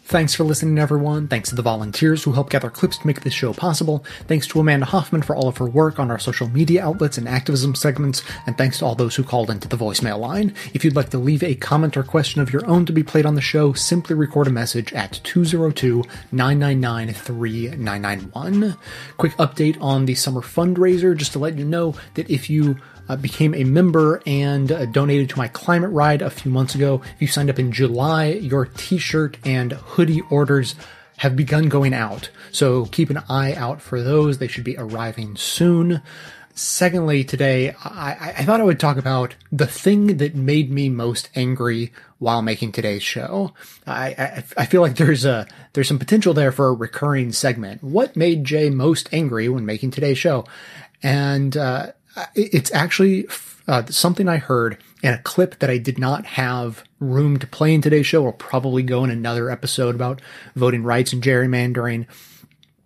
Thanks 0.09 0.33
for 0.33 0.43
listening, 0.43 0.79
everyone. 0.79 1.27
Thanks 1.27 1.49
to 1.49 1.55
the 1.55 1.61
volunteers 1.61 2.23
who 2.23 2.31
help 2.31 2.49
gather 2.49 2.71
clips 2.71 2.97
to 2.97 3.05
make 3.05 3.21
this 3.21 3.31
show 3.31 3.53
possible. 3.53 4.03
Thanks 4.27 4.47
to 4.47 4.59
Amanda 4.59 4.87
Hoffman 4.87 5.21
for 5.21 5.35
all 5.35 5.47
of 5.47 5.57
her 5.57 5.67
work 5.67 5.99
on 5.99 6.09
our 6.09 6.17
social 6.17 6.49
media 6.49 6.83
outlets 6.83 7.19
and 7.19 7.29
activism 7.29 7.75
segments. 7.75 8.23
And 8.47 8.57
thanks 8.57 8.79
to 8.79 8.85
all 8.85 8.95
those 8.95 9.15
who 9.15 9.23
called 9.23 9.51
into 9.51 9.67
the 9.67 9.77
voicemail 9.77 10.17
line. 10.17 10.55
If 10.73 10.83
you'd 10.83 10.95
like 10.95 11.09
to 11.11 11.19
leave 11.19 11.43
a 11.43 11.53
comment 11.53 11.95
or 11.95 12.01
question 12.01 12.41
of 12.41 12.51
your 12.51 12.65
own 12.65 12.87
to 12.87 12.91
be 12.91 13.03
played 13.03 13.27
on 13.27 13.35
the 13.35 13.39
show, 13.39 13.73
simply 13.73 14.15
record 14.15 14.47
a 14.47 14.49
message 14.49 14.91
at 14.93 15.21
202 15.23 16.03
999 16.31 17.13
3991. 17.13 18.77
Quick 19.17 19.33
update 19.33 19.79
on 19.79 20.07
the 20.07 20.15
summer 20.15 20.41
fundraiser, 20.41 21.15
just 21.15 21.33
to 21.33 21.39
let 21.39 21.55
you 21.55 21.65
know 21.65 21.93
that 22.15 22.31
if 22.31 22.49
you 22.49 22.77
uh, 23.09 23.15
became 23.15 23.55
a 23.55 23.63
member 23.63 24.21
and 24.25 24.71
uh, 24.71 24.85
donated 24.85 25.29
to 25.31 25.37
my 25.37 25.47
climate 25.47 25.89
ride 25.89 26.21
a 26.21 26.29
few 26.29 26.51
months 26.51 26.75
ago. 26.75 27.01
If 27.15 27.21
you 27.21 27.27
signed 27.27 27.49
up 27.49 27.59
in 27.59 27.71
July, 27.71 28.27
your 28.27 28.67
t-shirt 28.67 29.37
and 29.43 29.73
hoodie 29.73 30.21
orders 30.29 30.75
have 31.17 31.35
begun 31.35 31.67
going 31.67 31.93
out. 31.93 32.29
So 32.51 32.85
keep 32.85 33.09
an 33.09 33.21
eye 33.27 33.53
out 33.53 33.81
for 33.81 34.01
those. 34.01 34.37
They 34.37 34.47
should 34.47 34.63
be 34.63 34.77
arriving 34.77 35.35
soon. 35.35 36.01
Secondly, 36.53 37.23
today, 37.23 37.73
I, 37.83 38.33
I, 38.37 38.43
thought 38.43 38.59
I 38.59 38.65
would 38.65 38.81
talk 38.81 38.97
about 38.97 39.35
the 39.49 39.67
thing 39.67 40.17
that 40.17 40.35
made 40.35 40.69
me 40.69 40.89
most 40.89 41.29
angry 41.33 41.93
while 42.17 42.41
making 42.41 42.73
today's 42.73 43.03
show. 43.03 43.53
I, 43.87 44.07
I, 44.07 44.43
I, 44.57 44.65
feel 44.65 44.81
like 44.81 44.97
there's 44.97 45.23
a, 45.23 45.47
there's 45.71 45.87
some 45.87 45.99
potential 45.99 46.33
there 46.33 46.51
for 46.51 46.67
a 46.67 46.73
recurring 46.73 47.31
segment. 47.31 47.81
What 47.81 48.17
made 48.17 48.43
Jay 48.43 48.69
most 48.69 49.07
angry 49.13 49.47
when 49.47 49.65
making 49.65 49.91
today's 49.91 50.17
show? 50.17 50.43
And, 51.01 51.55
uh, 51.55 51.93
it's 52.35 52.71
actually 52.73 53.27
uh, 53.67 53.85
something 53.85 54.27
I 54.27 54.37
heard 54.37 54.77
in 55.03 55.13
a 55.13 55.21
clip 55.21 55.59
that 55.59 55.69
I 55.69 55.77
did 55.77 55.99
not 55.99 56.25
have 56.25 56.83
room 56.99 57.37
to 57.39 57.47
play 57.47 57.73
in 57.73 57.81
today's 57.81 58.07
show. 58.07 58.23
Will 58.23 58.33
probably 58.33 58.83
go 58.83 59.03
in 59.03 59.09
another 59.09 59.49
episode 59.49 59.95
about 59.95 60.21
voting 60.55 60.83
rights 60.83 61.13
and 61.13 61.23
gerrymandering. 61.23 62.07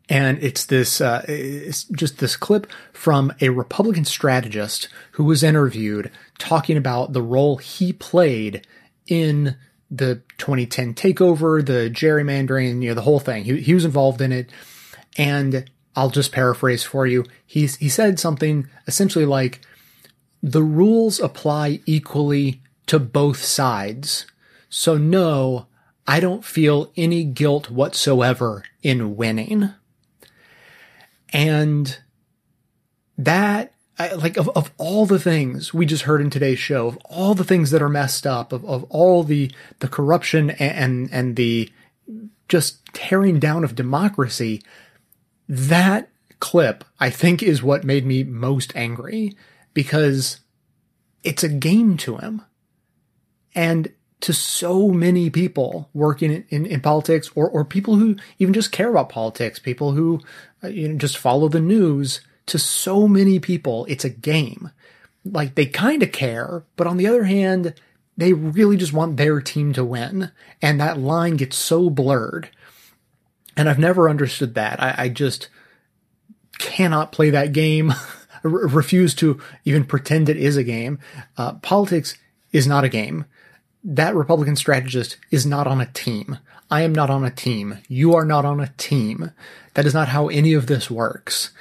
And 0.09 0.37
it's 0.43 0.65
this, 0.65 0.99
uh, 0.99 1.23
it's 1.27 1.85
just 1.85 2.19
this 2.19 2.35
clip 2.35 2.67
from 2.91 3.31
a 3.39 3.49
Republican 3.49 4.05
strategist 4.05 4.89
who 5.11 5.23
was 5.23 5.43
interviewed 5.43 6.11
talking 6.37 6.75
about 6.75 7.13
the 7.13 7.21
role 7.21 7.57
he 7.57 7.93
played 7.93 8.67
in 9.07 9.55
the 9.89 10.21
2010 10.39 10.93
takeover, 10.93 11.65
the 11.65 11.89
gerrymandering, 11.89 12.81
you 12.81 12.89
know, 12.89 12.95
the 12.95 13.01
whole 13.01 13.19
thing. 13.19 13.45
He, 13.45 13.61
he 13.61 13.73
was 13.73 13.85
involved 13.85 14.21
in 14.21 14.31
it. 14.31 14.49
And 15.17 15.69
I'll 15.95 16.09
just 16.09 16.31
paraphrase 16.31 16.83
for 16.83 17.05
you. 17.05 17.25
He's, 17.45 17.75
he 17.77 17.89
said 17.89 18.19
something 18.19 18.67
essentially 18.87 19.25
like, 19.25 19.61
the 20.41 20.63
rules 20.63 21.19
apply 21.19 21.79
equally 21.85 22.61
to 22.87 22.99
both 22.99 23.37
sides. 23.37 24.25
So 24.69 24.97
no, 24.97 25.67
I 26.05 26.19
don't 26.19 26.43
feel 26.43 26.91
any 26.97 27.23
guilt 27.23 27.69
whatsoever 27.69 28.63
in 28.81 29.15
winning. 29.15 29.69
And 31.31 31.97
that, 33.17 33.73
like, 33.99 34.37
of, 34.37 34.49
of 34.49 34.71
all 34.77 35.05
the 35.05 35.19
things 35.19 35.73
we 35.73 35.85
just 35.85 36.03
heard 36.03 36.19
in 36.19 36.29
today's 36.29 36.59
show, 36.59 36.87
of 36.87 36.97
all 37.05 37.35
the 37.35 37.43
things 37.43 37.71
that 37.71 37.81
are 37.81 37.89
messed 37.89 38.27
up, 38.27 38.51
of, 38.51 38.65
of 38.65 38.83
all 38.85 39.23
the, 39.23 39.51
the 39.79 39.87
corruption 39.87 40.49
and, 40.51 41.09
and 41.11 41.35
the 41.35 41.71
just 42.49 42.85
tearing 42.93 43.39
down 43.39 43.63
of 43.63 43.75
democracy, 43.75 44.61
that 45.53 46.09
clip, 46.39 46.83
I 46.99 47.09
think, 47.09 47.43
is 47.43 47.63
what 47.63 47.83
made 47.83 48.05
me 48.05 48.23
most 48.23 48.75
angry 48.75 49.35
because 49.73 50.39
it's 51.23 51.43
a 51.43 51.49
game 51.49 51.97
to 51.97 52.17
him. 52.17 52.41
And 53.55 53.93
to 54.21 54.33
so 54.33 54.89
many 54.89 55.29
people 55.29 55.89
working 55.93 56.45
in, 56.49 56.65
in, 56.65 56.81
politics 56.81 57.29
or, 57.35 57.49
or 57.49 57.65
people 57.65 57.97
who 57.97 58.15
even 58.39 58.53
just 58.53 58.71
care 58.71 58.89
about 58.89 59.09
politics, 59.09 59.59
people 59.59 59.91
who 59.91 60.21
uh, 60.63 60.69
you 60.69 60.87
know, 60.87 60.97
just 60.97 61.17
follow 61.17 61.49
the 61.49 61.59
news, 61.59 62.21
to 62.45 62.57
so 62.57 63.07
many 63.07 63.39
people, 63.39 63.85
it's 63.89 64.05
a 64.05 64.09
game. 64.09 64.71
Like 65.25 65.55
they 65.55 65.65
kind 65.65 66.01
of 66.01 66.11
care, 66.11 66.63
but 66.77 66.87
on 66.87 66.97
the 66.97 67.07
other 67.07 67.25
hand, 67.25 67.73
they 68.17 68.33
really 68.33 68.77
just 68.77 68.93
want 68.93 69.17
their 69.17 69.41
team 69.41 69.73
to 69.73 69.83
win. 69.83 70.31
And 70.61 70.79
that 70.79 70.99
line 70.99 71.37
gets 71.37 71.57
so 71.57 71.89
blurred. 71.89 72.49
And 73.55 73.69
I've 73.69 73.79
never 73.79 74.09
understood 74.09 74.55
that. 74.55 74.81
I, 74.81 74.95
I 74.97 75.09
just 75.09 75.49
cannot 76.59 77.11
play 77.11 77.29
that 77.29 77.53
game. 77.53 77.93
refuse 78.43 79.15
to 79.15 79.39
even 79.65 79.85
pretend 79.85 80.29
it 80.29 80.37
is 80.37 80.57
a 80.57 80.63
game. 80.63 80.99
Uh, 81.37 81.53
politics 81.53 82.17
is 82.51 82.67
not 82.67 82.83
a 82.83 82.89
game. 82.89 83.25
That 83.83 84.15
Republican 84.15 84.55
strategist 84.55 85.17
is 85.31 85.45
not 85.45 85.67
on 85.67 85.81
a 85.81 85.87
team. 85.87 86.39
I 86.69 86.81
am 86.81 86.93
not 86.93 87.09
on 87.09 87.23
a 87.25 87.31
team. 87.31 87.79
You 87.87 88.15
are 88.15 88.25
not 88.25 88.45
on 88.45 88.59
a 88.59 88.73
team. 88.77 89.31
That 89.73 89.85
is 89.85 89.93
not 89.93 90.09
how 90.09 90.27
any 90.27 90.53
of 90.53 90.67
this 90.67 90.89
works. 90.89 91.51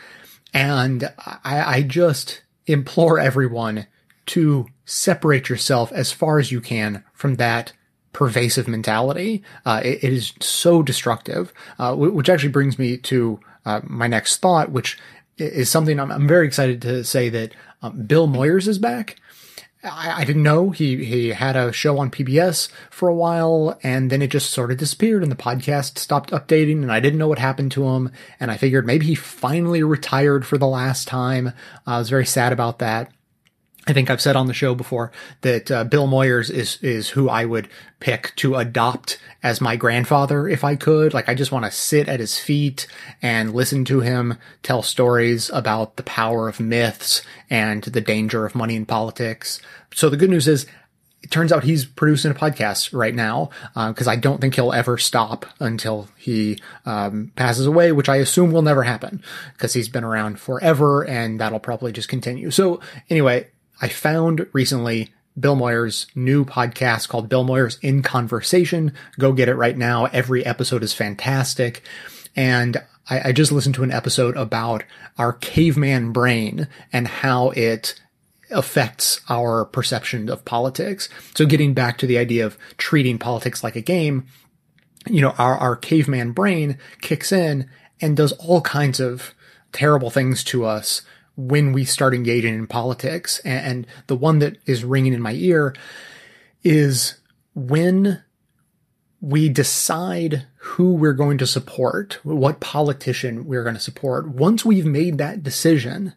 And 0.54 1.12
I, 1.18 1.76
I 1.76 1.82
just 1.82 2.42
implore 2.66 3.18
everyone 3.18 3.86
to 4.26 4.66
separate 4.84 5.48
yourself 5.48 5.90
as 5.92 6.12
far 6.12 6.38
as 6.38 6.52
you 6.52 6.60
can 6.60 7.04
from 7.12 7.36
that 7.36 7.72
pervasive 8.12 8.68
mentality. 8.68 9.42
Uh, 9.64 9.80
it, 9.84 10.04
it 10.04 10.12
is 10.12 10.32
so 10.40 10.82
destructive, 10.82 11.52
uh, 11.78 11.94
which 11.94 12.28
actually 12.28 12.50
brings 12.50 12.78
me 12.78 12.96
to 12.98 13.40
uh, 13.64 13.80
my 13.84 14.06
next 14.06 14.38
thought, 14.38 14.70
which 14.70 14.98
is 15.38 15.70
something 15.70 15.98
I'm, 15.98 16.12
I'm 16.12 16.28
very 16.28 16.46
excited 16.46 16.82
to 16.82 17.04
say 17.04 17.28
that 17.30 17.54
um, 17.82 18.02
Bill 18.02 18.28
Moyers 18.28 18.68
is 18.68 18.78
back. 18.78 19.16
I, 19.84 20.20
I, 20.20 20.24
didn't 20.24 20.44
know 20.44 20.70
he 20.70 21.04
he 21.04 21.30
had 21.30 21.56
a 21.56 21.72
show 21.72 21.98
on 21.98 22.10
PBS 22.10 22.68
for 22.90 23.08
a 23.08 23.14
while, 23.14 23.78
and 23.82 24.10
then 24.10 24.22
it 24.22 24.30
just 24.30 24.50
sort 24.50 24.70
of 24.70 24.76
disappeared, 24.76 25.24
and 25.24 25.32
the 25.32 25.36
podcast 25.36 25.98
stopped 25.98 26.30
updating, 26.30 26.82
and 26.82 26.92
I 26.92 27.00
didn't 27.00 27.18
know 27.18 27.26
what 27.26 27.40
happened 27.40 27.72
to 27.72 27.88
him. 27.88 28.12
And 28.38 28.50
I 28.50 28.56
figured 28.56 28.86
maybe 28.86 29.06
he 29.06 29.16
finally 29.16 29.82
retired 29.82 30.46
for 30.46 30.56
the 30.56 30.68
last 30.68 31.08
time. 31.08 31.52
I 31.84 31.98
was 31.98 32.10
very 32.10 32.26
sad 32.26 32.52
about 32.52 32.78
that. 32.78 33.10
I 33.86 33.92
think 33.92 34.10
I've 34.10 34.20
said 34.20 34.36
on 34.36 34.46
the 34.46 34.54
show 34.54 34.76
before 34.76 35.10
that 35.40 35.70
uh, 35.70 35.82
Bill 35.82 36.06
Moyers 36.06 36.50
is 36.50 36.78
is 36.82 37.10
who 37.10 37.28
I 37.28 37.44
would 37.44 37.68
pick 37.98 38.32
to 38.36 38.54
adopt 38.54 39.18
as 39.42 39.60
my 39.60 39.74
grandfather 39.74 40.48
if 40.48 40.62
I 40.62 40.76
could. 40.76 41.12
Like 41.12 41.28
I 41.28 41.34
just 41.34 41.50
want 41.50 41.64
to 41.64 41.70
sit 41.70 42.08
at 42.08 42.20
his 42.20 42.38
feet 42.38 42.86
and 43.20 43.52
listen 43.52 43.84
to 43.86 44.00
him 44.00 44.38
tell 44.62 44.82
stories 44.82 45.50
about 45.50 45.96
the 45.96 46.04
power 46.04 46.48
of 46.48 46.60
myths 46.60 47.22
and 47.50 47.82
the 47.82 48.00
danger 48.00 48.46
of 48.46 48.54
money 48.54 48.76
in 48.76 48.86
politics. 48.86 49.60
So 49.92 50.08
the 50.08 50.16
good 50.16 50.30
news 50.30 50.46
is 50.46 50.66
it 51.22 51.30
turns 51.30 51.52
out 51.52 51.64
he's 51.64 51.84
producing 51.84 52.30
a 52.30 52.34
podcast 52.34 52.96
right 52.96 53.14
now 53.14 53.50
because 53.74 54.08
uh, 54.08 54.12
I 54.12 54.16
don't 54.16 54.40
think 54.40 54.54
he'll 54.54 54.72
ever 54.72 54.98
stop 54.98 55.46
until 55.60 56.08
he 56.16 56.58
um, 56.84 57.32
passes 57.36 57.66
away, 57.66 57.92
which 57.92 58.08
I 58.08 58.16
assume 58.16 58.50
will 58.52 58.62
never 58.62 58.82
happen 58.82 59.22
because 59.54 59.72
he's 59.72 59.88
been 59.88 60.04
around 60.04 60.40
forever 60.40 61.04
and 61.04 61.40
that'll 61.40 61.60
probably 61.60 61.92
just 61.92 62.08
continue. 62.08 62.50
So 62.50 62.80
anyway, 63.08 63.48
I 63.82 63.88
found 63.88 64.46
recently 64.52 65.12
Bill 65.38 65.56
Moyers' 65.56 66.06
new 66.14 66.44
podcast 66.44 67.08
called 67.08 67.28
Bill 67.28 67.44
Moyers 67.44 67.78
in 67.82 68.02
Conversation. 68.02 68.94
Go 69.18 69.32
get 69.32 69.48
it 69.48 69.56
right 69.56 69.76
now. 69.76 70.04
Every 70.06 70.46
episode 70.46 70.84
is 70.84 70.94
fantastic. 70.94 71.82
And 72.36 72.76
I, 73.10 73.30
I 73.30 73.32
just 73.32 73.50
listened 73.50 73.74
to 73.74 73.82
an 73.82 73.90
episode 73.90 74.36
about 74.36 74.84
our 75.18 75.32
caveman 75.32 76.12
brain 76.12 76.68
and 76.92 77.08
how 77.08 77.50
it 77.50 78.00
affects 78.50 79.20
our 79.28 79.64
perception 79.64 80.28
of 80.28 80.44
politics. 80.44 81.08
So 81.34 81.44
getting 81.44 81.74
back 81.74 81.98
to 81.98 82.06
the 82.06 82.18
idea 82.18 82.46
of 82.46 82.56
treating 82.76 83.18
politics 83.18 83.64
like 83.64 83.74
a 83.74 83.80
game, 83.80 84.26
you 85.08 85.20
know, 85.20 85.34
our, 85.38 85.56
our 85.56 85.74
caveman 85.74 86.30
brain 86.32 86.78
kicks 87.00 87.32
in 87.32 87.68
and 88.00 88.16
does 88.16 88.32
all 88.32 88.60
kinds 88.60 89.00
of 89.00 89.34
terrible 89.72 90.10
things 90.10 90.44
to 90.44 90.64
us 90.64 91.02
when 91.36 91.72
we 91.72 91.84
start 91.84 92.14
engaging 92.14 92.54
in 92.54 92.66
politics. 92.66 93.38
And, 93.40 93.86
the 94.06 94.16
one 94.16 94.38
that 94.40 94.58
is 94.66 94.84
ringing 94.84 95.12
in 95.12 95.22
my 95.22 95.32
ear 95.32 95.74
is 96.62 97.20
when 97.54 98.22
we 99.20 99.48
decide 99.48 100.46
who 100.56 100.92
we're 100.94 101.12
going 101.12 101.38
to 101.38 101.46
support, 101.46 102.18
what 102.24 102.60
politician 102.60 103.46
we're 103.46 103.62
going 103.62 103.76
to 103.76 103.80
support. 103.80 104.28
Once 104.28 104.64
we've 104.64 104.86
made 104.86 105.18
that 105.18 105.42
decision, 105.42 106.14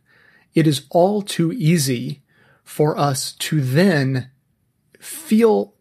it 0.53 0.65
is 0.65 0.87
all 0.89 1.21
too 1.21 1.51
easy 1.53 2.23
for 2.63 2.97
us 2.97 3.33
to 3.33 3.61
then 3.61 4.31
feel 4.99 5.75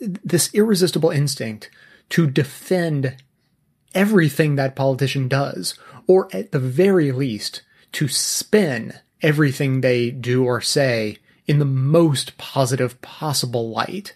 this 0.00 0.52
irresistible 0.52 1.10
instinct 1.10 1.70
to 2.10 2.26
defend 2.26 3.16
everything 3.94 4.56
that 4.56 4.74
politician 4.74 5.28
does, 5.28 5.78
or 6.06 6.28
at 6.34 6.50
the 6.50 6.58
very 6.58 7.12
least, 7.12 7.62
to 7.94 8.08
spin 8.08 8.94
everything 9.22 9.80
they 9.80 10.10
do 10.10 10.44
or 10.44 10.60
say 10.60 11.18
in 11.46 11.58
the 11.58 11.64
most 11.64 12.36
positive 12.38 13.00
possible 13.02 13.70
light. 13.70 14.12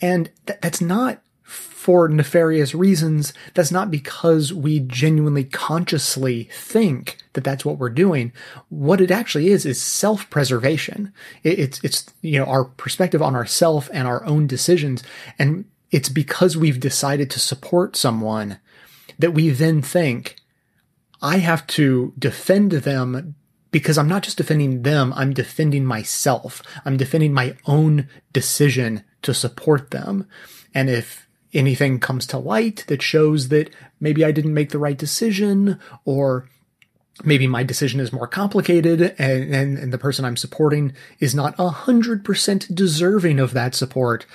And 0.00 0.30
th- 0.46 0.58
that's 0.60 0.80
not 0.80 1.22
for 1.42 2.08
nefarious 2.08 2.74
reasons. 2.74 3.32
That's 3.54 3.70
not 3.70 3.90
because 3.90 4.52
we 4.52 4.80
genuinely 4.80 5.44
consciously 5.44 6.48
think 6.52 7.18
that 7.34 7.44
that's 7.44 7.64
what 7.64 7.78
we're 7.78 7.90
doing. 7.90 8.32
What 8.68 9.00
it 9.00 9.10
actually 9.10 9.48
is, 9.48 9.64
is 9.64 9.80
self-preservation. 9.80 11.12
It, 11.44 11.58
it's, 11.58 11.80
it's, 11.84 12.06
you 12.22 12.38
know, 12.38 12.46
our 12.46 12.64
perspective 12.64 13.22
on 13.22 13.36
ourself 13.36 13.88
and 13.92 14.08
our 14.08 14.24
own 14.24 14.46
decisions. 14.46 15.04
And 15.38 15.64
it's 15.92 16.08
because 16.08 16.56
we've 16.56 16.80
decided 16.80 17.30
to 17.30 17.40
support 17.40 17.94
someone 17.94 18.58
that 19.18 19.32
we 19.32 19.50
then 19.50 19.80
think, 19.80 20.36
I 21.22 21.38
have 21.38 21.66
to 21.68 22.12
defend 22.18 22.72
them 22.72 23.34
because 23.70 23.98
I'm 23.98 24.08
not 24.08 24.22
just 24.22 24.38
defending 24.38 24.82
them, 24.82 25.12
I'm 25.14 25.34
defending 25.34 25.84
myself. 25.84 26.62
I'm 26.84 26.96
defending 26.96 27.32
my 27.32 27.56
own 27.66 28.08
decision 28.32 29.04
to 29.22 29.34
support 29.34 29.90
them. 29.90 30.26
And 30.74 30.88
if 30.88 31.28
anything 31.52 31.98
comes 31.98 32.26
to 32.26 32.38
light 32.38 32.84
that 32.86 33.02
shows 33.02 33.48
that 33.48 33.70
maybe 34.00 34.24
I 34.24 34.32
didn't 34.32 34.54
make 34.54 34.70
the 34.70 34.78
right 34.78 34.96
decision 34.96 35.78
or 36.04 36.48
maybe 37.24 37.46
my 37.46 37.62
decision 37.62 37.98
is 38.00 38.12
more 38.12 38.26
complicated 38.26 39.14
and, 39.18 39.54
and, 39.54 39.78
and 39.78 39.92
the 39.92 39.98
person 39.98 40.24
I'm 40.24 40.36
supporting 40.36 40.92
is 41.18 41.34
not 41.34 41.54
a 41.58 41.68
hundred 41.68 42.24
percent 42.24 42.74
deserving 42.74 43.40
of 43.40 43.52
that 43.54 43.74
support. 43.74 44.26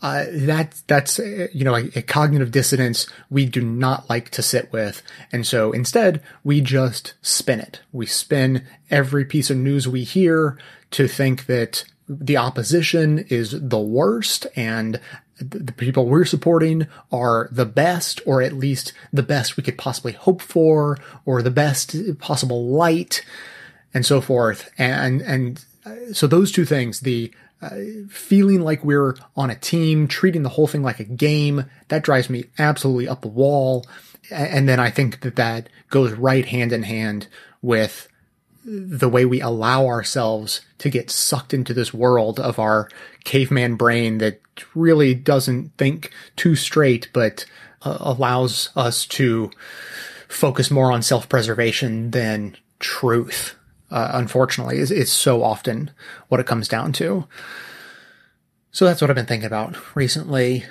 Uh, 0.00 0.26
that, 0.30 0.80
that's, 0.86 1.18
uh, 1.18 1.48
you 1.52 1.64
know, 1.64 1.74
a, 1.74 1.90
a, 1.96 2.02
cognitive 2.02 2.52
dissonance 2.52 3.08
we 3.30 3.44
do 3.44 3.60
not 3.60 4.08
like 4.08 4.30
to 4.30 4.42
sit 4.42 4.72
with. 4.72 5.02
And 5.32 5.44
so 5.44 5.72
instead, 5.72 6.22
we 6.44 6.60
just 6.60 7.14
spin 7.20 7.58
it. 7.58 7.80
We 7.90 8.06
spin 8.06 8.64
every 8.90 9.24
piece 9.24 9.50
of 9.50 9.56
news 9.56 9.88
we 9.88 10.04
hear 10.04 10.56
to 10.92 11.08
think 11.08 11.46
that 11.46 11.84
the 12.08 12.36
opposition 12.36 13.18
is 13.28 13.50
the 13.60 13.80
worst 13.80 14.46
and 14.54 15.00
the 15.40 15.72
people 15.72 16.06
we're 16.06 16.24
supporting 16.24 16.86
are 17.12 17.48
the 17.52 17.66
best, 17.66 18.20
or 18.26 18.42
at 18.42 18.52
least 18.52 18.92
the 19.12 19.22
best 19.22 19.56
we 19.56 19.62
could 19.62 19.78
possibly 19.78 20.12
hope 20.12 20.40
for, 20.40 20.98
or 21.24 21.42
the 21.42 21.50
best 21.50 21.96
possible 22.18 22.66
light, 22.66 23.24
and 23.94 24.04
so 24.04 24.20
forth. 24.20 24.70
And, 24.78 25.20
and 25.22 25.64
uh, 25.84 26.12
so 26.12 26.26
those 26.26 26.50
two 26.50 26.64
things, 26.64 27.00
the 27.00 27.32
uh, 27.60 27.70
feeling 28.08 28.60
like 28.60 28.84
we're 28.84 29.16
on 29.36 29.50
a 29.50 29.54
team, 29.54 30.06
treating 30.08 30.42
the 30.42 30.48
whole 30.50 30.66
thing 30.66 30.82
like 30.82 31.00
a 31.00 31.04
game, 31.04 31.64
that 31.88 32.04
drives 32.04 32.30
me 32.30 32.44
absolutely 32.58 33.08
up 33.08 33.22
the 33.22 33.28
wall. 33.28 33.84
And 34.30 34.68
then 34.68 34.78
I 34.78 34.90
think 34.90 35.20
that 35.20 35.36
that 35.36 35.68
goes 35.90 36.12
right 36.12 36.44
hand 36.44 36.72
in 36.72 36.82
hand 36.82 37.28
with 37.62 38.08
the 38.64 39.08
way 39.08 39.24
we 39.24 39.40
allow 39.40 39.86
ourselves 39.86 40.60
to 40.78 40.90
get 40.90 41.10
sucked 41.10 41.54
into 41.54 41.72
this 41.72 41.94
world 41.94 42.38
of 42.38 42.58
our 42.58 42.88
caveman 43.24 43.76
brain 43.76 44.18
that 44.18 44.40
really 44.74 45.14
doesn't 45.14 45.72
think 45.78 46.12
too 46.36 46.54
straight, 46.54 47.08
but 47.12 47.46
uh, 47.82 47.96
allows 48.00 48.70
us 48.76 49.06
to 49.06 49.50
focus 50.28 50.70
more 50.70 50.92
on 50.92 51.00
self-preservation 51.00 52.10
than 52.10 52.56
truth. 52.78 53.54
Uh, 53.90 54.10
unfortunately, 54.12 54.78
is, 54.78 54.90
is 54.90 55.10
so 55.10 55.42
often 55.42 55.90
what 56.28 56.40
it 56.40 56.46
comes 56.46 56.68
down 56.68 56.92
to. 56.92 57.26
So 58.70 58.84
that's 58.84 59.00
what 59.00 59.08
I've 59.08 59.16
been 59.16 59.26
thinking 59.26 59.46
about 59.46 59.96
recently 59.96 60.64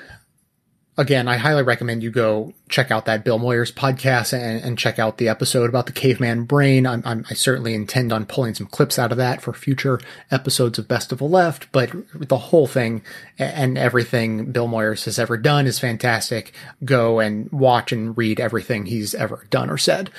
again, 0.98 1.28
I 1.28 1.38
highly 1.38 1.64
recommend 1.64 2.02
you 2.02 2.10
go 2.10 2.54
check 2.70 2.90
out 2.90 3.06
that 3.06 3.24
Bill 3.24 3.40
Moyers 3.40 3.72
podcast 3.72 4.34
and, 4.34 4.64
and 4.64 4.78
check 4.78 4.98
out 4.98 5.18
the 5.18 5.30
episode 5.30 5.70
about 5.70 5.86
the 5.86 5.92
caveman 5.92 6.44
brain. 6.44 6.88
I'm, 6.88 7.04
I'm, 7.06 7.26
i 7.30 7.34
certainly 7.34 7.76
intend 7.76 8.12
on 8.12 8.26
pulling 8.26 8.56
some 8.56 8.68
clips 8.68 8.98
out 8.98 9.12
of 9.12 9.18
that 9.18 9.42
for 9.42 9.54
future 9.54 10.02
episodes 10.32 10.80
of 10.80 10.88
Best 10.88 11.12
of 11.12 11.20
the 11.20 11.26
Left, 11.26 11.72
but 11.72 11.92
the 12.14 12.38
whole 12.38 12.68
thing 12.68 13.04
and 13.38 13.78
everything 13.78 14.52
Bill 14.52 14.68
Moyers 14.68 15.06
has 15.06 15.20
ever 15.20 15.38
done 15.38 15.68
is 15.68 15.80
fantastic. 15.80 16.54
Go 16.84 17.20
and 17.20 17.52
watch 17.52 17.92
and 17.92 18.18
read 18.18 18.40
everything 18.40 18.88
he's 18.88 19.14
ever 19.14 19.46
done 19.50 19.70
or 19.70 19.78
said. 19.78 20.10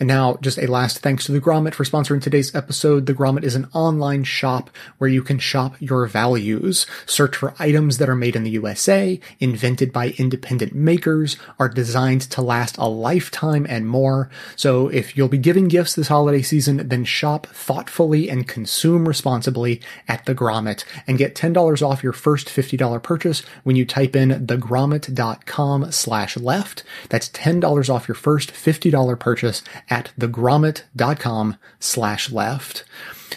And 0.00 0.06
now, 0.06 0.38
just 0.40 0.56
a 0.56 0.66
last 0.66 1.00
thanks 1.00 1.26
to 1.26 1.32
The 1.32 1.42
Grommet 1.42 1.74
for 1.74 1.84
sponsoring 1.84 2.22
today's 2.22 2.54
episode. 2.54 3.04
The 3.04 3.12
Grommet 3.12 3.44
is 3.44 3.54
an 3.54 3.68
online 3.74 4.24
shop 4.24 4.70
where 4.96 5.10
you 5.10 5.22
can 5.22 5.38
shop 5.38 5.76
your 5.78 6.06
values. 6.06 6.86
Search 7.04 7.36
for 7.36 7.54
items 7.58 7.98
that 7.98 8.08
are 8.08 8.16
made 8.16 8.34
in 8.34 8.42
the 8.42 8.50
USA, 8.52 9.20
invented 9.40 9.92
by 9.92 10.14
independent 10.16 10.74
makers, 10.74 11.36
are 11.58 11.68
designed 11.68 12.22
to 12.22 12.40
last 12.40 12.78
a 12.78 12.86
lifetime 12.86 13.66
and 13.68 13.86
more. 13.86 14.30
So 14.56 14.88
if 14.88 15.18
you'll 15.18 15.28
be 15.28 15.36
giving 15.36 15.68
gifts 15.68 15.94
this 15.94 16.08
holiday 16.08 16.40
season, 16.40 16.88
then 16.88 17.04
shop 17.04 17.46
thoughtfully 17.48 18.30
and 18.30 18.48
consume 18.48 19.06
responsibly 19.06 19.82
at 20.08 20.24
The 20.24 20.34
Grommet 20.34 20.82
and 21.06 21.18
get 21.18 21.34
$10 21.34 21.86
off 21.86 22.02
your 22.02 22.14
first 22.14 22.48
$50 22.48 23.02
purchase 23.02 23.42
when 23.64 23.76
you 23.76 23.84
type 23.84 24.16
in 24.16 24.46
thegrommet.com 24.46 25.92
slash 25.92 26.38
left. 26.38 26.84
That's 27.10 27.28
$10 27.28 27.94
off 27.94 28.08
your 28.08 28.14
first 28.14 28.54
$50 28.54 29.20
purchase 29.20 29.62
at 29.90 30.12
thegrommet.com 30.18 31.56
slash 31.78 32.30
left. 32.30 32.84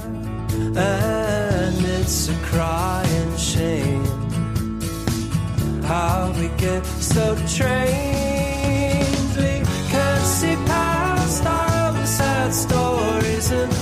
And 0.78 1.84
it's 1.84 2.30
a 2.30 2.36
how 5.88 6.34
we 6.38 6.50
get 6.58 6.86
so 6.86 7.36
trained. 7.48 7.88
We 9.38 9.64
can't 9.92 10.26
see 10.38 10.56
past 10.68 11.44
the 11.44 12.06
sad 12.06 12.54
stories 12.54 13.52
and 13.52 13.77